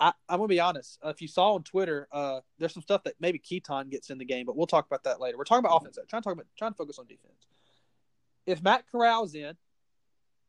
I, 0.00 0.12
I'm 0.28 0.38
gonna 0.38 0.48
be 0.48 0.60
honest. 0.60 0.98
Uh, 1.04 1.08
if 1.08 1.20
you 1.20 1.28
saw 1.28 1.54
on 1.54 1.64
Twitter, 1.64 2.08
uh, 2.12 2.40
there's 2.58 2.72
some 2.72 2.82
stuff 2.82 3.02
that 3.04 3.14
maybe 3.20 3.38
Keaton 3.38 3.88
gets 3.90 4.08
in 4.10 4.18
the 4.18 4.24
game, 4.24 4.46
but 4.46 4.56
we'll 4.56 4.66
talk 4.66 4.86
about 4.86 5.02
that 5.04 5.20
later. 5.20 5.36
We're 5.36 5.44
talking 5.44 5.64
about 5.64 5.76
offense. 5.82 5.96
Though. 5.96 6.04
Trying 6.08 6.22
to 6.22 6.24
talk 6.26 6.32
about 6.34 6.46
trying 6.56 6.72
to 6.72 6.76
focus 6.76 6.98
on 6.98 7.06
defense. 7.06 7.46
If 8.46 8.62
Matt 8.62 8.84
Corral's 8.90 9.34
in, 9.34 9.56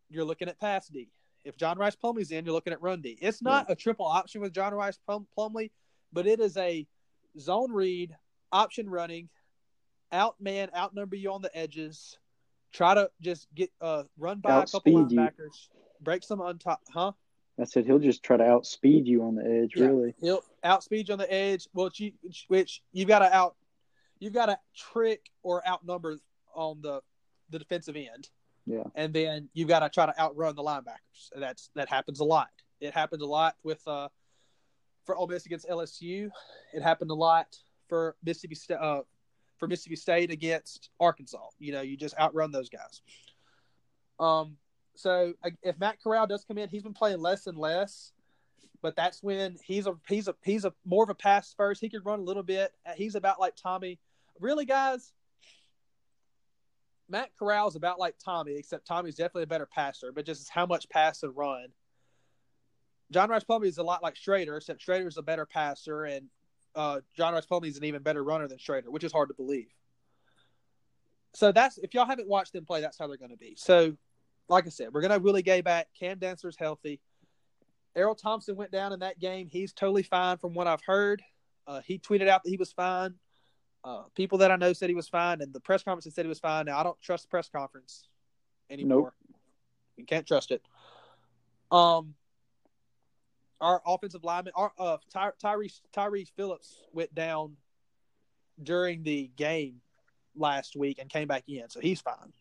you're 0.10 0.26
looking 0.26 0.50
at 0.50 0.60
pass 0.60 0.88
D. 0.88 1.10
If 1.44 1.58
John 1.58 1.78
Rice 1.78 1.96
Plumlee's 1.96 2.32
in, 2.32 2.46
you're 2.46 2.54
looking 2.54 2.74
at 2.74 2.82
run 2.82 3.02
D. 3.02 3.18
It's 3.22 3.42
not 3.42 3.70
a 3.70 3.76
triple 3.76 4.06
option 4.06 4.42
with 4.42 4.54
John 4.54 4.74
Rice 4.74 4.98
Plum- 5.06 5.28
Plumlee, 5.38 5.72
but 6.12 6.26
it 6.28 6.40
is 6.40 6.58
a 6.58 6.88
zone 7.40 7.72
read, 7.72 8.16
option 8.52 8.90
running, 8.90 9.30
out 10.12 10.36
man, 10.40 10.70
outnumber 10.76 11.16
you 11.16 11.32
on 11.32 11.42
the 11.42 11.56
edges, 11.56 12.18
try 12.74 12.94
to 12.94 13.10
just 13.22 13.48
get 13.56 13.72
uh 13.80 14.04
run 14.18 14.40
by 14.40 14.50
a 14.64 14.66
couple 14.66 14.98
Outspeed 14.98 15.12
you. 15.12 15.20
linebackers, 15.20 15.70
break 16.02 16.24
some 16.24 16.42
on 16.42 16.58
top, 16.58 16.82
huh? 16.92 17.12
I 17.60 17.64
said 17.64 17.86
he'll 17.86 18.00
just 18.00 18.22
try 18.24 18.36
to 18.38 18.44
outspeed 18.44 19.08
you 19.08 19.24
on 19.24 19.36
the 19.36 19.46
edge. 19.46 19.72
Yeah. 19.76 19.86
Really, 19.86 20.14
He'll 20.20 20.44
outspeed 20.64 21.08
you 21.08 21.14
on 21.14 21.20
the 21.20 21.32
edge, 21.32 21.68
which 21.74 22.00
you 22.00 22.12
which 22.48 22.82
you've 22.92 23.08
got 23.08 23.20
to 23.20 23.34
out, 23.34 23.56
you've 24.20 24.34
got 24.34 24.48
to 24.48 24.60
trick 24.76 25.30
or 25.44 25.66
outnumber 25.68 26.18
on 26.54 26.82
the 26.82 27.02
the 27.50 27.60
defensive 27.60 27.96
end. 27.96 28.30
Yeah. 28.68 28.84
and 28.96 29.14
then 29.14 29.48
you've 29.54 29.68
got 29.68 29.82
to 29.82 29.90
try 29.90 30.08
to 30.08 30.20
outrun 30.20 30.56
the 30.56 30.64
linebackers. 30.64 31.32
And 31.34 31.44
that's 31.44 31.70
that 31.76 31.88
happens 31.88 32.20
a 32.20 32.24
lot. 32.24 32.50
It 32.82 32.94
happens 32.94 33.22
a 33.22 33.28
lot 33.28 33.56
with 33.64 33.88
uh 33.88 34.10
for 35.06 35.16
Ole 35.16 35.28
Miss 35.28 35.46
against 35.46 35.68
LSU. 35.70 36.30
It 36.74 36.82
happened 36.82 37.12
a 37.12 37.16
lot 37.16 37.56
for 37.88 38.16
Mississippi 38.24 38.56
State 38.56 38.78
uh, 38.80 39.02
for 39.58 39.68
Mississippi 39.68 39.96
State 39.96 40.32
against 40.32 40.90
Arkansas. 41.00 41.50
You 41.60 41.72
know, 41.72 41.82
you 41.82 41.96
just 41.96 42.18
outrun 42.18 42.52
those 42.52 42.70
guys. 42.70 43.02
Um, 44.20 44.58
so 44.96 45.34
if 45.62 45.78
Matt 45.80 45.98
Corral 46.02 46.28
does 46.28 46.46
come 46.46 46.58
in, 46.58 46.70
he's 46.70 46.84
been 46.84 46.94
playing 46.94 47.20
less 47.20 47.48
and 47.48 47.58
less, 47.58 48.14
but 48.82 48.96
that's 48.96 49.22
when 49.22 49.58
he's 49.64 49.88
a 49.88 49.96
he's 50.08 50.28
a 50.28 50.36
he's 50.44 50.66
a 50.66 50.74
more 50.86 51.04
of 51.04 51.10
a 51.10 51.16
pass 51.16 51.54
first. 51.56 51.82
He 51.82 51.90
could 51.90 52.06
run 52.06 52.20
a 52.20 52.24
little 52.24 52.44
bit. 52.44 52.74
He's 52.96 53.16
about 53.16 53.40
like 53.40 53.56
Tommy. 53.56 54.00
Really, 54.40 54.66
guys, 54.66 55.14
Matt 57.10 57.30
Corral's 57.40 57.76
about 57.76 58.00
like 58.00 58.16
Tommy, 58.24 58.56
except 58.56 58.88
Tommy's 58.88 59.16
definitely 59.16 59.44
a 59.44 59.48
better 59.48 59.68
passer, 59.68 60.12
but 60.12 60.26
just 60.26 60.50
how 60.50 60.66
much 60.66 60.90
pass 60.90 61.24
and 61.24 61.36
run. 61.36 61.68
John 63.12 63.30
Rice 63.30 63.44
Plumlee 63.44 63.68
is 63.68 63.78
a 63.78 63.84
lot 63.84 64.02
like 64.02 64.16
Shrader, 64.16 64.58
except 64.58 64.86
Shrader's 64.86 65.18
a 65.18 65.22
better 65.22 65.46
passer, 65.46 66.06
and 66.06 66.28
uh, 66.74 67.02
John 67.16 67.34
Rice 67.34 67.46
Plumlee 67.46 67.68
is 67.68 67.78
an 67.78 67.84
even 67.84 68.02
better 68.02 68.24
runner 68.24 68.48
than 68.48 68.58
Shrader, 68.58 68.88
which 68.88 69.04
is 69.04 69.12
hard 69.12 69.30
to 69.30 69.36
believe. 69.36 69.68
So 71.34 71.52
that's 71.52 71.78
if 71.78 71.94
y'all 71.94 72.06
haven't 72.06 72.28
watched 72.28 72.54
them 72.54 72.66
play, 72.66 72.82
that's 72.82 72.98
how 72.98 73.08
they're 73.08 73.18
going 73.18 73.32
to 73.32 73.38
be. 73.38 73.56
So, 73.58 73.96
like 74.48 74.66
I 74.66 74.70
said, 74.70 74.88
we're 74.94 75.02
going 75.02 75.10
to 75.10 75.16
have 75.16 75.22
Willie 75.22 75.44
Gay 75.44 75.62
back. 75.62 75.88
Cam 76.00 76.18
Dantzler's 76.18 76.58
healthy. 76.58 77.02
Errol 77.96 78.16
Thompson 78.16 78.56
went 78.56 78.72
down 78.72 78.94
in 78.94 79.00
that 79.00 79.20
game. 79.20 79.48
He's 79.50 79.74
totally 79.74 80.04
fine 80.04 80.38
from 80.38 80.54
what 80.54 80.68
I've 80.68 80.84
heard. 80.86 81.22
Uh, 81.68 81.82
he 81.86 82.00
tweeted 82.00 82.28
out 82.28 82.44
that 82.44 82.50
he 82.50 82.58
was 82.58 82.72
fine. 82.72 83.16
Uh, 83.86 84.02
people 84.16 84.40
that 84.40 84.50
I 84.50 84.56
know 84.56 84.74
said 84.74 84.90
he 84.90 84.96
was 84.96 85.08
fine, 85.08 85.42
and 85.42 85.54
the 85.54 85.60
press 85.60 85.84
conference 85.84 86.14
said 86.16 86.26
he 86.26 86.30
was 86.30 86.40
fine. 86.40 86.66
Now 86.66 86.80
I 86.80 86.84
don't 86.84 87.00
trust 87.02 87.26
the 87.26 87.30
press 87.30 87.48
conference 87.48 88.08
anymore. 88.68 89.14
You 89.96 90.06
can't 90.06 90.26
trust 90.26 90.50
it. 90.50 90.64
Um, 91.72 92.16
our 93.62 93.84
offensive 93.86 94.24
lineman, 94.24 94.54
our 94.56 94.72
uh, 94.80 94.98
Ty- 95.14 95.34
Tyrese 95.42 95.82
Tyrese 95.96 96.32
Phillips 96.36 96.82
went 96.94 97.14
down 97.14 97.58
during 98.62 99.04
the 99.04 99.30
game 99.36 99.82
last 100.36 100.76
week 100.76 100.98
and 101.00 101.08
came 101.08 101.28
back 101.28 101.44
in, 101.48 101.70
so 101.70 101.80
he's 101.80 102.02
fine. 102.02 102.34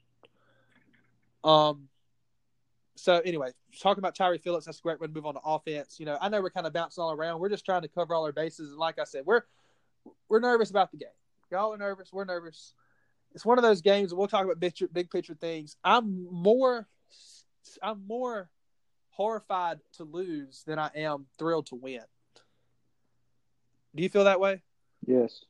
Um. 1.45 1.89
So 2.97 3.19
anyway, 3.19 3.51
talking 3.83 3.99
about 3.99 4.15
Tyree 4.15 4.39
Phillips, 4.39 4.65
that's 4.65 4.79
a 4.79 4.83
great 4.83 4.99
way 4.99 5.09
to 5.09 5.13
move 5.13 5.27
on 5.27 5.35
to 5.35 5.41
offense. 5.45 5.99
You 5.99 6.07
know, 6.07 6.17
I 6.21 6.31
know 6.31 6.41
we're 6.41 6.49
kind 6.49 6.67
of 6.67 6.73
bouncing 6.73 7.03
all 7.03 7.13
around. 7.13 7.41
We're 7.41 7.49
just 7.51 7.67
trying 7.67 7.83
to 7.83 7.89
cover 7.89 8.15
all 8.15 8.25
our 8.25 8.33
bases, 8.33 8.71
and 8.71 8.79
like 8.79 8.99
I 8.99 9.05
said, 9.05 9.27
we're 9.27 9.43
we're 10.31 10.41
nervous 10.41 10.71
about 10.71 10.91
the 10.91 10.97
game. 10.97 11.09
Y'all 11.55 11.73
are 11.73 11.79
nervous. 11.79 12.13
We're 12.13 12.25
nervous. 12.25 12.75
It's 13.33 13.45
one 13.47 13.59
of 13.59 13.63
those 13.63 13.81
games. 13.81 14.13
We'll 14.13 14.27
talk 14.27 14.45
about 14.45 14.59
big 14.59 14.73
picture, 14.73 14.89
big 14.93 15.09
picture 15.09 15.35
things. 15.35 15.77
I'm 15.85 16.27
more, 16.33 16.89
I'm 17.81 18.05
more 18.09 18.51
horrified 19.11 19.79
to 19.99 20.05
lose 20.05 20.65
than 20.67 20.81
I 20.81 20.91
am 20.97 21.27
thrilled 21.39 21.67
to 21.67 21.77
win. 21.77 22.01
Do 23.95 24.03
you 24.03 24.09
feel 24.09 24.25
that 24.25 24.41
way? 24.41 24.63
yes, 25.07 25.45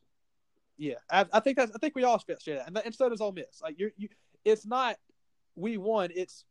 Yeah, 0.77 0.97
I, 1.11 1.25
I 1.33 1.41
think 1.41 1.57
that's. 1.57 1.73
I 1.75 1.79
think 1.79 1.95
we 1.95 2.05
all 2.05 2.19
share 2.19 2.57
that, 2.57 2.67
and, 2.67 2.77
and 2.85 2.95
so 2.95 3.09
does 3.09 3.23
Ole 3.23 3.33
Miss. 3.33 3.63
Like 3.63 3.79
you're, 3.79 3.93
you, 3.97 4.09
it's 4.45 4.67
not 4.67 4.97
we 5.57 5.79
won. 5.79 6.11
It's 6.15 6.45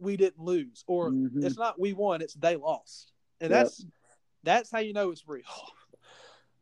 we 0.00 0.16
didn't 0.16 0.40
lose, 0.40 0.82
or 0.88 1.10
Mhm. 1.10 1.44
it's 1.44 1.56
not 1.56 1.78
we 1.78 1.92
won. 1.92 2.22
It's 2.22 2.34
they 2.34 2.56
lost, 2.56 3.12
and 3.40 3.52
Yep. 3.52 3.64
that's 3.66 3.86
that's 4.42 4.70
how 4.72 4.80
you 4.80 4.92
know 4.92 5.12
it's 5.12 5.28
real. 5.28 5.44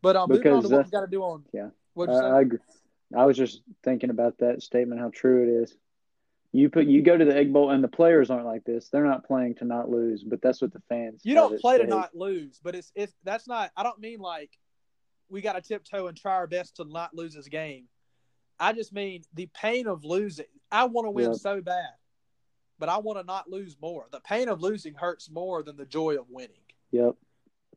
But 0.02 0.16
um, 0.16 0.28
moving 0.28 0.52
on 0.52 0.64
to 0.64 0.68
what 0.68 0.84
we 0.84 0.90
got 0.90 1.02
to 1.02 1.06
do 1.06 1.22
on. 1.22 1.44
Yeah. 1.54 1.68
What 1.94 2.08
say? 2.08 2.14
I 2.14 2.40
agree. 2.40 2.58
I 3.16 3.26
was 3.26 3.36
just 3.36 3.62
thinking 3.84 4.10
about 4.10 4.38
that 4.38 4.62
statement, 4.62 5.00
how 5.00 5.10
true 5.10 5.42
it 5.42 5.62
is. 5.62 5.76
You 6.52 6.68
put 6.68 6.86
you 6.86 7.02
go 7.02 7.16
to 7.16 7.24
the 7.24 7.34
Egg 7.34 7.52
Bowl, 7.52 7.70
and 7.70 7.82
the 7.82 7.88
players 7.88 8.30
aren't 8.30 8.44
like 8.44 8.64
this. 8.64 8.88
They're 8.90 9.04
not 9.06 9.26
playing 9.26 9.54
to 9.56 9.64
not 9.64 9.88
lose, 9.88 10.22
but 10.22 10.42
that's 10.42 10.60
what 10.60 10.72
the 10.72 10.82
fans. 10.88 11.22
You 11.24 11.34
don't 11.34 11.58
play 11.60 11.78
to 11.78 11.86
not 11.86 12.14
lose, 12.14 12.60
but 12.62 12.74
it's 12.74 12.92
it's 12.94 13.14
that's 13.24 13.48
not. 13.48 13.70
I 13.76 13.82
don't 13.82 13.98
mean 13.98 14.18
like 14.18 14.50
we 15.30 15.40
got 15.40 15.54
to 15.54 15.62
tiptoe 15.62 16.08
and 16.08 16.16
try 16.16 16.34
our 16.34 16.46
best 16.46 16.76
to 16.76 16.84
not 16.84 17.14
lose 17.14 17.34
this 17.34 17.48
game. 17.48 17.86
I 18.60 18.74
just 18.74 18.92
mean 18.92 19.22
the 19.32 19.48
pain 19.54 19.86
of 19.86 20.04
losing. 20.04 20.44
I 20.70 20.84
want 20.84 21.06
to 21.06 21.10
win 21.10 21.30
Yeah. 21.30 21.36
so 21.36 21.62
bad, 21.62 21.94
but 22.78 22.90
I 22.90 22.98
want 22.98 23.18
to 23.18 23.24
not 23.24 23.48
lose 23.48 23.76
more. 23.80 24.06
The 24.12 24.20
pain 24.20 24.48
of 24.50 24.60
losing 24.60 24.94
hurts 24.94 25.30
more 25.30 25.62
than 25.62 25.76
the 25.78 25.86
joy 25.86 26.16
of 26.18 26.28
winning. 26.28 26.60
Yep. 26.90 27.16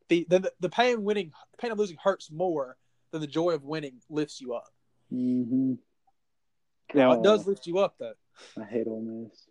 The 0.10 0.28
the, 0.30 0.52
the 0.60 0.70
pain 0.70 1.04
winning, 1.04 1.32
the 1.52 1.58
pain 1.58 1.72
of 1.72 1.80
losing 1.80 1.98
hurts 1.98 2.30
more 2.30 2.76
than 3.12 3.22
the 3.22 3.28
joy 3.28 3.52
of 3.52 3.64
winning 3.64 4.02
lifts 4.10 4.42
you 4.42 4.54
up. 4.54 4.72
Mm-hmm. 5.14 5.74
Now 6.94 7.14
it 7.14 7.24
does 7.24 7.48
lift 7.48 7.68
you 7.68 7.80
up 7.80 7.96
though. 8.00 8.14
I 8.60 8.64
hate 8.66 8.88
Ole 8.88 9.02
Miss. 9.02 9.48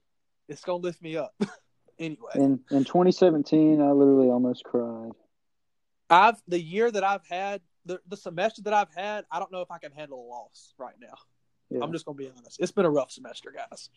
It's 0.49 0.63
gonna 0.63 0.79
lift 0.79 1.03
me 1.03 1.17
up 1.17 1.35
anyway. 1.99 2.33
In 2.35 2.61
in 2.71 2.85
2017, 2.85 3.81
I 3.81 3.91
literally 3.91 4.29
almost 4.29 4.65
cried. 4.65 5.13
I've 6.11 6.41
the 6.47 6.61
year 6.61 6.91
that 6.91 7.05
I've 7.05 7.27
had 7.27 7.61
the 7.87 8.01
the 8.09 8.17
semester 8.17 8.63
that 8.63 8.75
I've 8.75 8.93
had, 8.95 9.25
I 9.31 9.39
don't 9.39 9.53
know 9.53 9.63
if 9.63 9.71
I 9.71 9.79
can 9.79 9.93
handle 9.93 10.21
a 10.21 10.29
loss 10.29 10.75
right 10.79 10.95
now. 11.01 11.15
Yeah. 11.71 11.81
I'm 11.83 11.93
just 11.93 12.05
gonna 12.05 12.17
be 12.17 12.31
honest. 12.37 12.61
It's 12.61 12.73
been 12.73 12.85
a 12.85 12.91
rough 12.91 13.11
semester, 13.11 13.53
guys. 13.55 13.91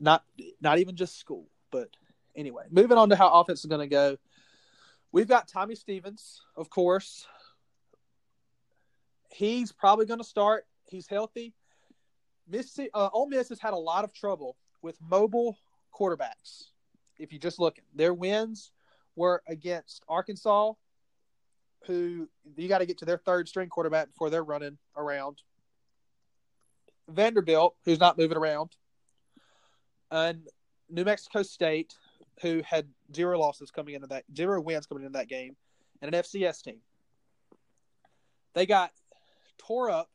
Not 0.00 0.24
not 0.60 0.78
even 0.78 0.96
just 0.96 1.18
school, 1.18 1.46
but 1.70 1.88
anyway. 2.34 2.64
Moving 2.70 2.98
on 2.98 3.08
to 3.10 3.16
how 3.16 3.28
offense 3.40 3.60
is 3.60 3.66
gonna 3.66 3.86
go. 3.86 4.16
We've 5.12 5.28
got 5.28 5.48
Tommy 5.48 5.74
Stevens, 5.74 6.42
of 6.56 6.68
course. 6.68 7.26
He's 9.28 9.72
probably 9.72 10.06
gonna 10.06 10.24
start. 10.24 10.66
He's 10.86 11.06
healthy. 11.06 11.54
Mississippi, 12.48 12.90
uh, 12.94 13.10
Ole 13.12 13.28
Miss 13.28 13.48
has 13.50 13.60
had 13.60 13.74
a 13.74 13.78
lot 13.78 14.04
of 14.04 14.12
trouble 14.12 14.56
with 14.82 14.96
mobile 15.00 15.58
quarterbacks. 15.94 16.70
If 17.18 17.32
you 17.32 17.38
just 17.38 17.58
look, 17.58 17.78
their 17.94 18.14
wins 18.14 18.72
were 19.16 19.42
against 19.48 20.04
Arkansas, 20.08 20.72
who 21.86 22.28
you 22.56 22.68
got 22.68 22.78
to 22.78 22.86
get 22.86 22.98
to 22.98 23.04
their 23.04 23.18
third 23.18 23.48
string 23.48 23.68
quarterback 23.68 24.08
before 24.08 24.30
they're 24.30 24.44
running 24.44 24.78
around. 24.96 25.38
Vanderbilt, 27.08 27.74
who's 27.84 28.00
not 28.00 28.18
moving 28.18 28.36
around, 28.36 28.76
and 30.10 30.46
New 30.90 31.04
Mexico 31.04 31.42
State, 31.42 31.94
who 32.42 32.62
had 32.64 32.86
zero 33.14 33.38
losses 33.38 33.70
coming 33.70 33.94
into 33.94 34.06
that, 34.08 34.24
zero 34.34 34.60
wins 34.60 34.86
coming 34.86 35.04
into 35.04 35.18
that 35.18 35.28
game, 35.28 35.56
and 36.00 36.14
an 36.14 36.22
FCS 36.22 36.62
team. 36.62 36.78
They 38.54 38.66
got 38.66 38.92
tore 39.68 39.90
up 39.90 40.10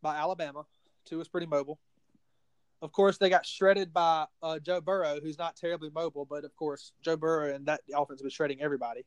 by 0.00 0.16
Alabama, 0.16 0.64
who 1.10 1.18
was 1.18 1.28
pretty 1.28 1.46
mobile. 1.46 1.78
Of 2.80 2.90
course, 2.90 3.18
they 3.18 3.30
got 3.30 3.46
shredded 3.46 3.92
by 3.92 4.26
uh, 4.42 4.58
Joe 4.58 4.80
Burrow, 4.80 5.20
who's 5.22 5.38
not 5.38 5.54
terribly 5.54 5.90
mobile, 5.94 6.24
but 6.24 6.44
of 6.44 6.56
course, 6.56 6.92
Joe 7.02 7.16
Burrow 7.16 7.54
and 7.54 7.66
that 7.66 7.82
offense 7.94 8.22
was 8.22 8.32
shredding 8.32 8.60
everybody. 8.60 9.04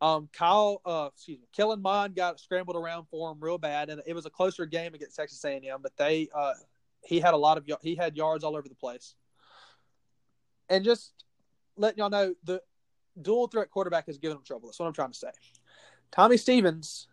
Um, 0.00 0.28
Kyle, 0.32 0.80
uh, 0.84 1.10
excuse 1.14 1.38
me, 1.38 1.46
Kellen 1.54 1.80
Mond 1.80 2.16
got 2.16 2.40
scrambled 2.40 2.76
around 2.76 3.06
for 3.10 3.30
him 3.30 3.38
real 3.40 3.58
bad, 3.58 3.90
and 3.90 4.02
it 4.06 4.14
was 4.14 4.26
a 4.26 4.30
closer 4.30 4.66
game 4.66 4.92
against 4.94 5.14
Texas 5.14 5.44
A&M. 5.44 5.62
But 5.82 5.96
they, 5.96 6.28
uh, 6.34 6.54
he 7.04 7.20
had 7.20 7.32
a 7.32 7.36
lot 7.36 7.58
of 7.58 7.70
he 7.80 7.94
had 7.94 8.16
yards 8.16 8.42
all 8.42 8.56
over 8.56 8.68
the 8.68 8.74
place. 8.74 9.14
And 10.68 10.84
just 10.84 11.12
letting 11.76 11.98
y'all 11.98 12.10
know, 12.10 12.34
the 12.42 12.60
dual 13.20 13.46
threat 13.46 13.70
quarterback 13.70 14.06
has 14.06 14.18
given 14.18 14.38
him 14.38 14.42
trouble. 14.44 14.68
That's 14.68 14.80
what 14.80 14.86
I'm 14.86 14.94
trying 14.94 15.12
to 15.12 15.18
say. 15.18 15.30
Tommy 16.10 16.36
Stevens 16.36 17.06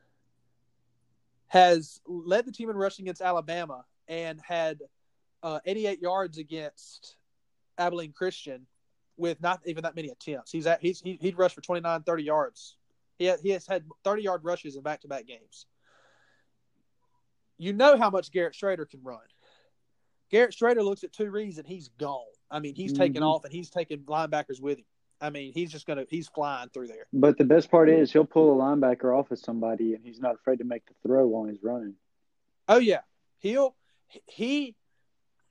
has 1.52 2.00
led 2.08 2.46
the 2.46 2.52
team 2.52 2.70
in 2.70 2.78
rushing 2.78 3.04
against 3.04 3.20
Alabama 3.22 3.84
and 4.08 4.40
had 4.42 4.80
uh, 5.44 5.60
88 5.66 6.00
yards 6.02 6.38
against 6.38 7.18
Abilene 7.78 8.14
Christian 8.14 8.66
with 9.18 9.42
not 9.42 9.60
even 9.66 9.84
that 9.84 9.94
many 9.94 10.08
attempts. 10.08 10.50
He's 10.50 10.66
at 10.66 10.80
he's 10.82 11.02
he, 11.02 11.18
he'd 11.20 11.38
rushed 11.38 11.56
for 11.56 11.60
29, 11.62 12.04
30 12.04 12.24
yards. 12.24 12.78
He 13.20 13.28
ha- 13.28 13.36
he 13.44 13.50
has 13.50 13.68
had 13.68 13.84
30 14.06 14.22
yard 14.24 14.46
rushes 14.46 14.78
in 14.78 14.82
back 14.82 15.02
to 15.02 15.10
back 15.10 15.28
games. 15.28 15.66
You 17.58 17.74
know 17.74 17.98
how 17.98 18.10
much 18.10 18.32
Garrett 18.32 18.54
Shrader 18.54 18.90
can 18.90 19.02
run. 19.04 19.20
Garrett 20.30 20.56
Shrader 20.56 20.86
looks 20.86 21.04
at 21.04 21.12
two 21.12 21.30
reads 21.30 21.58
and 21.58 21.68
he's 21.68 21.90
gone. 21.90 22.24
I 22.50 22.60
mean, 22.60 22.76
he's 22.76 22.94
taking 22.94 23.22
Mhm. 23.24 23.28
off 23.28 23.44
and 23.44 23.52
he's 23.52 23.70
taking 23.70 24.00
linebackers 24.06 24.62
with 24.62 24.78
him. 24.80 24.86
I 25.22 25.30
mean, 25.30 25.54
he's 25.54 25.72
just 25.72 25.86
gonna 25.86 26.06
he's 26.10 26.28
flying 26.28 26.70
through 26.70 26.88
there. 26.88 27.06
But 27.14 27.38
the 27.38 27.46
best 27.46 27.70
part 27.70 27.90
is 27.90 28.12
he'll 28.12 28.26
pull 28.26 28.52
a 28.52 28.64
linebacker 28.64 29.18
off 29.18 29.30
of 29.30 29.38
somebody, 29.38 29.94
and 29.94 30.04
he's 30.04 30.20
not 30.20 30.36
afraid 30.36 30.58
to 30.58 30.66
make 30.66 30.86
the 30.88 30.94
throw 31.08 31.28
while 31.28 31.46
he's 31.46 31.62
running. 31.62 31.94
Oh 32.68 32.80
yeah, 32.80 33.02
he'll 33.38 33.76
he 34.26 34.76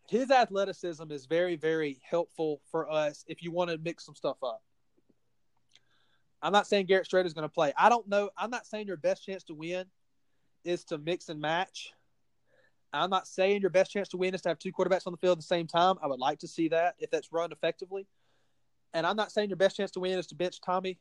his 0.09 0.31
athleticism 0.31 1.11
is 1.13 1.27
very 1.27 1.55
very 1.55 2.01
helpful 2.03 2.61
for 2.73 2.91
us 2.91 3.25
if 3.29 3.45
you 3.45 3.53
want 3.53 3.71
to 3.71 3.79
mix 3.79 4.05
some 4.05 4.17
stuff 4.17 4.39
up. 4.43 4.61
I'm 6.43 6.53
not 6.53 6.67
saying 6.67 6.87
Garrett 6.87 7.09
Shrader 7.09 7.27
is 7.27 7.35
going 7.35 7.49
to 7.49 7.53
play. 7.53 7.73
I 7.77 7.89
don't 7.89 8.09
know. 8.09 8.31
I'm 8.37 8.51
not 8.51 8.67
saying 8.67 8.87
your 8.87 8.97
best 8.97 9.25
chance 9.25 9.45
to 9.45 9.55
win 9.55 9.85
is 10.65 10.85
to 10.85 10.99
mix 10.99 11.29
and 11.29 11.41
match. 11.41 11.93
I'm 12.93 13.11
not 13.11 13.29
saying 13.29 13.61
your 13.61 13.71
best 13.71 13.93
chance 13.93 14.09
to 14.09 14.17
win 14.17 14.35
is 14.35 14.41
to 14.43 14.49
have 14.49 14.59
two 14.59 14.73
quarterbacks 14.73 15.07
on 15.07 15.13
the 15.13 15.19
field 15.19 15.39
at 15.39 15.43
the 15.43 15.47
same 15.47 15.67
time. 15.67 15.97
I 16.03 16.07
would 16.07 16.19
like 16.19 16.41
to 16.41 16.49
see 16.49 16.69
that 16.69 16.97
if 16.99 17.11
that's 17.11 17.33
run 17.33 17.53
effectively. 17.53 18.07
And 18.93 19.07
I'm 19.07 19.17
not 19.17 19.33
saying 19.33 19.51
your 19.51 19.57
best 19.57 19.77
chance 19.77 19.93
to 19.93 20.01
win 20.01 20.19
is 20.19 20.27
to 20.29 20.35
bench 20.35 20.61
Tommy 20.61 20.99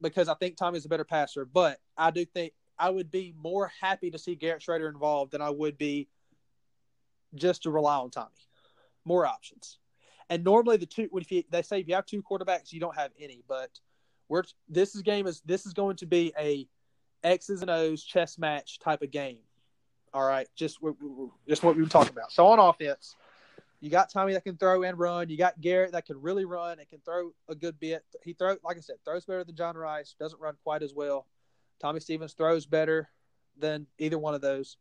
because 0.00 0.28
I 0.28 0.34
think 0.34 0.56
Tommy's 0.56 0.84
a 0.84 0.88
better 0.88 1.04
passer. 1.04 1.44
But 1.44 1.78
I 1.96 2.10
do 2.10 2.24
think 2.24 2.52
I 2.78 2.90
would 2.90 3.10
be 3.10 3.34
more 3.36 3.70
happy 3.80 4.10
to 4.10 4.18
see 4.18 4.34
Garrett 4.34 4.62
Shrader 4.62 4.88
involved 4.88 5.32
than 5.32 5.40
I 5.40 5.50
would 5.50 5.78
be 5.78 6.08
just 7.34 7.62
to 7.62 7.70
rely 7.70 7.96
on 7.96 8.10
Tommy. 8.10 8.28
More 9.04 9.26
options. 9.26 9.78
And 10.28 10.44
normally 10.44 10.76
the 10.76 10.86
two, 10.86 11.08
if 11.14 11.30
you, 11.30 11.44
they 11.50 11.62
say 11.62 11.80
if 11.80 11.88
you 11.88 11.94
have 11.94 12.06
two 12.06 12.22
quarterbacks, 12.22 12.72
you 12.72 12.80
don't 12.80 12.96
have 12.96 13.10
any. 13.18 13.42
But 13.48 13.70
we're 14.28 14.44
this 14.68 14.94
is 14.94 15.02
game 15.02 15.26
is 15.26 15.42
this 15.44 15.66
is 15.66 15.72
going 15.72 15.96
to 15.96 16.06
be 16.06 16.32
a 16.38 16.66
X's 17.22 17.62
and 17.62 17.70
O's 17.70 18.02
chess 18.02 18.38
match 18.38 18.78
type 18.78 19.02
of 19.02 19.10
game. 19.10 19.38
All 20.14 20.26
right, 20.26 20.48
just 20.56 20.78
just 21.48 21.62
what 21.62 21.76
we 21.76 21.82
were 21.82 21.88
talking 21.88 22.12
about. 22.12 22.32
So 22.32 22.46
on 22.46 22.58
offense, 22.58 23.16
you 23.82 23.90
got 23.90 24.10
Tommy 24.10 24.32
that 24.34 24.44
can 24.44 24.56
throw 24.56 24.84
and 24.84 24.96
run. 24.96 25.28
You 25.28 25.36
got 25.36 25.60
Garrett 25.60 25.90
that 25.90 26.06
can 26.06 26.22
really 26.22 26.44
run 26.44 26.78
and 26.78 26.88
can 26.88 27.00
throw 27.00 27.32
a 27.48 27.54
good 27.56 27.80
bit. 27.80 28.04
He 28.22 28.32
throw 28.32 28.56
like 28.62 28.76
I 28.76 28.80
said, 28.80 28.96
throws 29.04 29.24
better 29.24 29.42
than 29.42 29.56
John 29.56 29.76
Rice. 29.76 30.14
Doesn't 30.20 30.40
run 30.40 30.54
quite 30.62 30.84
as 30.84 30.94
well. 30.94 31.26
Tommy 31.80 31.98
Stevens 31.98 32.34
throws 32.34 32.64
better 32.64 33.08
than 33.58 33.88
either 33.98 34.20
one 34.20 34.34
of 34.34 34.40
those. 34.40 34.76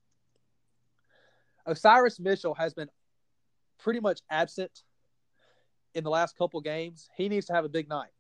Osiris 1.66 2.20
Mitchell 2.20 2.54
has 2.54 2.76
been 2.76 2.89
pretty 3.80 3.99
much 3.99 4.22
absent 4.30 4.84
in 5.95 6.04
the 6.04 6.12
last 6.12 6.38
couple 6.38 6.62
games. 6.62 7.10
He 7.18 7.28
needs 7.28 7.47
to 7.47 7.54
have 7.54 7.66
a 7.66 7.70
big 7.70 7.89
night. 7.89 8.12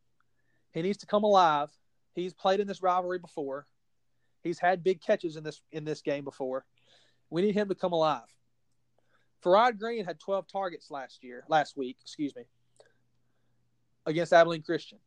He 0.73 0.81
needs 0.81 0.97
to 0.99 1.05
come 1.05 1.23
alive. 1.23 1.69
He's 2.15 2.33
played 2.33 2.59
in 2.59 2.67
this 2.67 2.81
rivalry 2.81 3.19
before. 3.19 3.67
He's 4.41 4.57
had 4.57 4.83
big 4.83 4.99
catches 4.99 5.35
in 5.35 5.43
this 5.43 5.61
in 5.71 5.85
this 5.85 6.01
game 6.01 6.23
before. 6.23 6.65
We 7.29 7.43
need 7.43 7.53
him 7.53 7.69
to 7.69 7.75
come 7.75 7.93
alive. 7.93 8.25
Farrod 9.43 9.79
Green 9.79 10.05
had 10.05 10.19
12 10.19 10.47
targets 10.47 10.91
last 10.91 11.23
year, 11.23 11.43
last 11.47 11.75
week, 11.75 11.97
excuse 12.01 12.35
me, 12.35 12.43
against 14.05 14.33
Abilene 14.33 14.61
Christian. 14.61 14.99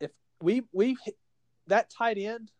If 0.00 0.10
we 0.40 0.62
we 0.72 0.96
that 1.66 1.90
tight 1.90 2.18
end, 2.18 2.50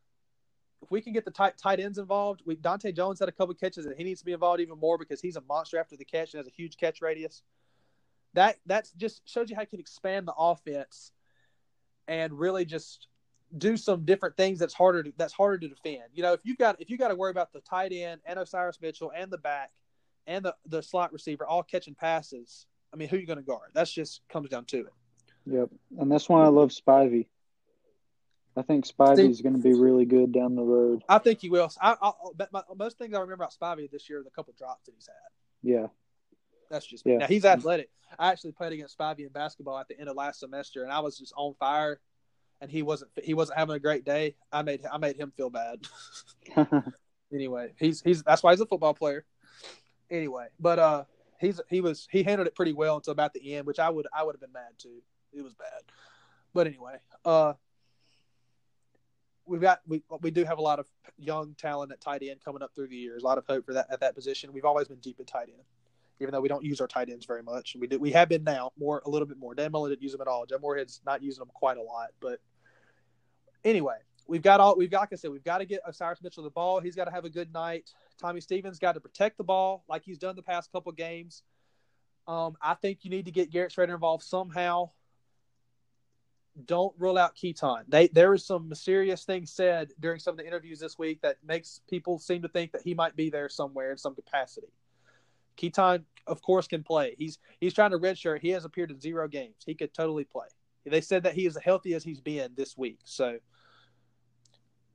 if 0.83 0.91
we 0.91 1.01
can 1.01 1.12
get 1.12 1.25
the 1.25 1.31
tight 1.31 1.57
tight 1.57 1.81
ends 1.81 1.99
involved, 1.99 2.43
we 2.45 2.57
Dante 2.57 2.93
Jones 2.93 3.21
had 3.21 3.29
a 3.29 3.33
couple 3.33 3.55
catches 3.55 3.87
and 3.87 3.95
he 3.97 4.05
needs 4.05 4.21
to 4.21 4.27
be 4.27 4.33
involved 4.33 4.61
even 4.61 4.79
more 4.79 4.99
because 4.99 5.21
he's 5.21 5.37
a 5.37 5.43
monster 5.43 5.79
after 5.79 5.97
the 5.97 6.05
catch 6.05 6.35
and 6.35 6.39
has 6.41 6.47
a 6.47 6.55
huge 6.55 6.77
catch 6.77 7.01
radius. 7.01 7.43
That 8.35 8.57
that's 8.67 8.91
just 8.93 9.23
shows 9.29 9.51
you 9.51 9.57
how 9.57 9.62
you 9.62 9.69
can 9.69 9.81
expand 9.81 10.27
the 10.27 10.35
offense 10.37 11.12
and 12.09 12.33
really 12.33 12.65
just 12.65 13.09
do 13.57 13.77
some 13.77 14.05
different 14.05 14.37
things 14.37 14.59
that's 14.59 14.75
harder 14.75 15.05
to, 15.05 15.12
that's 15.17 15.33
harder 15.33 15.59
to 15.59 15.69
defend. 15.69 16.03
You 16.12 16.25
know, 16.25 16.33
if 16.33 16.41
you 16.43 16.57
got 16.57 16.81
if 16.81 16.91
you 16.91 16.99
got 16.99 17.09
to 17.09 17.15
worry 17.15 17.31
about 17.31 17.53
the 17.53 17.61
tight 17.61 17.93
end 17.93 18.21
and 18.27 18.39
Osiris 18.39 18.81
Mitchell 18.81 19.12
and 19.15 19.31
the 19.31 19.39
back 19.39 19.71
and 20.27 20.45
the 20.45 20.55
the 20.66 20.83
slot 20.83 21.12
receiver 21.12 21.47
all 21.47 21.62
catching 21.62 21.95
passes, 21.95 22.66
I 22.93 22.97
mean, 22.97 23.09
who 23.09 23.16
are 23.16 23.20
you 23.20 23.27
going 23.27 23.39
to 23.39 23.45
guard? 23.45 23.70
That's 23.75 23.93
just 23.93 24.20
comes 24.29 24.49
down 24.49 24.64
to 24.66 24.81
it. 24.81 24.93
Yep, 25.47 25.70
and 25.99 26.11
that's 26.11 26.29
why 26.29 26.45
I 26.45 26.49
love 26.49 26.70
Spivey. 26.70 27.27
I 28.57 28.62
think 28.62 28.87
Spivey 28.87 29.29
is 29.29 29.41
going 29.41 29.55
to 29.55 29.61
be 29.61 29.75
really 29.75 30.05
good 30.05 30.33
down 30.33 30.55
the 30.55 30.62
road. 30.62 31.03
I 31.09 31.18
think 31.18 31.41
he 31.41 31.51
will. 31.51 31.70
I, 31.81 31.97
I, 32.01 32.12
my, 32.53 32.62
most 32.77 32.99
things 32.99 33.12
I 33.12 33.18
remember 33.18 33.35
about 33.35 33.53
Spivey 33.53 33.91
this 33.91 34.09
year 34.09 34.20
are 34.20 34.22
the 34.22 34.31
couple 34.31 34.55
drops 34.57 34.87
that 34.87 34.93
he's 34.95 35.09
had. 35.09 35.68
Yeah, 35.68 35.87
that's 36.70 36.87
just 36.87 37.05
yeah. 37.05 37.18
Now 37.18 37.27
he's 37.27 37.45
athletic. 37.45 37.91
I 38.18 38.31
actually 38.31 38.53
played 38.53 38.72
against 38.72 38.97
Spivey 38.97 39.20
in 39.20 39.29
basketball 39.29 39.79
at 39.79 39.89
the 39.89 39.99
end 39.99 40.09
of 40.09 40.16
last 40.16 40.41
semester, 40.41 40.85
and 40.85 40.93
I 40.93 41.01
was 41.01 41.18
just 41.18 41.33
on 41.37 41.55
fire 41.59 42.01
and 42.61 42.70
he 42.70 42.83
wasn't 42.83 43.11
he 43.22 43.35
wasn't 43.35 43.59
having 43.59 43.77
a 43.77 43.79
great 43.79 44.05
day, 44.05 44.37
I 44.53 44.62
made 44.62 44.85
I 44.91 44.99
made 44.99 45.16
him 45.16 45.33
feel 45.37 45.51
bad. 45.51 45.81
anyway, 47.33 47.72
he's 47.79 48.01
he's 48.01 48.22
that's 48.22 48.43
why 48.43 48.53
he's 48.53 48.61
a 48.61 48.66
football 48.66 48.95
player. 48.95 49.25
Anyway, 50.11 50.47
but 50.61 50.79
uh, 50.79 51.05
he's 51.41 51.61
he 51.69 51.81
was 51.81 52.09
he 52.11 52.23
handled 52.23 52.47
it 52.47 52.55
pretty 52.55 52.73
well 52.73 52.97
until 52.97 53.13
about 53.13 53.33
the 53.33 53.55
end, 53.55 53.67
which 53.67 53.79
I 53.79 53.91
would 53.91 54.07
I 54.13 54.23
would 54.23 54.35
have 54.35 54.41
been 54.41 54.53
mad 54.53 54.73
too. 54.79 55.03
It 55.33 55.43
was 55.43 55.55
bad, 55.55 55.83
but 56.53 56.67
anyway, 56.67 56.97
uh, 57.25 57.55
we've 59.47 59.61
got 59.61 59.81
we 59.87 60.03
we 60.21 60.31
do 60.31 60.45
have 60.45 60.59
a 60.59 60.63
lot 60.63 60.79
of 60.79 60.87
young 61.17 61.55
talent 61.55 61.93
at 61.93 62.01
tight 62.01 62.23
end 62.23 62.41
coming 62.45 62.63
up 62.63 62.75
through 62.75 62.89
the 62.89 62.97
years. 62.97 63.23
A 63.23 63.27
lot 63.27 63.39
of 63.39 63.45
hope 63.47 63.67
for 63.67 63.75
that 63.75 63.87
at 63.91 64.01
that 64.01 64.15
position. 64.15 64.53
We've 64.53 64.65
always 64.65 64.89
been 64.89 64.99
deep 64.99 65.19
at 65.21 65.27
tight 65.27 65.49
end 65.49 65.65
even 66.21 66.33
though 66.33 66.41
we 66.41 66.49
don't 66.49 66.65
use 66.65 66.81
our 66.81 66.87
tight 66.87 67.11
ends 67.11 67.27
very 67.27 67.43
much. 67.43 67.77
We 67.79 67.87
do 67.87 67.99
we 67.99 68.13
have 68.13 68.29
been 68.29 68.45
now 68.45 68.71
more 68.79 69.03
a 69.05 69.11
little 69.11 69.27
bit 69.27 69.39
more. 69.39 69.55
Dan 69.55 69.73
Mullen 69.73 69.91
didn't 69.91 70.03
use 70.03 70.13
them 70.13 70.21
at 70.21 70.29
all. 70.29 70.47
Joe 70.47 70.59
Moorhead's 70.61 71.01
not 71.05 71.23
using 71.23 71.41
them 71.41 71.51
quite 71.53 71.77
a 71.77 71.83
lot, 71.83 72.09
but 72.21 72.41
anyway, 73.65 73.97
we've 74.27 74.43
got 74.43 74.61
all 74.61 74.77
we've 74.77 74.91
got. 74.91 75.01
Like 75.01 75.12
I 75.12 75.16
said, 75.16 75.31
we've 75.31 75.45
got 75.45 75.59
to 75.59 75.64
get 75.64 75.81
Osiris 75.87 76.22
Mitchell 76.22 76.45
the 76.45 76.51
ball. 76.51 76.81
He's 76.81 76.97
got 76.97 77.05
to 77.05 77.11
have 77.11 77.25
a 77.25 77.31
good 77.31 77.53
night. 77.53 77.91
Tommy 78.20 78.41
Stevens 78.41 78.79
got 78.79 78.93
to 78.93 79.01
protect 79.01 79.37
the 79.37 79.45
ball 79.45 79.85
like 79.89 80.03
he's 80.05 80.18
done 80.18 80.37
the 80.37 80.43
past 80.43 80.70
couple 80.72 80.93
games. 80.93 81.43
Um, 82.27 82.57
I 82.62 82.75
think 82.75 83.01
you 83.03 83.11
need 83.11 83.27
to 83.27 83.31
get 83.31 83.51
Garrett 83.51 83.72
Shrader 83.72 83.95
involved 83.95 84.25
somehow. 84.25 84.91
Don't 86.64 86.95
rule 86.99 87.18
out 87.18 87.35
Keaton. 87.35 87.85
They 87.89 88.09
there 88.09 88.33
is 88.33 88.47
some 88.47 88.68
mysterious 88.68 89.25
things 89.25 89.51
said 89.51 89.91
during 89.99 90.20
some 90.20 90.33
of 90.33 90.39
the 90.39 90.47
interviews 90.47 90.79
this 90.79 90.99
week 90.99 91.20
that 91.22 91.37
makes 91.45 91.81
people 91.91 92.18
seem 92.18 92.43
to 92.43 92.49
think 92.49 92.72
that 92.72 92.83
he 92.83 92.95
might 92.95 93.16
be 93.16 93.29
there 93.29 93.49
somewhere 93.49 93.91
in 93.91 93.99
some 93.99 94.14
capacity. 94.14 94.68
Keaton, 95.57 96.05
of 96.27 96.43
course, 96.43 96.68
can 96.68 96.85
play. 96.85 97.16
He's 97.18 97.39
he's 97.61 97.75
trying 97.75 97.91
to 97.91 97.99
redshirt. 97.99 98.41
He 98.41 98.51
has 98.51 98.64
appeared 98.64 98.93
in 98.93 99.01
zero 99.01 99.27
games. 99.27 99.57
He 99.66 99.75
could 99.75 99.93
totally 99.93 100.25
play. 100.25 100.47
They 100.87 101.01
said 101.01 101.22
that 101.25 101.35
he 101.35 101.47
is 101.47 101.57
as 101.57 101.62
healthy 101.62 101.95
as 101.95 102.05
he's 102.05 102.20
been 102.20 102.53
this 102.55 102.77
week. 102.77 102.99
So 103.05 103.39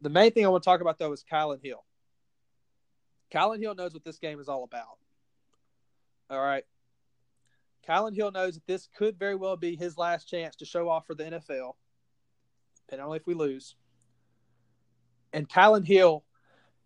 the 0.01 0.09
main 0.09 0.31
thing 0.31 0.45
I 0.45 0.49
want 0.49 0.63
to 0.63 0.69
talk 0.69 0.81
about 0.81 0.97
though 0.97 1.11
is 1.13 1.23
Kylin 1.29 1.63
Hill. 1.63 1.83
Kylin 3.33 3.59
Hill 3.59 3.75
knows 3.75 3.93
what 3.93 4.03
this 4.03 4.17
game 4.17 4.39
is 4.39 4.49
all 4.49 4.63
about. 4.63 4.97
All 6.29 6.41
right. 6.41 6.63
Kylin 7.87 8.15
Hill 8.15 8.31
knows 8.31 8.55
that 8.55 8.67
this 8.67 8.87
could 8.97 9.17
very 9.17 9.35
well 9.35 9.57
be 9.57 9.75
his 9.75 9.97
last 9.97 10.25
chance 10.25 10.55
to 10.57 10.65
show 10.65 10.89
off 10.89 11.07
for 11.07 11.15
the 11.15 11.23
NFL, 11.23 11.73
depending 12.87 13.07
on 13.07 13.15
if 13.15 13.25
we 13.25 13.33
lose. 13.33 13.75
And 15.33 15.47
Kylin 15.49 15.85
Hill 15.85 16.23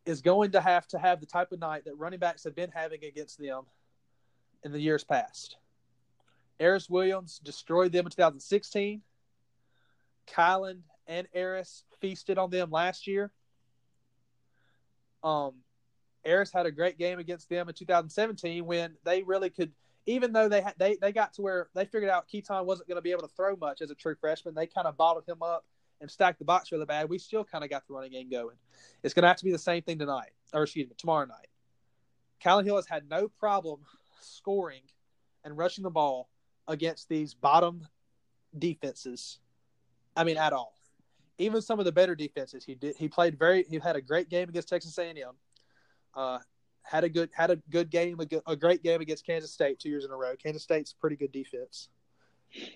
is 0.06 0.22
going 0.22 0.52
to 0.52 0.62
have 0.62 0.88
to 0.88 1.00
have 1.00 1.20
the 1.20 1.26
type 1.26 1.52
of 1.52 1.60
night 1.60 1.86
that 1.86 1.98
running 1.98 2.20
backs 2.20 2.44
have 2.44 2.56
been 2.56 2.72
having 2.72 3.04
against 3.04 3.40
them 3.40 3.64
in 4.64 4.72
the 4.72 4.80
years 4.80 5.04
past. 5.04 5.58
Aeris 6.60 6.90
Williams 6.90 7.40
destroyed 7.40 7.92
them 7.92 8.06
in 8.06 8.12
2016. 8.12 9.02
Kylin 10.28 10.80
and 11.08 11.28
Aeris 11.34 11.84
feasted 12.00 12.38
on 12.38 12.50
them 12.50 12.72
last 12.72 13.08
year. 13.08 13.32
Um, 15.24 15.56
Aeris 16.26 16.52
had 16.52 16.66
a 16.66 16.72
great 16.72 16.98
game 16.98 17.20
against 17.20 17.50
them 17.50 17.68
in 17.68 17.76
2017 17.76 18.66
when 18.66 18.96
they 19.04 19.24
really 19.24 19.50
could, 19.50 19.72
even 20.06 20.34
though 20.34 20.48
they 20.48 20.62
had, 20.62 20.74
they 20.78 20.98
they 21.02 21.12
got 21.12 21.34
to 21.34 21.42
where 21.42 21.70
they 21.74 21.86
figured 21.86 22.10
out 22.10 22.28
Keaton 22.28 22.66
wasn't 22.66 22.88
going 22.88 22.98
to 22.98 23.02
be 23.02 23.12
able 23.12 23.28
to 23.28 23.34
throw 23.36 23.56
much 23.56 23.82
as 23.82 23.92
a 23.92 23.96
true 23.96 24.16
freshman. 24.16 24.54
They 24.54 24.68
kind 24.68 24.88
of 24.88 24.98
bottled 24.98 25.28
him 25.28 25.42
up 25.42 25.66
and 26.02 26.10
stacked 26.10 26.40
the 26.40 26.46
box 26.46 26.72
really 26.72 26.86
bad. 26.86 27.10
We 27.10 27.18
still 27.18 27.44
kind 27.44 27.64
of 27.64 27.70
got 27.70 27.88
the 27.88 27.94
running 27.94 28.12
game 28.12 28.30
going. 28.30 28.56
It's 29.04 29.14
going 29.14 29.24
to 29.24 29.28
have 29.28 29.38
to 29.38 29.46
be 29.46 29.52
the 29.52 29.58
same 29.58 29.84
thing 29.84 30.00
tonight, 30.00 30.32
or 30.54 30.64
excuse 30.64 30.88
me, 30.88 30.96
tomorrow 30.98 31.26
night. 31.26 31.48
Kylin 32.44 32.66
Hill 32.66 32.76
has 32.76 32.88
had 32.88 33.10
no 33.10 33.28
problem 33.28 33.80
scoring 34.20 34.82
and 35.44 35.58
rushing 35.58 35.84
the 35.84 35.90
ball 35.90 36.30
against 36.68 37.10
these 37.10 37.34
bottom 37.34 37.88
defenses. 38.58 39.40
I 40.16 40.24
mean, 40.24 40.38
at 40.38 40.54
all. 40.54 40.74
Even 41.38 41.62
some 41.62 41.80
of 41.80 41.86
the 41.86 41.92
better 41.92 42.16
defenses, 42.16 42.64
he 42.64 42.76
did. 42.76 42.96
He 42.96 43.08
played 43.08 43.40
very. 43.40 43.66
He 43.70 43.80
had 43.80 43.96
a 43.96 44.02
great 44.02 44.30
game 44.30 44.50
against 44.50 44.70
Texas 44.70 44.98
A&M. 44.98 45.18
Uh, 46.16 46.40
had 46.84 47.04
a 47.04 47.10
good 47.10 47.30
had 47.34 47.50
a 47.50 47.56
good 47.70 47.90
game, 47.90 48.20
a, 48.20 48.26
good, 48.26 48.42
a 48.46 48.56
great 48.56 48.84
game 48.84 49.02
against 49.02 49.26
Kansas 49.26 49.52
State 49.52 49.80
two 49.80 49.90
years 49.90 50.06
in 50.06 50.12
a 50.12 50.16
row. 50.16 50.36
Kansas 50.36 50.64
State's 50.64 50.94
pretty 50.94 51.16
good 51.16 51.32
defense. 51.32 51.90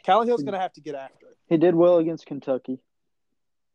Kylin 0.06 0.26
Hill's 0.26 0.42
going 0.42 0.54
to 0.54 0.60
have 0.60 0.74
to 0.74 0.82
get 0.82 0.96
after 0.96 1.28
it. 1.28 1.38
He 1.50 1.58
did 1.58 1.76
well 1.76 1.98
against 1.98 2.26
Kentucky. 2.26 2.80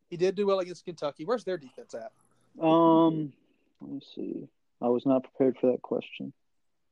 He 0.09 0.17
did 0.17 0.35
do 0.35 0.45
well 0.45 0.59
against 0.59 0.83
Kentucky. 0.83 1.23
Where's 1.23 1.43
their 1.43 1.57
defense 1.57 1.95
at? 1.95 2.11
Um, 2.61 3.31
let 3.79 3.91
me 3.91 4.01
see. 4.15 4.47
I 4.81 4.87
was 4.87 5.05
not 5.05 5.23
prepared 5.23 5.57
for 5.59 5.71
that 5.71 5.81
question. 5.81 6.33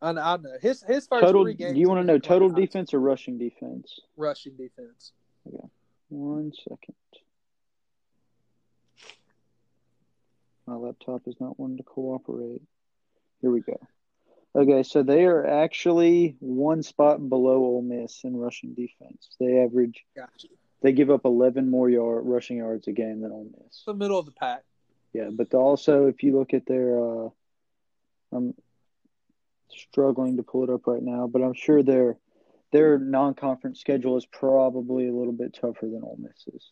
I 0.01 0.13
know. 0.13 0.21
I 0.21 0.37
know. 0.37 0.57
His 0.61 0.81
his 0.83 1.07
first 1.07 1.23
total. 1.23 1.43
three 1.43 1.53
games. 1.53 1.73
Do 1.73 1.79
you 1.79 1.89
want 1.89 1.99
to 2.01 2.05
know 2.05 2.17
total 2.17 2.49
defense 2.49 2.93
or 2.93 2.99
rushing 2.99 3.37
defense? 3.37 3.99
Rushing 4.17 4.53
defense. 4.53 5.11
Okay. 5.47 5.67
One 6.09 6.51
second. 6.57 6.95
My 10.71 10.77
laptop 10.77 11.23
is 11.27 11.35
not 11.41 11.59
wanting 11.59 11.77
to 11.77 11.83
cooperate. 11.83 12.61
Here 13.41 13.51
we 13.51 13.59
go. 13.59 13.77
Okay, 14.55 14.83
so 14.83 15.03
they 15.03 15.25
are 15.25 15.45
actually 15.45 16.37
one 16.39 16.81
spot 16.81 17.27
below 17.27 17.57
Ole 17.57 17.81
Miss 17.81 18.21
in 18.23 18.37
rushing 18.37 18.73
defense. 18.73 19.35
They 19.37 19.59
average. 19.59 20.05
Gotcha. 20.15 20.47
They 20.81 20.93
give 20.93 21.09
up 21.09 21.25
11 21.25 21.69
more 21.69 21.89
yard 21.89 22.23
rushing 22.25 22.57
yards 22.57 22.87
a 22.87 22.93
game 22.93 23.19
than 23.19 23.33
Ole 23.33 23.49
Miss. 23.51 23.83
The 23.85 23.93
middle 23.93 24.17
of 24.17 24.25
the 24.25 24.31
pack. 24.31 24.63
Yeah, 25.11 25.29
but 25.33 25.53
also 25.53 26.07
if 26.07 26.23
you 26.23 26.39
look 26.39 26.53
at 26.53 26.65
their, 26.65 26.97
uh, 27.25 27.29
I'm 28.31 28.53
struggling 29.67 30.37
to 30.37 30.43
pull 30.43 30.63
it 30.63 30.69
up 30.69 30.87
right 30.87 31.03
now, 31.03 31.27
but 31.27 31.41
I'm 31.41 31.53
sure 31.53 31.83
their 31.83 32.17
their 32.71 32.97
non-conference 32.97 33.81
schedule 33.81 34.15
is 34.15 34.25
probably 34.25 35.09
a 35.09 35.13
little 35.13 35.33
bit 35.33 35.53
tougher 35.53 35.87
than 35.87 36.01
Ole 36.01 36.17
Miss's. 36.17 36.71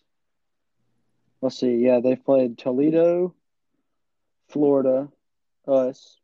let's 1.41 1.59
see. 1.59 1.75
Yeah, 1.75 1.99
they 1.99 2.15
played 2.15 2.57
Toledo, 2.57 3.35
Florida, 4.49 5.09
us, 5.67 6.19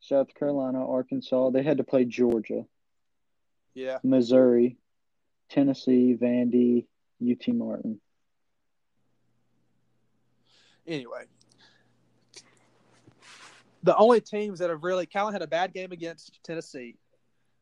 South 0.00 0.34
Carolina, 0.34 0.86
Arkansas. 0.86 1.50
They 1.50 1.62
had 1.62 1.78
to 1.78 1.84
play 1.84 2.04
Georgia, 2.04 2.64
Yeah. 3.74 3.98
Missouri, 4.02 4.76
Tennessee, 5.48 6.16
Vandy, 6.20 6.86
UT 7.22 7.48
Martin. 7.48 8.00
Anyway, 10.86 11.24
the 13.82 13.96
only 13.96 14.20
teams 14.20 14.58
that 14.58 14.68
have 14.70 14.84
really 14.84 15.06
Kylin 15.06 15.32
had 15.32 15.42
a 15.42 15.46
bad 15.46 15.72
game 15.72 15.92
against 15.92 16.40
Tennessee, 16.42 16.96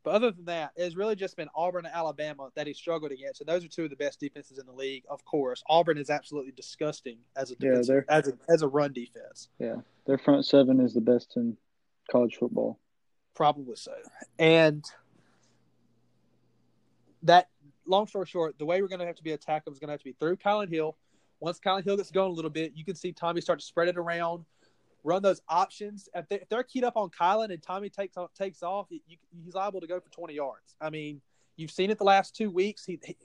but 0.05 0.15
other 0.15 0.31
than 0.31 0.45
that, 0.47 0.73
it's 0.77 0.97
really 0.97 1.15
just 1.17 1.37
been 1.37 1.49
Auburn 1.55 1.87
and 1.87 1.95
Alabama 1.95 2.51
that 2.55 2.67
he 2.67 2.73
struggled 2.75 3.13
against, 3.13 3.41
and 3.41 3.49
those 3.49 3.65
are 3.65 3.69
two 3.69 3.85
of 3.85 3.91
the 3.91 3.97
best 3.97 4.19
defenses 4.21 4.59
in 4.59 4.67
the 4.67 4.73
league. 4.73 5.05
Of 5.09 5.25
course, 5.25 5.63
Auburn 5.69 5.99
is 5.99 6.11
absolutely 6.11 6.53
disgusting 6.53 7.19
as 7.37 7.51
a 7.51 7.57
defense, 7.57 7.87
they're- 7.87 8.05
as 8.09 8.29
a 8.29 8.39
as 8.49 8.63
a 8.63 8.69
run 8.69 8.93
defense. 8.93 9.49
Yeah, 9.59 9.77
their 10.07 10.19
front 10.19 10.45
seven 10.47 10.81
is 10.81 10.95
the 10.95 11.01
best 11.01 11.37
in 11.37 11.57
college 12.11 12.37
football. 12.37 12.79
Probably 13.35 13.77
so. 13.77 13.95
And 14.39 14.85
that, 17.23 17.49
long 17.87 18.07
story 18.07 18.27
short, 18.27 18.59
the 18.59 18.67
way 18.67 18.83
we're 18.83 18.89
going 18.89 19.01
to 19.01 19.07
have 19.07 19.17
to 19.17 19.23
be 19.23 19.33
attacked 19.33 19.69
is 19.69 19.79
going 19.79 19.89
to 19.89 19.93
have 19.93 20.01
to 20.01 20.05
be 20.05 20.13
through 20.13 20.37
Kylin 20.37 20.69
Hill. 20.69 20.97
Once 21.41 21.59
Kylin 21.59 21.85
Hill 21.85 21.97
gets 21.97 22.11
going 22.11 22.31
a 22.31 22.35
little 22.35 22.51
bit, 22.51 22.73
you 22.75 22.85
can 22.85 22.95
see 22.95 23.13
Tommy 23.13 23.41
start 23.41 23.61
to 23.61 23.65
spread 23.65 23.89
it 23.89 23.97
around, 23.97 24.45
run 25.05 25.23
those 25.23 25.41
options. 25.49 26.09
If, 26.15 26.29
they, 26.29 26.45
they're 26.49 26.63
keyed 26.63 26.85
up 26.85 26.97
on 26.97 27.11
Kylin 27.11 27.53
and 27.53 27.63
Tommy 27.63 27.91
takes 27.91 28.17
off, 28.17 28.33
takes 28.35 28.63
off, 28.63 28.87
you, 28.91 29.17
he's 29.45 29.55
liable 29.55 29.81
to 29.81 29.87
go 29.87 30.01
for 30.01 30.11
20 30.11 30.35
yards. 30.35 30.77
I 30.81 30.91
mean, 30.91 31.21
you've 31.57 31.71
seen 31.71 31.91
it 31.91 31.99
the 31.99 32.05
last 32.05 32.37
two 32.37 32.51
weeks. 32.51 32.85
He, 32.85 32.99
he 33.05 33.17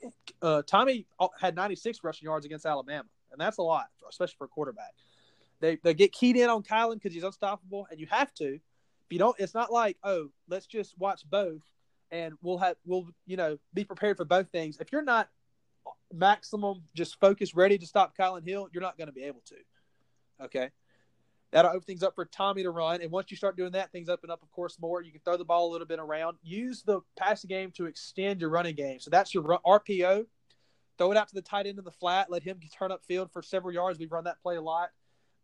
uh, 0.42 0.62
Tommy 0.66 1.06
had 1.40 1.54
96 1.54 2.02
rushing 2.02 2.26
yards 2.26 2.46
against 2.46 2.66
Alabama, 2.66 3.08
and 3.32 3.40
that's 3.40 3.58
a 3.58 3.62
lot, 3.62 3.86
especially 4.08 4.36
for 4.38 4.44
a 4.44 4.48
quarterback. 4.48 4.92
They, 5.60 5.76
they 5.82 5.94
get 5.94 6.12
keyed 6.12 6.36
in 6.36 6.48
on 6.48 6.62
Kylin 6.62 6.94
because 6.94 7.12
he's 7.12 7.24
unstoppable, 7.24 7.86
and 7.90 7.98
you 7.98 8.06
have 8.10 8.32
to. 8.34 8.54
If 8.54 9.12
you 9.12 9.18
don't, 9.18 9.36
it's 9.38 9.54
not 9.54 9.72
like 9.72 9.96
oh, 10.04 10.28
let's 10.48 10.66
just 10.66 10.96
watch 10.98 11.22
both, 11.28 11.62
and 12.10 12.34
we'll 12.42 12.58
have 12.58 12.76
we'll 12.84 13.08
you 13.26 13.38
know 13.38 13.58
be 13.72 13.84
prepared 13.84 14.18
for 14.18 14.26
both 14.26 14.50
things. 14.50 14.76
If 14.80 14.92
you're 14.92 15.02
not 15.02 15.30
maximum 16.12 16.82
just 16.94 17.18
focused, 17.18 17.54
ready 17.54 17.78
to 17.78 17.86
stop 17.86 18.14
Kylin 18.16 18.46
Hill, 18.46 18.68
you're 18.70 18.82
not 18.82 18.98
going 18.98 19.06
to 19.06 19.12
be 19.12 19.24
able 19.24 19.42
to. 19.46 20.44
Okay, 20.44 20.70
that'll 21.52 21.70
open 21.70 21.82
things 21.82 22.02
up 22.02 22.14
for 22.14 22.24
Tommy 22.26 22.62
to 22.62 22.70
run, 22.70 23.00
and 23.00 23.10
once 23.10 23.30
you 23.30 23.36
start 23.36 23.56
doing 23.56 23.72
that, 23.72 23.92
things 23.92 24.08
open 24.08 24.30
up, 24.30 24.42
of 24.42 24.50
course, 24.50 24.76
more. 24.80 25.02
You 25.02 25.12
can 25.12 25.20
throw 25.24 25.36
the 25.36 25.44
ball 25.44 25.70
a 25.70 25.72
little 25.72 25.86
bit 25.86 25.98
around. 25.98 26.36
Use 26.42 26.82
the 26.82 27.00
passing 27.16 27.48
game 27.48 27.70
to 27.72 27.86
extend 27.86 28.40
your 28.40 28.50
running 28.50 28.74
game. 28.74 29.00
So 29.00 29.10
that's 29.10 29.34
your 29.34 29.42
RPO. 29.66 30.26
Throw 30.98 31.12
it 31.12 31.16
out 31.16 31.28
to 31.28 31.34
the 31.34 31.42
tight 31.42 31.66
end 31.66 31.78
of 31.78 31.84
the 31.84 31.92
flat. 31.92 32.30
Let 32.30 32.42
him 32.42 32.60
turn 32.76 32.90
up 32.90 33.04
field 33.04 33.30
for 33.32 33.42
several 33.42 33.72
yards. 33.72 33.98
We've 33.98 34.10
run 34.10 34.24
that 34.24 34.42
play 34.42 34.56
a 34.56 34.62
lot 34.62 34.90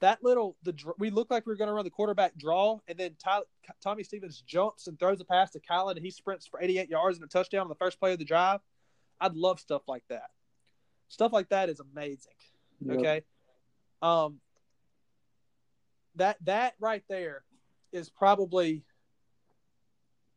that 0.00 0.22
little 0.22 0.56
the 0.62 0.74
we 0.98 1.10
look 1.10 1.30
like 1.30 1.46
we 1.46 1.52
are 1.52 1.56
going 1.56 1.68
to 1.68 1.74
run 1.74 1.84
the 1.84 1.90
quarterback 1.90 2.36
draw, 2.36 2.78
and 2.88 2.98
then 2.98 3.14
Ty, 3.18 3.40
Tommy 3.82 4.02
Stevens 4.02 4.42
jumps 4.46 4.86
and 4.86 4.98
throws 4.98 5.20
a 5.20 5.24
pass 5.24 5.50
to 5.52 5.60
Kylin, 5.60 5.96
and 5.96 6.04
he 6.04 6.10
sprints 6.10 6.46
for 6.46 6.60
88 6.60 6.88
yards 6.88 7.16
and 7.16 7.24
a 7.24 7.28
touchdown 7.28 7.62
on 7.62 7.68
the 7.68 7.74
first 7.74 7.98
play 7.98 8.12
of 8.12 8.18
the 8.18 8.24
drive. 8.24 8.60
I'd 9.20 9.34
love 9.34 9.60
stuff 9.60 9.82
like 9.88 10.04
that. 10.08 10.30
Stuff 11.08 11.32
like 11.32 11.48
that 11.50 11.68
is 11.68 11.80
amazing. 11.80 12.32
Yep. 12.84 12.98
Okay, 12.98 13.22
um, 14.02 14.40
that 16.16 16.36
that 16.44 16.74
right 16.80 17.02
there 17.08 17.44
is 17.92 18.08
probably 18.10 18.84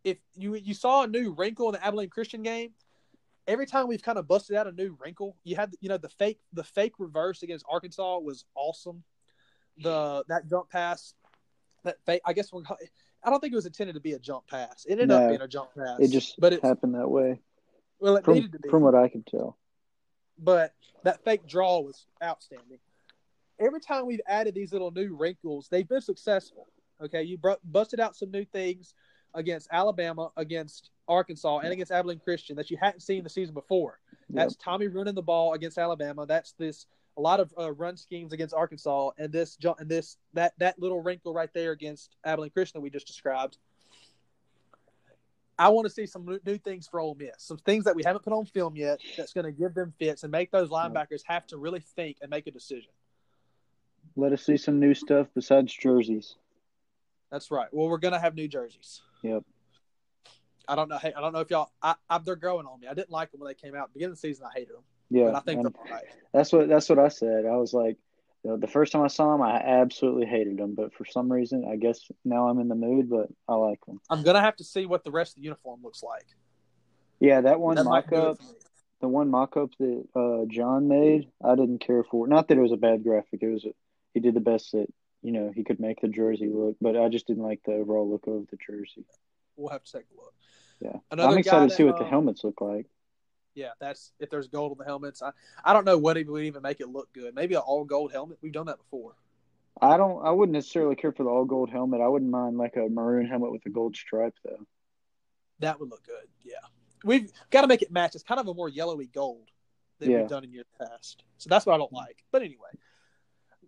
if 0.03 0.17
you 0.35 0.55
you 0.55 0.73
saw 0.73 1.03
a 1.03 1.07
new 1.07 1.31
wrinkle 1.33 1.67
in 1.67 1.73
the 1.73 1.85
Abilene 1.85 2.09
Christian 2.09 2.43
game. 2.43 2.71
Every 3.47 3.65
time 3.65 3.87
we've 3.87 4.03
kind 4.03 4.17
of 4.17 4.27
busted 4.27 4.57
out 4.57 4.67
a 4.67 4.73
new 4.73 4.97
wrinkle, 5.01 5.37
you 5.45 5.55
had 5.55 5.73
you 5.79 5.87
know 5.89 5.97
the 5.97 6.09
fake 6.09 6.39
the 6.53 6.63
fake 6.63 6.93
reverse 6.99 7.43
against 7.43 7.65
Arkansas 7.69 8.17
was 8.19 8.45
awesome 8.55 9.03
the 9.79 10.23
that 10.27 10.47
jump 10.49 10.69
pass 10.69 11.13
that 11.83 11.97
fake, 12.05 12.21
I 12.25 12.33
guess 12.33 12.51
we're, 12.51 12.63
I 13.23 13.29
don't 13.29 13.39
think 13.39 13.53
it 13.53 13.55
was 13.55 13.67
intended 13.67 13.93
to 13.93 13.99
be 14.01 14.13
a 14.13 14.19
jump 14.19 14.47
pass. 14.47 14.85
It 14.85 14.93
ended 14.93 15.09
No. 15.09 15.17
up 15.19 15.29
being 15.29 15.41
a 15.41 15.47
jump 15.47 15.69
pass. 15.77 15.99
It 15.99 16.09
just 16.09 16.35
but 16.39 16.51
it 16.51 16.63
happened 16.63 16.95
that 16.95 17.07
way, 17.09 17.39
well 17.99 18.17
it 18.17 18.25
from, 18.25 18.33
needed 18.33 18.51
to 18.53 18.59
be. 18.59 18.69
from 18.69 18.81
what 18.81 18.95
I 18.95 19.07
can 19.07 19.23
tell. 19.23 19.57
but 20.37 20.73
that 21.03 21.23
fake 21.23 21.47
draw 21.47 21.79
was 21.79 22.05
outstanding. 22.21 22.79
Every 23.59 23.79
time 23.79 24.05
we've 24.05 24.21
added 24.27 24.53
these 24.53 24.71
little 24.71 24.91
new 24.91 25.15
wrinkles, 25.15 25.67
they've 25.69 25.87
been 25.87 26.01
successful. 26.01 26.67
Okay, 27.01 27.23
you 27.23 27.37
br- 27.37 27.51
busted 27.63 27.99
out 27.99 28.15
some 28.15 28.31
new 28.31 28.45
things 28.45 28.93
against 29.33 29.67
Alabama, 29.71 30.31
against 30.37 30.89
Arkansas, 31.07 31.59
and 31.59 31.71
against 31.71 31.91
Abilene 31.91 32.19
Christian 32.19 32.55
that 32.55 32.71
you 32.71 32.77
hadn't 32.77 33.01
seen 33.01 33.23
the 33.23 33.29
season 33.29 33.53
before. 33.53 33.99
That's 34.29 34.55
Tommy 34.55 34.87
running 34.87 35.15
the 35.15 35.21
ball 35.21 35.53
against 35.53 35.77
Alabama. 35.77 36.25
That's 36.25 36.53
this 36.53 36.85
a 37.17 37.21
lot 37.21 37.39
of 37.39 37.51
uh, 37.57 37.71
run 37.71 37.97
schemes 37.97 38.31
against 38.33 38.53
Arkansas, 38.53 39.11
and 39.17 39.31
this 39.31 39.57
and 39.79 39.89
this 39.89 40.17
that 40.33 40.53
that 40.59 40.79
little 40.79 41.01
wrinkle 41.01 41.33
right 41.33 41.51
there 41.53 41.71
against 41.71 42.15
Abilene 42.23 42.51
Christian 42.51 42.79
that 42.79 42.83
we 42.83 42.89
just 42.89 43.07
described. 43.07 43.57
I 45.59 45.69
want 45.69 45.85
to 45.87 45.89
see 45.89 46.05
some 46.05 46.23
new- 46.25 46.39
new 46.45 46.59
things 46.59 46.87
for 46.87 46.99
Ole 46.99 47.15
Miss, 47.15 47.31
some 47.39 47.57
things 47.57 47.85
that 47.85 47.95
we 47.95 48.03
haven't 48.03 48.23
put 48.23 48.33
on 48.33 48.45
film 48.45 48.75
yet. 48.75 48.99
That's 49.17 49.33
going 49.33 49.45
to 49.45 49.51
give 49.51 49.73
them 49.73 49.91
fits 49.97 50.21
and 50.21 50.31
make 50.31 50.51
those 50.51 50.69
linebackers 50.69 51.21
have 51.25 51.47
to 51.47 51.57
really 51.57 51.79
think 51.79 52.17
and 52.21 52.29
make 52.29 52.45
a 52.45 52.51
decision. 52.51 52.91
Let 54.17 54.33
us 54.33 54.43
see 54.43 54.57
some 54.57 54.79
new 54.79 54.93
stuff 54.95 55.27
besides 55.35 55.71
jerseys. 55.73 56.35
That's 57.31 57.51
right. 57.51 57.67
Well, 57.71 57.87
we're 57.87 57.99
going 57.99 58.13
to 58.13 58.19
have 58.19 58.33
new 58.35 58.47
jerseys. 58.47 59.01
Yep. 59.21 59.43
I 60.67 60.75
don't 60.75 60.89
know. 60.89 60.97
Hey, 60.97 61.13
I 61.15 61.21
don't 61.21 61.33
know 61.33 61.39
if 61.39 61.51
y'all. 61.51 61.69
I, 61.81 61.95
I, 62.09 62.17
they're 62.17 62.35
growing 62.35 62.65
on 62.65 62.79
me. 62.79 62.87
I 62.87 62.93
didn't 62.95 63.11
like 63.11 63.31
them 63.31 63.41
when 63.41 63.47
they 63.47 63.53
came 63.53 63.75
out. 63.75 63.93
Beginning 63.93 64.13
of 64.13 64.17
the 64.17 64.27
season, 64.27 64.47
I 64.47 64.57
hated 64.57 64.73
them, 64.75 64.83
Yeah, 65.09 65.25
but 65.25 65.35
I 65.35 65.39
think 65.41 65.59
and 65.59 65.65
they're 65.67 65.81
all 65.81 65.95
right. 65.95 66.05
that's 66.33 66.51
what 66.51 66.67
that's 66.67 66.89
what 66.89 66.99
I 66.99 67.07
said. 67.07 67.45
I 67.45 67.55
was 67.55 67.73
like, 67.73 67.97
you 68.43 68.49
know, 68.51 68.57
the 68.57 68.67
first 68.67 68.91
time 68.91 69.01
I 69.03 69.07
saw 69.07 69.31
them, 69.31 69.41
I 69.41 69.55
absolutely 69.61 70.25
hated 70.25 70.57
them, 70.57 70.75
but 70.75 70.93
for 70.93 71.05
some 71.05 71.31
reason, 71.31 71.63
I 71.71 71.77
guess 71.77 72.01
now 72.25 72.49
I'm 72.49 72.59
in 72.59 72.67
the 72.67 72.75
mood. 72.75 73.09
But 73.09 73.27
I 73.47 73.53
like 73.55 73.79
them. 73.85 74.01
I'm 74.09 74.23
gonna 74.23 74.41
have 74.41 74.57
to 74.57 74.63
see 74.65 74.85
what 74.85 75.03
the 75.05 75.11
rest 75.11 75.33
of 75.33 75.35
the 75.35 75.43
uniform 75.43 75.79
looks 75.83 76.03
like. 76.03 76.25
Yeah, 77.19 77.41
that 77.41 77.59
one 77.59 77.75
That 77.75 77.85
mock 77.85 78.11
up, 78.11 78.37
the 78.99 79.07
one 79.07 79.29
mock 79.29 79.55
up 79.55 79.69
that 79.79 80.03
uh, 80.15 80.45
John 80.51 80.87
made, 80.89 81.29
I 81.43 81.55
didn't 81.55 81.79
care 81.79 82.03
for. 82.03 82.27
Not 82.27 82.49
that 82.49 82.57
it 82.57 82.61
was 82.61 82.73
a 82.73 82.77
bad 82.77 83.03
graphic. 83.03 83.41
It 83.41 83.53
was 83.53 83.63
a, 83.63 83.69
he 84.17 84.21
did 84.21 84.33
the 84.33 84.39
best 84.39 84.71
that 84.71 84.87
you 85.21 85.31
know 85.31 85.51
he 85.53 85.63
could 85.63 85.79
make 85.79 86.01
the 86.01 86.07
jersey 86.07 86.49
look, 86.51 86.75
but 86.81 86.97
I 86.97 87.07
just 87.07 87.27
didn't 87.27 87.43
like 87.43 87.61
the 87.65 87.73
overall 87.73 88.09
look 88.09 88.25
of 88.25 88.47
the 88.49 88.57
jersey. 88.57 89.05
We'll 89.55 89.69
have 89.69 89.83
to 89.83 89.91
take 89.91 90.05
a 90.11 90.19
look. 90.19 90.33
Yeah, 90.81 90.99
Another 91.11 91.33
I'm 91.33 91.37
excited 91.37 91.69
to 91.69 91.75
see 91.75 91.83
that, 91.83 91.91
what 91.91 91.99
the 91.99 92.05
um, 92.05 92.09
helmets 92.09 92.43
look 92.43 92.59
like. 92.59 92.87
Yeah, 93.53 93.71
that's 93.79 94.11
if 94.19 94.31
there's 94.31 94.47
gold 94.47 94.71
on 94.71 94.77
the 94.79 94.85
helmets. 94.85 95.21
I, 95.21 95.31
I 95.63 95.73
don't 95.73 95.85
know 95.85 95.97
what 95.99 96.17
would 96.17 96.43
even 96.43 96.61
make 96.63 96.79
it 96.79 96.89
look 96.89 97.13
good. 97.13 97.35
Maybe 97.35 97.53
an 97.53 97.61
all 97.61 97.85
gold 97.85 98.11
helmet. 98.11 98.39
We've 98.41 98.51
done 98.51 98.65
that 98.67 98.79
before. 98.79 99.13
I 99.79 99.97
don't. 99.97 100.25
I 100.25 100.31
wouldn't 100.31 100.53
necessarily 100.53 100.95
care 100.95 101.11
for 101.11 101.23
the 101.23 101.29
all 101.29 101.45
gold 101.45 101.69
helmet. 101.69 102.01
I 102.01 102.07
wouldn't 102.07 102.31
mind 102.31 102.57
like 102.57 102.75
a 102.75 102.89
maroon 102.89 103.27
helmet 103.27 103.51
with 103.51 103.65
a 103.67 103.69
gold 103.69 103.95
stripe 103.95 104.35
though. 104.43 104.65
That 105.59 105.79
would 105.79 105.91
look 105.91 106.03
good. 106.05 106.27
Yeah, 106.43 106.55
we've 107.03 107.31
got 107.51 107.61
to 107.61 107.67
make 107.67 107.83
it 107.83 107.91
match. 107.91 108.15
It's 108.15 108.23
kind 108.23 108.39
of 108.39 108.47
a 108.47 108.53
more 108.55 108.69
yellowy 108.69 109.07
gold 109.07 109.49
than 109.99 110.11
Yeah. 110.11 110.19
we've 110.19 110.29
done 110.29 110.43
in 110.43 110.51
years 110.51 110.67
past. 110.79 111.23
So 111.37 111.49
that's 111.49 111.65
what 111.65 111.73
I 111.73 111.77
don't 111.77 111.93
like. 111.93 112.23
But 112.31 112.41
anyway, 112.41 112.69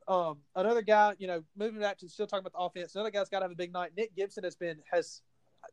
um, 0.10 0.40
another 0.56 0.82
guy, 0.82 1.14
you 1.20 1.28
know, 1.28 1.44
moving 1.56 1.80
back 1.80 2.00
to 2.00 2.10
still 2.10 2.26
talking 2.26 2.46
about 2.46 2.54
the 2.54 2.60
offense. 2.60 2.96
Another 2.96 3.12
guy's 3.12 3.30
got 3.30 3.40
to 3.40 3.44
have 3.46 3.52
a 3.52 3.56
big 3.56 3.72
night. 3.72 3.92
Nick 3.96 4.16
Gibson 4.16 4.44
has 4.44 4.56
been 4.56 4.78
has. 4.92 5.22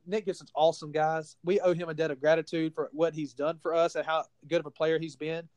Nick 0.04 0.26
Gibson's 0.26 0.52
awesome, 0.54 0.92
guys. 0.92 1.36
We 1.42 1.58
owe 1.60 1.72
him 1.72 1.88
a 1.88 1.94
debt 1.94 2.10
of 2.10 2.20
gratitude 2.20 2.74
for 2.74 2.90
what 2.92 3.14
he's 3.14 3.32
done 3.32 3.58
for 3.62 3.74
us 3.74 3.94
and 3.94 4.04
how 4.04 4.24
good 4.46 4.60
of 4.60 4.66
a 4.66 4.70
player 4.70 4.98
he's 4.98 5.16
been. 5.16 5.48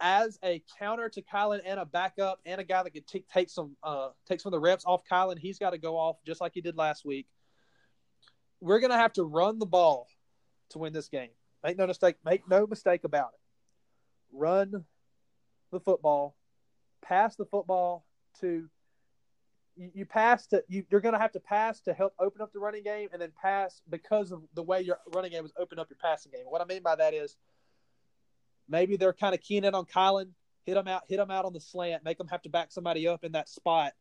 As 0.00 0.38
a 0.42 0.62
counter 0.78 1.08
to 1.10 1.22
Kylin 1.22 1.60
and 1.64 1.78
a 1.78 1.84
backup 1.84 2.40
and 2.46 2.60
a 2.60 2.64
guy 2.64 2.82
that 2.82 2.90
could 2.90 3.06
t- 3.06 3.24
take 3.32 3.48
some 3.48 3.76
uh, 3.82 4.08
take 4.26 4.40
some 4.40 4.52
of 4.52 4.56
the 4.56 4.60
reps 4.60 4.84
off 4.86 5.02
Kylin, 5.10 5.38
he's 5.38 5.58
got 5.58 5.70
to 5.70 5.78
go 5.78 5.96
off 5.96 6.16
just 6.26 6.40
like 6.40 6.52
he 6.54 6.60
did 6.60 6.76
last 6.76 7.04
week. 7.04 7.28
We're 8.60 8.80
gonna 8.80 8.96
have 8.96 9.12
to 9.14 9.22
run 9.22 9.58
the 9.60 9.66
ball 9.66 10.08
to 10.70 10.78
win 10.78 10.92
this 10.92 11.08
game. 11.08 11.30
Make 11.62 11.78
no 11.78 11.86
mistake. 11.86 12.16
Make 12.24 12.48
no 12.48 12.66
mistake 12.66 13.04
about 13.04 13.30
it. 13.34 13.40
Run 14.36 14.84
the 15.70 15.80
football. 15.80 16.34
Pass 17.02 17.36
the 17.36 17.44
football 17.44 18.04
to 18.40 18.68
you, 19.76 20.04
pass 20.04 20.46
to 20.48 20.62
you, 20.68 20.84
you're 20.90 21.00
going 21.00 21.14
to 21.14 21.18
have 21.18 21.32
to 21.32 21.40
pass 21.40 21.80
to 21.80 21.94
help 21.94 22.12
open 22.18 22.42
up 22.42 22.52
the 22.52 22.58
running 22.58 22.82
game, 22.82 23.08
and 23.12 23.20
then 23.20 23.32
pass 23.40 23.80
because 23.88 24.30
of 24.30 24.42
the 24.54 24.62
way 24.62 24.82
your 24.82 24.98
running 25.14 25.30
game 25.30 25.44
is 25.44 25.52
open 25.58 25.78
up 25.78 25.88
your 25.88 25.98
passing 26.00 26.32
game. 26.32 26.44
What 26.44 26.60
I 26.60 26.64
mean 26.64 26.82
by 26.82 26.96
that 26.96 27.14
is 27.14 27.36
maybe 28.68 28.96
they're 28.96 29.12
kind 29.12 29.34
of 29.34 29.40
keying 29.40 29.64
in 29.64 29.74
on 29.74 29.86
Kylin, 29.86 30.28
hit 30.64 30.74
them 30.74 30.88
out, 30.88 31.02
hit 31.08 31.16
them 31.16 31.30
out 31.30 31.44
on 31.44 31.52
the 31.52 31.60
slant, 31.60 32.04
make 32.04 32.18
them 32.18 32.28
have 32.28 32.42
to 32.42 32.50
back 32.50 32.72
somebody 32.72 33.08
up 33.08 33.24
in 33.24 33.32
that 33.32 33.48
spot. 33.48 33.92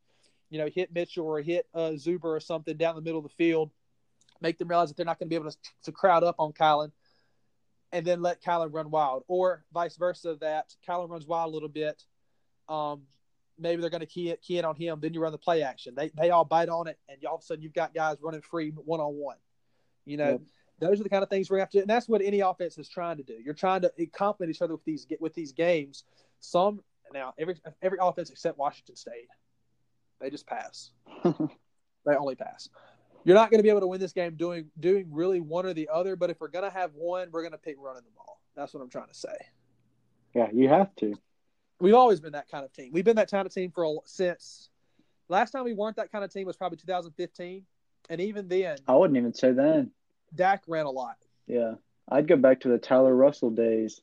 You 0.49 0.57
know, 0.57 0.67
hit 0.73 0.93
Mitchell 0.93 1.25
or 1.25 1.41
hit 1.41 1.67
uh, 1.73 1.91
Zuber 1.91 2.25
or 2.25 2.39
something 2.39 2.75
down 2.75 2.95
the 2.95 3.01
middle 3.01 3.19
of 3.19 3.23
the 3.23 3.35
field, 3.37 3.71
make 4.41 4.57
them 4.57 4.67
realize 4.67 4.89
that 4.89 4.97
they're 4.97 5.05
not 5.05 5.19
going 5.19 5.27
to 5.27 5.29
be 5.29 5.35
able 5.35 5.51
to, 5.51 5.57
to 5.83 5.91
crowd 5.91 6.23
up 6.23 6.35
on 6.39 6.53
Kylin, 6.53 6.91
and 7.91 8.05
then 8.05 8.21
let 8.21 8.43
Kylin 8.43 8.73
run 8.73 8.89
wild, 8.89 9.23
or 9.27 9.63
vice 9.73 9.95
versa. 9.95 10.37
That 10.41 10.73
Kylin 10.87 11.09
runs 11.09 11.27
wild 11.27 11.51
a 11.51 11.53
little 11.53 11.69
bit. 11.69 12.03
Um, 12.69 13.01
maybe 13.57 13.81
they're 13.81 13.89
going 13.89 13.99
to 14.01 14.05
key 14.05 14.29
it, 14.29 14.41
key 14.41 14.57
in 14.57 14.65
on 14.65 14.75
him. 14.75 14.99
Then 15.01 15.13
you 15.13 15.19
run 15.19 15.31
the 15.31 15.37
play 15.37 15.63
action. 15.63 15.95
They 15.95 16.09
they 16.09 16.29
all 16.29 16.45
bite 16.45 16.69
on 16.69 16.87
it, 16.87 16.97
and 17.09 17.23
all 17.25 17.35
of 17.35 17.41
a 17.41 17.43
sudden 17.43 17.63
you've 17.63 17.73
got 17.73 17.93
guys 17.93 18.17
running 18.21 18.41
free 18.41 18.69
one 18.69 18.99
on 18.99 19.15
one. 19.15 19.37
You 20.05 20.17
know, 20.17 20.31
Yep. 20.31 20.41
those 20.79 20.99
are 20.99 21.03
the 21.03 21.09
kind 21.09 21.23
of 21.23 21.29
things 21.29 21.49
we 21.49 21.59
have 21.59 21.69
to, 21.71 21.79
and 21.79 21.89
that's 21.89 22.07
what 22.07 22.21
any 22.21 22.39
offense 22.39 22.77
is 22.77 22.87
trying 22.87 23.17
to 23.17 23.23
do. 23.23 23.33
You're 23.43 23.53
trying 23.53 23.81
to 23.81 23.91
complement 24.13 24.55
each 24.55 24.61
other 24.61 24.73
with 24.73 24.85
these 24.85 25.05
with 25.19 25.33
these 25.33 25.51
games. 25.51 26.03
Some 26.39 26.81
Now 27.13 27.33
every 27.37 27.55
every 27.81 27.97
offense 28.01 28.29
except 28.29 28.57
Washington 28.57 28.95
State, 28.95 29.27
they 30.21 30.29
just 30.29 30.47
pass. 30.47 30.91
they 31.23 32.15
only 32.15 32.35
pass. 32.35 32.69
You're 33.25 33.35
not 33.35 33.51
going 33.51 33.59
to 33.59 33.63
be 33.63 33.69
able 33.69 33.81
to 33.81 33.87
win 33.87 33.99
this 33.99 34.13
game 34.13 34.35
doing 34.35 34.71
doing 34.79 35.07
really 35.11 35.41
one 35.41 35.65
or 35.65 35.73
the 35.73 35.89
other. 35.91 36.15
But 36.15 36.29
if 36.29 36.39
we're 36.39 36.47
going 36.47 36.63
to 36.63 36.71
have 36.71 36.91
one, 36.95 37.29
we're 37.31 37.41
going 37.41 37.51
to 37.51 37.57
pick 37.57 37.75
running 37.77 38.03
the 38.03 38.11
ball. 38.15 38.39
That's 38.55 38.73
what 38.73 38.81
I'm 38.81 38.89
trying 38.89 39.09
to 39.09 39.13
say. 39.13 39.35
Yeah, 40.33 40.47
you 40.53 40.69
have 40.69 40.95
to. 40.97 41.15
We've 41.79 41.93
always 41.93 42.19
been 42.19 42.33
that 42.33 42.49
kind 42.49 42.65
of 42.65 42.73
team. 42.73 42.91
We've 42.91 43.05
been 43.05 43.15
that 43.15 43.31
kind 43.31 43.45
of 43.45 43.53
team 43.53 43.71
for 43.71 43.85
a, 43.85 43.95
since 44.05 44.69
last 45.29 45.51
time 45.51 45.63
we 45.63 45.73
weren't 45.73 45.95
that 45.95 46.11
kind 46.11 46.23
of 46.23 46.31
team 46.31 46.45
was 46.45 46.57
probably 46.57 46.77
2015, 46.77 47.63
and 48.09 48.21
even 48.21 48.47
then, 48.47 48.77
I 48.87 48.95
wouldn't 48.95 49.17
even 49.17 49.33
say 49.33 49.51
then. 49.51 49.91
Dak 50.35 50.63
ran 50.67 50.85
a 50.85 50.91
lot. 50.91 51.15
Yeah, 51.47 51.75
I'd 52.09 52.27
go 52.27 52.35
back 52.35 52.61
to 52.61 52.69
the 52.69 52.77
Tyler 52.77 53.15
Russell 53.15 53.49
days. 53.49 54.01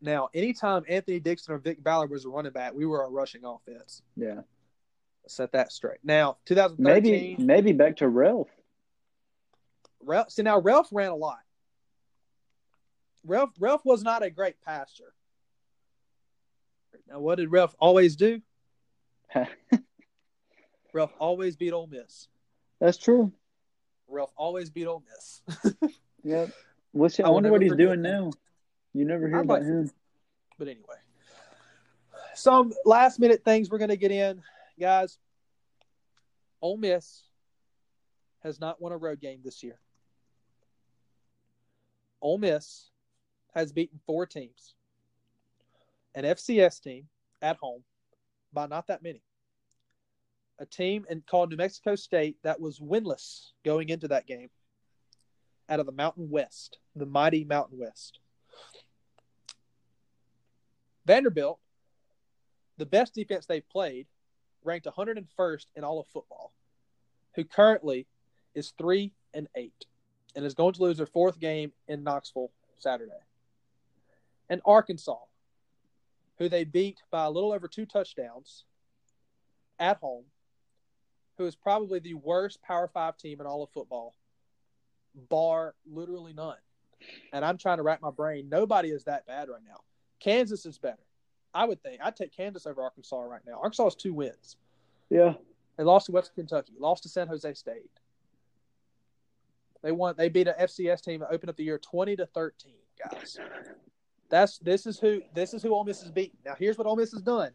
Now, 0.00 0.28
anytime 0.32 0.84
Anthony 0.88 1.18
Dixon 1.18 1.54
or 1.54 1.58
Vick 1.58 1.82
Ballard 1.82 2.10
was 2.10 2.24
a 2.24 2.28
running 2.28 2.52
back, 2.52 2.72
we 2.74 2.86
were 2.86 3.02
a 3.02 3.08
rushing 3.08 3.44
offense. 3.44 4.02
Yeah, 4.16 4.42
Set 5.26 5.52
that 5.52 5.72
straight. 5.72 5.98
Now, 6.02 6.38
2013, 6.46 7.36
maybe 7.36 7.36
maybe 7.38 7.72
back 7.72 7.96
to 7.96 8.06
Relf. 8.06 8.46
Relf, 10.04 10.30
see 10.30 10.42
now 10.42 10.60
Relf 10.60 10.86
ran 10.92 11.10
a 11.10 11.16
lot. 11.16 11.40
Relf 13.26 13.50
Relf 13.58 13.84
was 13.84 14.02
not 14.02 14.22
a 14.22 14.30
great 14.30 14.60
pastor. 14.64 15.12
Now, 17.08 17.20
what 17.20 17.36
did 17.36 17.50
Relf 17.50 17.74
always 17.78 18.16
do? 18.16 18.40
Relf 20.94 21.10
always 21.18 21.56
beat 21.56 21.72
Ole 21.72 21.86
Miss. 21.86 22.28
That's 22.80 22.96
true. 22.98 23.32
Relf 24.10 24.30
always 24.36 24.70
beat 24.70 24.86
Ole 24.86 25.02
Miss. 25.10 25.42
Yep. 26.24 26.50
What's 26.92 27.20
I 27.20 27.24
I 27.24 27.28
wonder 27.28 27.50
what 27.52 27.62
he's 27.62 27.74
doing 27.76 28.02
that. 28.02 28.10
now. 28.10 28.32
You 28.92 29.04
never 29.04 29.28
hear 29.28 29.36
I'd 29.38 29.44
about 29.44 29.60
like- 29.60 29.68
him. 29.68 29.90
but 30.58 30.66
anyway, 30.68 30.96
some 32.34 32.72
last 32.84 33.20
minute 33.20 33.44
things 33.44 33.70
we're 33.70 33.78
going 33.78 33.90
to 33.90 33.96
get 33.96 34.10
in, 34.10 34.42
guys. 34.80 35.16
Ole 36.60 36.76
Miss 36.76 37.22
has 38.42 38.58
not 38.60 38.80
won 38.82 38.90
a 38.92 38.96
road 38.96 39.20
game 39.20 39.40
this 39.44 39.62
year. 39.62 39.78
Ole 42.20 42.38
Miss 42.38 42.90
has 43.54 43.72
beaten 43.72 44.00
four 44.06 44.26
teams, 44.26 44.74
an 46.14 46.24
FCS 46.24 46.80
team 46.80 47.08
at 47.42 47.56
home 47.56 47.82
by 48.52 48.66
not 48.66 48.86
that 48.88 49.02
many. 49.02 49.22
A 50.58 50.66
team 50.66 51.06
in, 51.08 51.22
called 51.28 51.50
New 51.50 51.56
Mexico 51.56 51.94
State 51.94 52.36
that 52.42 52.60
was 52.60 52.80
winless 52.80 53.50
going 53.64 53.90
into 53.90 54.08
that 54.08 54.26
game 54.26 54.50
out 55.68 55.80
of 55.80 55.86
the 55.86 55.92
Mountain 55.92 56.30
West, 56.30 56.78
the 56.96 57.06
mighty 57.06 57.44
Mountain 57.44 57.78
West. 57.78 58.18
Vanderbilt, 61.06 61.58
the 62.76 62.86
best 62.86 63.14
defense 63.14 63.46
they've 63.46 63.68
played, 63.68 64.06
ranked 64.64 64.86
101st 64.86 65.66
in 65.76 65.84
all 65.84 66.00
of 66.00 66.06
football, 66.08 66.52
who 67.34 67.44
currently 67.44 68.06
is 68.54 68.72
3 68.78 69.12
and 69.34 69.48
8 69.54 69.72
and 70.34 70.44
is 70.44 70.54
going 70.54 70.74
to 70.74 70.82
lose 70.82 70.98
their 70.98 71.06
fourth 71.06 71.38
game 71.38 71.72
in 71.86 72.02
Knoxville 72.02 72.50
Saturday. 72.78 73.12
And 74.50 74.60
Arkansas, 74.64 75.18
who 76.38 76.48
they 76.48 76.64
beat 76.64 77.00
by 77.10 77.24
a 77.24 77.30
little 77.30 77.52
over 77.52 77.68
two 77.68 77.86
touchdowns 77.86 78.64
at 79.78 79.98
home, 79.98 80.24
who 81.36 81.46
is 81.46 81.54
probably 81.54 81.98
the 81.98 82.14
worst 82.14 82.62
Power 82.62 82.88
5 82.88 83.16
team 83.16 83.40
in 83.40 83.46
all 83.46 83.62
of 83.62 83.70
football, 83.70 84.14
bar 85.28 85.74
literally 85.90 86.32
none. 86.32 86.56
And 87.32 87.44
I'm 87.44 87.58
trying 87.58 87.76
to 87.76 87.82
wrap 87.82 88.02
my 88.02 88.10
brain. 88.10 88.48
Nobody 88.48 88.90
is 88.90 89.04
that 89.04 89.26
bad 89.26 89.48
right 89.48 89.62
now. 89.66 89.80
Kansas 90.20 90.66
is 90.66 90.78
better. 90.78 90.98
I 91.54 91.64
would 91.64 91.82
think. 91.82 92.00
I'd 92.02 92.16
take 92.16 92.34
Kansas 92.36 92.66
over 92.66 92.82
Arkansas 92.82 93.20
right 93.20 93.42
now. 93.46 93.54
Arkansas 93.54 93.84
has 93.84 93.94
two 93.94 94.12
wins. 94.12 94.56
Yeah. 95.10 95.34
They 95.76 95.84
lost 95.84 96.06
to 96.06 96.12
West 96.12 96.32
Kentucky, 96.34 96.74
lost 96.78 97.04
to 97.04 97.08
San 97.08 97.28
Jose 97.28 97.54
State. 97.54 97.90
They 99.82 99.92
won. 99.92 100.14
They 100.18 100.28
beat 100.28 100.48
an 100.48 100.54
FCS 100.60 101.02
team 101.02 101.20
that 101.20 101.30
opened 101.30 101.50
up 101.50 101.56
the 101.56 101.62
year 101.64 101.78
twenty 101.78 102.16
to 102.16 102.26
thirteen. 102.26 102.74
Guys, 102.98 103.38
that's 104.30 104.58
this 104.58 104.86
is 104.86 104.98
who 104.98 105.22
this 105.34 105.54
is 105.54 105.62
who 105.62 105.74
Ole 105.74 105.84
Miss 105.84 106.02
is 106.02 106.10
beating. 106.10 106.38
Now 106.44 106.54
here's 106.58 106.78
what 106.78 106.86
Ole 106.86 106.96
Miss 106.96 107.12
has 107.12 107.22
done. 107.22 107.50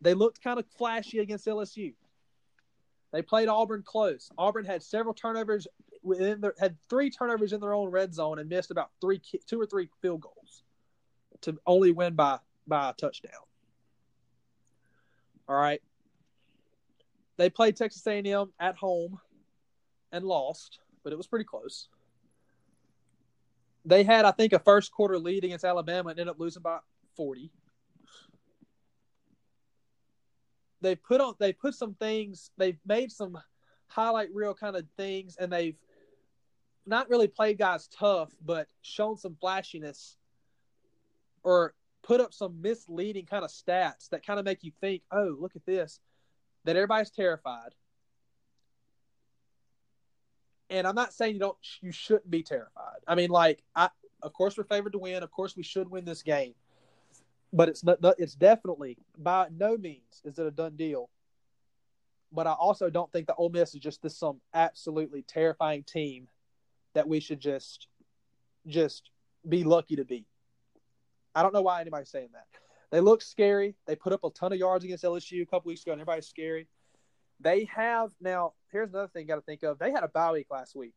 They 0.00 0.14
looked 0.14 0.42
kind 0.42 0.58
of 0.58 0.66
flashy 0.76 1.20
against 1.20 1.46
LSU. 1.46 1.94
They 3.12 3.22
played 3.22 3.48
Auburn 3.48 3.82
close. 3.84 4.30
Auburn 4.36 4.64
had 4.64 4.82
several 4.82 5.14
turnovers 5.14 5.66
within 6.02 6.40
their 6.40 6.54
had 6.58 6.76
three 6.90 7.10
turnovers 7.10 7.52
in 7.52 7.60
their 7.60 7.74
own 7.74 7.90
red 7.90 8.14
zone 8.14 8.38
and 8.38 8.48
missed 8.48 8.70
about 8.70 8.90
three 9.00 9.20
two 9.46 9.60
or 9.60 9.66
three 9.66 9.88
field 10.02 10.20
goals 10.20 10.62
to 11.42 11.56
only 11.66 11.92
win 11.92 12.14
by 12.14 12.38
by 12.66 12.90
a 12.90 12.92
touchdown. 12.92 13.32
All 15.48 15.56
right. 15.56 15.80
They 17.36 17.50
played 17.50 17.76
Texas 17.76 18.06
A&M 18.06 18.52
at 18.58 18.76
home 18.76 19.20
and 20.10 20.24
lost, 20.24 20.78
but 21.04 21.12
it 21.12 21.16
was 21.16 21.26
pretty 21.26 21.44
close. 21.44 21.88
They 23.86 24.02
had, 24.02 24.24
I 24.24 24.32
think, 24.32 24.52
a 24.52 24.58
first 24.58 24.90
quarter 24.90 25.16
lead 25.18 25.44
against 25.44 25.64
Alabama 25.64 26.10
and 26.10 26.18
ended 26.18 26.32
up 26.32 26.40
losing 26.40 26.62
by 26.62 26.80
40. 27.16 27.52
They 30.80 30.96
put 30.96 31.20
on 31.20 31.34
they 31.38 31.52
put 31.52 31.74
some 31.74 31.94
things, 31.94 32.50
they've 32.58 32.78
made 32.84 33.10
some 33.10 33.38
highlight 33.86 34.28
reel 34.34 34.54
kind 34.54 34.76
of 34.76 34.84
things, 34.96 35.36
and 35.36 35.52
they've 35.52 35.76
not 36.84 37.08
really 37.08 37.28
played 37.28 37.58
guys 37.58 37.86
tough, 37.88 38.30
but 38.44 38.68
shown 38.82 39.16
some 39.16 39.36
flashiness 39.40 40.16
or 41.42 41.74
put 42.02 42.20
up 42.20 42.34
some 42.34 42.60
misleading 42.60 43.26
kind 43.26 43.44
of 43.44 43.50
stats 43.50 44.08
that 44.10 44.26
kind 44.26 44.38
of 44.38 44.44
make 44.44 44.62
you 44.62 44.72
think, 44.80 45.02
oh, 45.12 45.36
look 45.40 45.56
at 45.56 45.64
this, 45.64 46.00
that 46.64 46.76
everybody's 46.76 47.10
terrified. 47.10 47.74
And 50.68 50.86
I'm 50.86 50.94
not 50.94 51.12
saying 51.12 51.34
you 51.34 51.40
don't, 51.40 51.56
you 51.80 51.92
shouldn't 51.92 52.30
be 52.30 52.42
terrified. 52.42 52.98
I 53.06 53.14
mean, 53.14 53.30
like, 53.30 53.62
I, 53.74 53.88
of 54.22 54.32
course, 54.32 54.56
we're 54.56 54.64
favored 54.64 54.92
to 54.92 54.98
win. 54.98 55.22
Of 55.22 55.30
course, 55.30 55.56
we 55.56 55.62
should 55.62 55.90
win 55.90 56.04
this 56.04 56.22
game. 56.22 56.54
But 57.52 57.68
it's 57.68 57.84
not, 57.84 57.98
it's 58.18 58.34
definitely 58.34 58.98
by 59.16 59.48
no 59.56 59.76
means 59.76 60.20
is 60.24 60.38
it 60.38 60.46
a 60.46 60.50
done 60.50 60.76
deal. 60.76 61.08
But 62.32 62.46
I 62.48 62.52
also 62.52 62.90
don't 62.90 63.10
think 63.12 63.28
the 63.28 63.34
Ole 63.34 63.50
Miss 63.50 63.74
is 63.74 63.80
just 63.80 64.02
this 64.02 64.18
some 64.18 64.40
absolutely 64.52 65.22
terrifying 65.22 65.84
team 65.84 66.26
that 66.94 67.06
we 67.06 67.20
should 67.20 67.40
just, 67.40 67.86
just 68.66 69.10
be 69.48 69.62
lucky 69.62 69.96
to 69.96 70.04
beat. 70.04 70.26
I 71.34 71.42
don't 71.42 71.54
know 71.54 71.62
why 71.62 71.80
anybody's 71.80 72.10
saying 72.10 72.30
that. 72.32 72.46
They 72.90 73.00
look 73.00 73.22
scary. 73.22 73.76
They 73.86 73.94
put 73.94 74.12
up 74.12 74.24
a 74.24 74.30
ton 74.30 74.52
of 74.52 74.58
yards 74.58 74.84
against 74.84 75.04
LSU 75.04 75.42
a 75.42 75.46
couple 75.46 75.68
weeks 75.68 75.82
ago, 75.82 75.92
and 75.92 76.00
everybody's 76.00 76.26
scary. 76.26 76.66
They 77.40 77.64
have 77.74 78.10
now. 78.20 78.54
Here's 78.72 78.90
another 78.90 79.08
thing 79.08 79.22
you 79.22 79.28
got 79.28 79.36
to 79.36 79.42
think 79.42 79.62
of. 79.62 79.78
They 79.78 79.90
had 79.90 80.04
a 80.04 80.08
bye 80.08 80.32
week 80.32 80.46
last 80.50 80.74
week. 80.74 80.94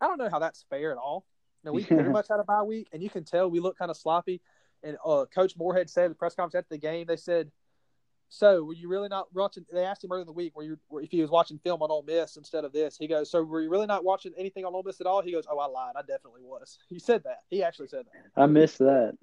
I 0.00 0.06
don't 0.06 0.18
know 0.18 0.30
how 0.30 0.38
that's 0.38 0.64
fair 0.70 0.92
at 0.92 0.98
all. 0.98 1.24
Now 1.64 1.72
we 1.72 1.84
pretty 1.84 2.08
much 2.10 2.28
had 2.28 2.40
a 2.40 2.44
bye 2.44 2.62
week, 2.62 2.88
and 2.92 3.02
you 3.02 3.10
can 3.10 3.24
tell 3.24 3.50
we 3.50 3.60
look 3.60 3.78
kind 3.78 3.90
of 3.90 3.96
sloppy. 3.96 4.40
And 4.82 4.96
uh, 5.04 5.26
Coach 5.32 5.54
Moorhead 5.56 5.88
said 5.88 6.04
at 6.04 6.08
the 6.10 6.14
press 6.14 6.34
conference 6.34 6.64
after 6.64 6.74
the 6.74 6.78
game, 6.78 7.06
they 7.06 7.16
said, 7.16 7.50
"So 8.28 8.64
were 8.64 8.72
you 8.74 8.88
really 8.88 9.08
not 9.08 9.26
watching?" 9.32 9.64
They 9.72 9.84
asked 9.84 10.02
him 10.02 10.10
earlier 10.10 10.22
in 10.22 10.26
the 10.26 10.32
week, 10.32 10.56
"Were 10.56 10.64
you 10.64 10.78
if 10.94 11.10
he 11.10 11.20
was 11.20 11.30
watching 11.30 11.58
film 11.58 11.82
on 11.82 11.90
Ole 11.90 12.02
Miss 12.02 12.36
instead 12.36 12.64
of 12.64 12.72
this?" 12.72 12.96
He 12.96 13.06
goes, 13.06 13.30
"So 13.30 13.42
were 13.42 13.60
you 13.60 13.70
really 13.70 13.86
not 13.86 14.04
watching 14.04 14.32
anything 14.36 14.64
on 14.64 14.74
Ole 14.74 14.82
Miss 14.84 15.00
at 15.00 15.06
all?" 15.06 15.22
He 15.22 15.32
goes, 15.32 15.44
"Oh, 15.48 15.58
I 15.58 15.66
lied. 15.66 15.94
I 15.96 16.00
definitely 16.02 16.42
was." 16.42 16.78
He 16.88 16.98
said 16.98 17.22
that. 17.24 17.40
He 17.48 17.62
actually 17.62 17.88
said 17.88 18.06
that. 18.12 18.40
I 18.40 18.46
missed 18.46 18.78
that. 18.78 19.16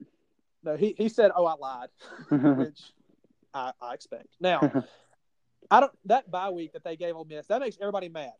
No, 0.63 0.75
he, 0.75 0.95
he 0.97 1.09
said, 1.09 1.31
"Oh, 1.35 1.45
I 1.45 1.55
lied," 1.55 1.89
which 2.57 2.93
I, 3.53 3.73
I 3.81 3.93
expect. 3.93 4.27
Now, 4.39 4.59
I 5.71 5.79
don't 5.81 5.91
that 6.05 6.29
bye 6.29 6.49
week 6.49 6.73
that 6.73 6.83
they 6.83 6.95
gave 6.95 7.15
Ole 7.15 7.25
Miss 7.25 7.47
that 7.47 7.61
makes 7.61 7.77
everybody 7.79 8.09
mad. 8.09 8.33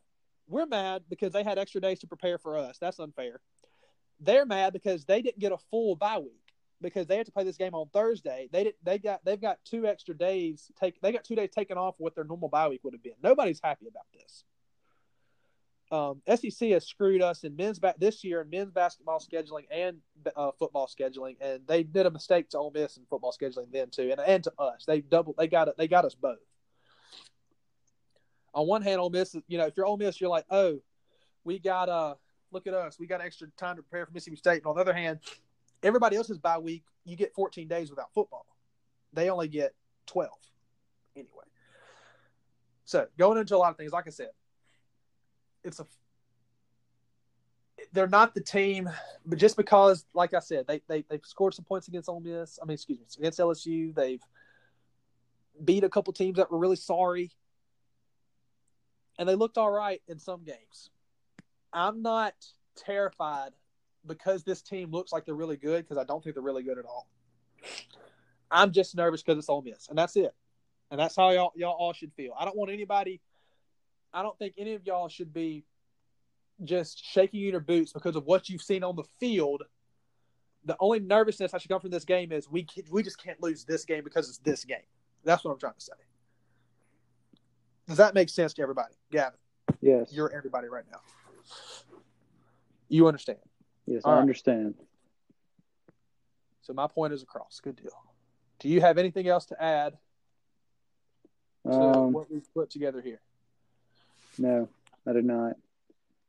We're 0.48 0.66
mad 0.66 1.02
because 1.08 1.32
they 1.32 1.44
had 1.44 1.58
extra 1.58 1.80
days 1.80 2.00
to 2.00 2.06
prepare 2.06 2.38
for 2.38 2.56
us. 2.56 2.78
That's 2.78 2.98
unfair. 2.98 3.40
They're 4.20 4.46
mad 4.46 4.72
because 4.72 5.04
they 5.04 5.22
didn't 5.22 5.38
get 5.38 5.52
a 5.52 5.58
full 5.70 5.96
bye 5.96 6.18
week 6.18 6.40
because 6.82 7.06
they 7.06 7.16
had 7.16 7.26
to 7.26 7.32
play 7.32 7.44
this 7.44 7.56
game 7.56 7.74
on 7.74 7.88
Thursday. 7.92 8.48
They 8.52 8.64
did 8.64 8.74
they 8.82 8.98
got 8.98 9.24
they've 9.24 9.40
got 9.40 9.58
two 9.64 9.86
extra 9.86 10.16
days 10.16 10.70
take 10.78 11.00
they 11.00 11.12
got 11.12 11.24
two 11.24 11.36
days 11.36 11.50
taken 11.50 11.78
off 11.78 11.94
what 11.98 12.14
their 12.14 12.24
normal 12.24 12.48
bye 12.48 12.68
week 12.68 12.82
would 12.84 12.94
have 12.94 13.02
been. 13.02 13.14
Nobody's 13.22 13.60
happy 13.62 13.86
about 13.88 14.06
this. 14.12 14.44
Um, 15.92 16.22
SEC 16.28 16.68
has 16.70 16.86
screwed 16.86 17.20
us 17.20 17.42
in 17.42 17.56
men's 17.56 17.80
back 17.80 17.98
this 17.98 18.22
year 18.22 18.42
in 18.42 18.50
men's 18.50 18.70
basketball 18.70 19.18
scheduling 19.18 19.64
and 19.72 19.98
uh, 20.36 20.52
football 20.56 20.88
scheduling, 20.88 21.36
and 21.40 21.66
they 21.66 21.82
did 21.82 22.06
a 22.06 22.10
mistake 22.10 22.48
to 22.50 22.58
Ole 22.58 22.70
Miss 22.72 22.96
in 22.96 23.04
football 23.06 23.34
scheduling 23.38 23.72
then 23.72 23.90
too, 23.90 24.08
and 24.10 24.20
and 24.20 24.44
to 24.44 24.52
us. 24.58 24.84
They 24.86 25.00
doubled. 25.00 25.36
They 25.36 25.48
got. 25.48 25.76
They 25.76 25.88
got 25.88 26.04
us 26.04 26.14
both. 26.14 26.38
On 28.54 28.66
one 28.66 28.82
hand, 28.82 29.00
Ole 29.00 29.10
Miss, 29.10 29.36
you 29.46 29.58
know, 29.58 29.66
if 29.66 29.76
you're 29.76 29.86
Ole 29.86 29.96
Miss, 29.96 30.20
you're 30.20 30.30
like, 30.30 30.44
oh, 30.50 30.80
we 31.44 31.58
got 31.58 31.88
uh, 31.88 32.14
look 32.52 32.66
at 32.66 32.74
us, 32.74 32.98
we 32.98 33.06
got 33.06 33.20
extra 33.20 33.48
time 33.56 33.76
to 33.76 33.82
prepare 33.82 34.06
for 34.06 34.12
Mississippi 34.12 34.36
State. 34.36 34.58
And 34.58 34.66
on 34.66 34.74
the 34.74 34.80
other 34.80 34.92
hand, 34.92 35.20
everybody 35.82 36.16
else's 36.16 36.38
bye 36.38 36.58
week, 36.58 36.84
you 37.04 37.16
get 37.16 37.34
14 37.34 37.68
days 37.68 37.90
without 37.90 38.12
football. 38.12 38.46
They 39.12 39.30
only 39.30 39.48
get 39.48 39.74
12 40.06 40.30
anyway. 41.16 41.44
So 42.84 43.06
going 43.18 43.38
into 43.38 43.56
a 43.56 43.58
lot 43.58 43.70
of 43.70 43.76
things, 43.76 43.92
like 43.92 44.06
I 44.06 44.10
said, 44.10 44.30
it's 45.62 45.80
a 45.80 45.86
they're 47.92 48.08
not 48.08 48.34
the 48.34 48.42
team, 48.42 48.90
but 49.24 49.38
just 49.38 49.56
because, 49.56 50.04
like 50.14 50.34
I 50.34 50.40
said, 50.40 50.66
they 50.66 50.82
they 50.86 51.04
they've 51.08 51.24
scored 51.24 51.54
some 51.54 51.64
points 51.64 51.88
against 51.88 52.08
Ole 52.08 52.20
Miss. 52.20 52.58
I 52.62 52.66
mean, 52.66 52.74
excuse 52.74 52.98
me, 52.98 53.06
against 53.18 53.38
LSU. 53.38 53.94
They've 53.94 54.22
beat 55.64 55.84
a 55.84 55.88
couple 55.88 56.12
teams 56.12 56.36
that 56.36 56.50
were 56.50 56.58
really 56.58 56.76
sorry, 56.76 57.30
and 59.20 59.28
they 59.28 59.34
looked 59.34 59.58
all 59.58 59.70
right 59.70 60.00
in 60.08 60.18
some 60.18 60.42
games. 60.44 60.88
I'm 61.74 62.00
not 62.00 62.32
terrified 62.74 63.52
because 64.06 64.42
this 64.44 64.62
team 64.62 64.90
looks 64.90 65.12
like 65.12 65.26
they're 65.26 65.34
really 65.34 65.58
good 65.58 65.84
because 65.84 65.98
I 65.98 66.04
don't 66.04 66.24
think 66.24 66.34
they're 66.34 66.42
really 66.42 66.62
good 66.62 66.78
at 66.78 66.86
all. 66.86 67.06
I'm 68.50 68.72
just 68.72 68.96
nervous 68.96 69.22
because 69.22 69.38
it's 69.38 69.50
Ole 69.50 69.60
Miss, 69.60 69.88
and 69.88 69.98
that's 69.98 70.16
it. 70.16 70.34
And 70.90 70.98
that's 70.98 71.14
how 71.14 71.30
y'all 71.30 71.52
y'all 71.54 71.76
all 71.78 71.92
should 71.92 72.12
feel. 72.14 72.32
I 72.36 72.46
don't 72.46 72.56
want 72.56 72.72
anybody. 72.72 73.20
I 74.12 74.22
don't 74.22 74.36
think 74.38 74.54
any 74.56 74.72
of 74.72 74.86
y'all 74.86 75.10
should 75.10 75.34
be 75.34 75.64
just 76.64 77.04
shaking 77.04 77.42
in 77.42 77.50
your 77.50 77.60
boots 77.60 77.92
because 77.92 78.16
of 78.16 78.24
what 78.24 78.48
you've 78.48 78.62
seen 78.62 78.82
on 78.82 78.96
the 78.96 79.04
field. 79.20 79.62
The 80.64 80.76
only 80.80 80.98
nervousness 80.98 81.52
I 81.52 81.58
should 81.58 81.70
come 81.70 81.80
from 81.80 81.90
this 81.90 82.06
game 82.06 82.32
is 82.32 82.48
we 82.50 82.66
we 82.90 83.02
just 83.02 83.22
can't 83.22 83.40
lose 83.42 83.64
this 83.66 83.84
game 83.84 84.02
because 84.02 84.30
it's 84.30 84.38
this 84.38 84.64
game. 84.64 84.78
That's 85.24 85.44
what 85.44 85.52
I'm 85.52 85.58
trying 85.58 85.74
to 85.74 85.80
say. 85.80 85.92
Does 87.90 87.98
that 87.98 88.14
make 88.14 88.28
sense 88.28 88.54
to 88.54 88.62
everybody, 88.62 88.94
Gavin? 89.10 89.36
Yes. 89.80 90.12
You're 90.12 90.32
everybody 90.32 90.68
right 90.68 90.84
now. 90.92 91.00
You 92.88 93.08
understand? 93.08 93.40
Yes, 93.84 94.02
All 94.04 94.12
I 94.12 94.14
right. 94.14 94.20
understand. 94.20 94.76
So 96.62 96.72
my 96.72 96.86
point 96.86 97.12
is 97.12 97.24
across. 97.24 97.58
Good 97.60 97.74
deal. 97.74 97.90
Do 98.60 98.68
you 98.68 98.80
have 98.80 98.96
anything 98.96 99.26
else 99.26 99.44
to 99.46 99.60
add 99.60 99.98
to 101.64 101.72
Um, 101.72 102.12
what 102.12 102.30
we've 102.30 102.46
put 102.54 102.70
together 102.70 103.00
here? 103.00 103.20
no, 104.38 104.68
I 105.04 105.12
did 105.12 105.24
not. 105.24 105.56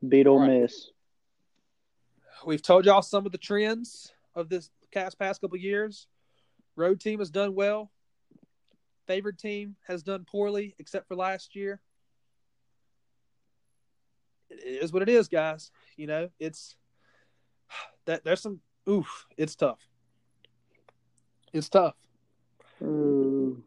Beat 0.10 0.26
All 0.26 0.40
right. 0.40 0.62
Miss. 0.62 0.90
We've 2.44 2.64
told 2.64 2.86
y'all 2.88 3.04
some 3.04 3.28
of 3.28 3.32
the 3.32 3.38
trends 3.38 4.12
of 4.34 4.50
this 4.50 4.72
past 4.92 5.20
past 5.20 5.42
couple 5.42 5.58
years. 5.60 6.08
Road 6.76 7.00
team 7.00 7.20
has 7.20 7.30
done 7.30 7.54
well. 7.54 7.92
Favored 9.12 9.38
team 9.38 9.76
has 9.90 10.04
done 10.04 10.24
poorly, 10.24 10.74
except 10.80 11.06
for 11.06 11.18
last 11.18 11.54
year. 11.54 11.82
It 14.50 14.82
is 14.82 14.94
what 14.94 15.02
it 15.02 15.10
is, 15.10 15.28
guys. 15.28 15.70
You 15.98 16.08
know, 16.08 16.30
it's 16.40 16.78
that 18.06 18.24
there's 18.24 18.40
some 18.40 18.62
oof. 18.88 19.26
It's 19.36 19.58
tough. 19.58 19.82
It's 21.52 21.68
tough. 21.68 21.96
Ooh. 22.82 23.62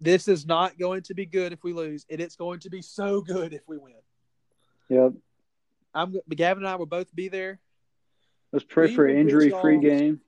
This 0.00 0.28
is 0.28 0.46
not 0.46 0.78
going 0.78 1.02
to 1.02 1.14
be 1.14 1.26
good 1.26 1.52
if 1.52 1.62
we 1.62 1.74
lose, 1.74 2.06
and 2.08 2.18
it's 2.18 2.36
going 2.36 2.60
to 2.60 2.70
be 2.70 2.80
so 2.80 3.20
good 3.20 3.52
if 3.52 3.68
we 3.68 3.76
win. 3.76 3.92
Yep. 4.88 5.12
I'm 5.92 6.16
Gavin 6.30 6.64
and 6.64 6.72
I 6.72 6.76
will 6.76 6.86
both 6.86 7.14
be 7.14 7.28
there. 7.28 7.60
Let's 8.50 8.64
pray 8.66 8.86
We 8.86 8.94
for 8.94 9.04
an 9.04 9.18
injury 9.18 9.50
free 9.60 9.78
game. 9.78 10.22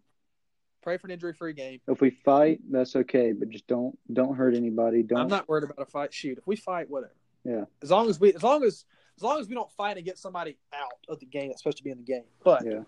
Pray 0.88 0.96
for 0.96 1.06
an 1.08 1.10
injury-free 1.10 1.52
game. 1.52 1.80
If 1.86 2.00
we 2.00 2.08
fight, 2.08 2.60
that's 2.70 2.96
okay, 2.96 3.32
but 3.32 3.50
just 3.50 3.66
don't 3.66 3.98
don't 4.10 4.34
hurt 4.34 4.54
anybody. 4.54 5.02
Don't. 5.02 5.18
I'm 5.18 5.28
not 5.28 5.46
worried 5.46 5.64
about 5.64 5.78
a 5.78 5.84
fight. 5.84 6.14
Shoot, 6.14 6.38
if 6.38 6.46
we 6.46 6.56
fight, 6.56 6.88
whatever. 6.88 7.12
Yeah. 7.44 7.64
As 7.82 7.90
long 7.90 8.08
as 8.08 8.18
we, 8.18 8.32
as 8.32 8.42
long 8.42 8.64
as, 8.64 8.86
as 9.18 9.22
long 9.22 9.38
as 9.38 9.48
we 9.48 9.54
don't 9.54 9.70
fight 9.72 9.98
and 9.98 10.06
get 10.06 10.16
somebody 10.16 10.56
out 10.72 10.94
of 11.06 11.20
the 11.20 11.26
game 11.26 11.48
that's 11.48 11.60
supposed 11.60 11.76
to 11.76 11.84
be 11.84 11.90
in 11.90 11.98
the 11.98 12.04
game. 12.04 12.24
But 12.42 12.64
Yeah. 12.64 12.84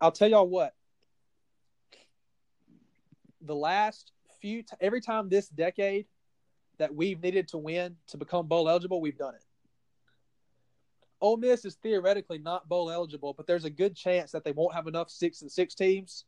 I'll 0.00 0.12
tell 0.12 0.30
y'all 0.30 0.46
what. 0.46 0.76
The 3.40 3.56
last 3.56 4.12
few, 4.40 4.62
t- 4.62 4.76
every 4.80 5.00
time 5.00 5.28
this 5.28 5.48
decade 5.48 6.06
that 6.78 6.94
we've 6.94 7.20
needed 7.20 7.48
to 7.48 7.58
win 7.58 7.96
to 8.10 8.16
become 8.16 8.46
bowl 8.46 8.68
eligible, 8.68 9.00
we've 9.00 9.18
done 9.18 9.34
it. 9.34 9.42
Ole 11.20 11.36
Miss 11.36 11.64
is 11.64 11.74
theoretically 11.82 12.38
not 12.38 12.68
bowl 12.68 12.92
eligible, 12.92 13.34
but 13.34 13.48
there's 13.48 13.64
a 13.64 13.70
good 13.70 13.96
chance 13.96 14.30
that 14.30 14.44
they 14.44 14.52
won't 14.52 14.72
have 14.72 14.86
enough 14.86 15.10
six 15.10 15.42
and 15.42 15.50
six 15.50 15.74
teams. 15.74 16.24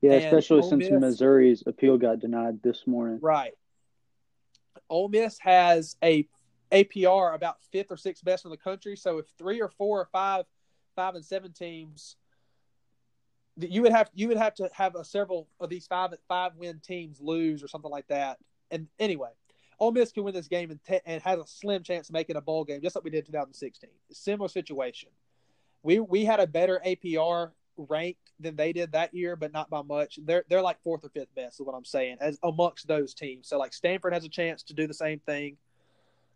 Yeah, 0.00 0.12
And 0.12 0.24
especially 0.24 0.62
Ole 0.62 0.68
since 0.70 0.90
Miss- 0.90 1.00
Missouri's 1.00 1.62
appeal 1.66 1.98
got 1.98 2.20
denied 2.20 2.62
this 2.62 2.86
morning. 2.86 3.18
Right. 3.20 3.52
Ole 4.88 5.08
Miss 5.08 5.38
has 5.40 5.96
a 6.02 6.26
APR 6.72 7.34
about 7.34 7.62
fifth 7.72 7.90
or 7.90 7.96
sixth 7.96 8.24
best 8.24 8.44
in 8.44 8.50
the 8.50 8.56
country. 8.56 8.96
So 8.96 9.18
if 9.18 9.26
three 9.38 9.60
or 9.60 9.68
four 9.68 10.00
or 10.00 10.06
five, 10.06 10.44
five 10.96 11.14
and 11.14 11.24
seven 11.24 11.52
teams, 11.52 12.16
that 13.56 13.70
you 13.70 13.82
would 13.82 13.92
have 13.92 14.10
you 14.14 14.28
would 14.28 14.36
have 14.36 14.54
to 14.54 14.70
have 14.72 14.94
a 14.94 15.04
several 15.04 15.48
of 15.58 15.68
these 15.68 15.86
five 15.86 16.14
five 16.28 16.52
win 16.56 16.80
teams 16.80 17.20
lose 17.20 17.62
or 17.62 17.68
something 17.68 17.90
like 17.90 18.06
that. 18.08 18.38
And 18.70 18.86
anyway, 18.98 19.30
Ole 19.78 19.92
Miss 19.92 20.12
can 20.12 20.24
win 20.24 20.34
this 20.34 20.48
game 20.48 20.70
and, 20.70 20.82
te- 20.82 21.00
and 21.04 21.20
has 21.22 21.38
a 21.38 21.46
slim 21.46 21.82
chance 21.82 22.08
of 22.08 22.12
making 22.12 22.36
a 22.36 22.40
bowl 22.40 22.64
game, 22.64 22.80
just 22.80 22.94
like 22.94 23.04
we 23.04 23.10
did 23.10 23.18
in 23.20 23.26
2016. 23.26 23.90
Similar 24.12 24.48
situation. 24.48 25.10
We 25.82 26.00
we 26.00 26.24
had 26.24 26.40
a 26.40 26.46
better 26.46 26.80
APR 26.86 27.50
ranked 27.88 28.32
than 28.40 28.56
they 28.56 28.72
did 28.72 28.92
that 28.92 29.14
year, 29.14 29.36
but 29.36 29.52
not 29.52 29.70
by 29.70 29.82
much. 29.82 30.18
They're 30.24 30.44
they're 30.48 30.62
like 30.62 30.82
fourth 30.82 31.04
or 31.04 31.08
fifth 31.10 31.34
best, 31.34 31.60
is 31.60 31.66
what 31.66 31.74
I'm 31.74 31.84
saying, 31.84 32.18
as 32.20 32.38
amongst 32.42 32.86
those 32.88 33.14
teams. 33.14 33.48
So 33.48 33.58
like 33.58 33.72
Stanford 33.72 34.12
has 34.12 34.24
a 34.24 34.28
chance 34.28 34.62
to 34.64 34.74
do 34.74 34.86
the 34.86 34.94
same 34.94 35.20
thing. 35.20 35.56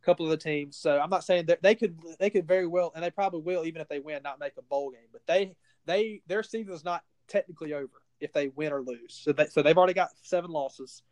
A 0.02 0.04
couple 0.04 0.26
of 0.26 0.30
the 0.30 0.36
teams. 0.36 0.76
So 0.76 0.98
I'm 0.98 1.10
not 1.10 1.24
saying 1.24 1.46
that 1.46 1.62
they 1.62 1.74
could 1.74 1.98
they 2.18 2.30
could 2.30 2.46
very 2.46 2.66
well, 2.66 2.92
and 2.94 3.04
they 3.04 3.10
probably 3.10 3.40
will, 3.42 3.64
even 3.64 3.80
if 3.80 3.88
they 3.88 4.00
win, 4.00 4.22
not 4.22 4.40
make 4.40 4.54
a 4.58 4.62
bowl 4.62 4.90
game. 4.90 5.08
But 5.12 5.22
they 5.26 5.54
they 5.86 6.22
their 6.26 6.42
season 6.42 6.74
is 6.74 6.84
not 6.84 7.02
technically 7.28 7.72
over 7.72 8.02
if 8.20 8.32
they 8.32 8.48
win 8.48 8.72
or 8.72 8.82
lose. 8.82 9.20
So 9.22 9.32
they, 9.32 9.46
so 9.46 9.62
they've 9.62 9.76
already 9.76 9.94
got 9.94 10.10
seven 10.22 10.50
losses. 10.50 11.02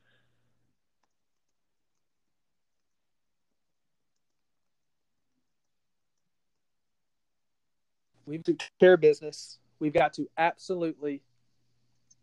We 8.26 8.38
do 8.38 8.56
care 8.80 8.96
business. 8.96 9.58
We've 9.82 9.92
got 9.92 10.12
to 10.12 10.28
absolutely 10.38 11.22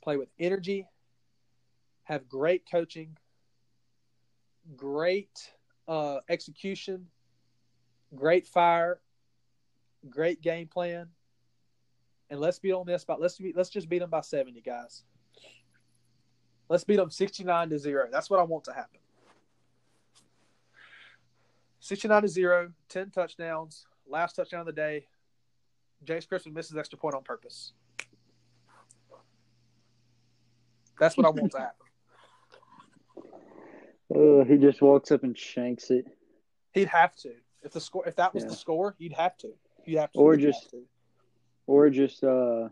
play 0.01 0.16
with 0.16 0.30
energy, 0.39 0.88
have 2.03 2.30
great 2.30 2.64
coaching, 2.72 3.18
great 4.78 5.51
uh, 5.86 6.20
execution, 6.30 7.07
great 8.16 8.47
fire, 8.47 9.01
great 10.10 10.41
game 10.41 10.68
plan, 10.68 11.10
and 12.30 12.39
let's 12.39 12.60
beat 12.60 12.72
on 12.72 12.86
this. 12.86 13.03
But 13.03 13.20
let's 13.20 13.38
be, 13.38 13.51
let's 13.53 13.70
just 13.70 13.89
beat 13.89 13.99
them 13.99 14.10
by 14.10 14.22
seventy, 14.22 14.62
guys. 14.62 15.03
Let's 16.70 16.86
beat 16.86 16.95
them 16.95 17.10
sixty-nine 17.10 17.72
to 17.72 17.78
zero. 17.78 18.07
That's 18.10 18.30
what 18.30 18.39
I 18.39 18.43
want 18.43 18.64
to 18.64 18.72
happen. 18.72 19.01
Sixty-nine 21.82 22.22
to 22.22 22.30
zero, 22.30 22.72
10 22.88 23.10
touchdowns, 23.10 23.86
last 24.07 24.38
touchdown 24.38 24.62
of 24.62 24.66
the 24.66 24.72
day. 24.72 25.07
James 26.04 26.26
Crispin 26.26 26.54
misses 26.54 26.78
extra 26.78 26.97
point 26.97 27.16
on 27.16 27.24
purpose. 27.24 27.74
That's 31.00 31.16
what 31.18 31.26
I 31.26 31.30
want 31.30 31.52
to 31.52 31.58
happen. 31.60 31.76
Uh, 34.12 34.43
he 34.43 34.58
just 34.58 34.82
walks 34.82 35.12
up 35.12 35.22
and 35.24 35.38
shanks 35.38 35.91
it, 35.91 36.04
He'd 36.74 36.88
have 36.88 37.16
to. 37.18 37.32
If 37.62 37.74
the 37.74 37.80
score, 37.80 38.08
if 38.08 38.16
that 38.16 38.34
was 38.34 38.41
Yeah. 38.43 38.50
the 38.50 38.56
score, 38.56 38.95
he'd 38.97 39.14
have 39.14 39.38
to. 39.38 39.50
He'd 39.86 39.97
have 39.97 40.12
to. 40.14 40.18
Or 40.20 40.36
just- 40.36 40.72
to. 40.72 40.84
or 41.68 41.91
just 41.91 42.24
uh, 42.24 42.70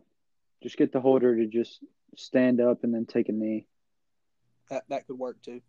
just 0.63 0.78
get 0.78 0.91
the 0.91 0.99
holder 0.99 1.36
to 1.38 1.45
just 1.45 1.84
stand 2.15 2.59
up 2.59 2.84
and 2.84 2.91
then 2.91 3.05
take 3.05 3.30
a 3.30 3.34
knee. 3.34 3.67
that 4.71 4.86
that 4.89 5.05
could 5.05 5.19
work 5.19 5.39
too. 5.43 5.61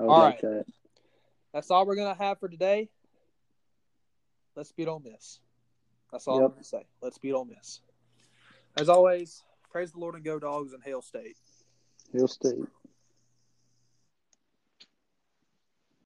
I 0.00 0.04
would 0.04 0.08
All 0.10 0.18
like 0.20 0.42
right. 0.42 0.42
that. 0.42 0.64
That's 1.52 1.70
all 1.70 1.84
we're 1.84 1.96
gonna 1.96 2.14
have 2.14 2.40
for 2.40 2.48
today. 2.48 2.88
Let's 4.56 4.72
beat 4.72 4.88
Ole 4.88 5.00
Miss. 5.00 5.40
That's 6.14 6.28
all 6.28 6.36
Yep. 6.36 6.44
I'm 6.44 6.52
gonna 6.52 6.62
say. 6.62 6.86
Let's 7.02 7.18
beat 7.18 7.32
Ole 7.32 7.44
Miss. 7.44 7.80
As 8.76 8.88
always, 8.88 9.42
praise 9.68 9.90
the 9.90 9.98
Lord 9.98 10.14
and 10.14 10.24
go 10.24 10.38
dogs 10.38 10.72
and 10.72 10.80
hail 10.80 11.02
state. 11.02 11.36
He'll 12.12 12.28
stay. 12.28 12.54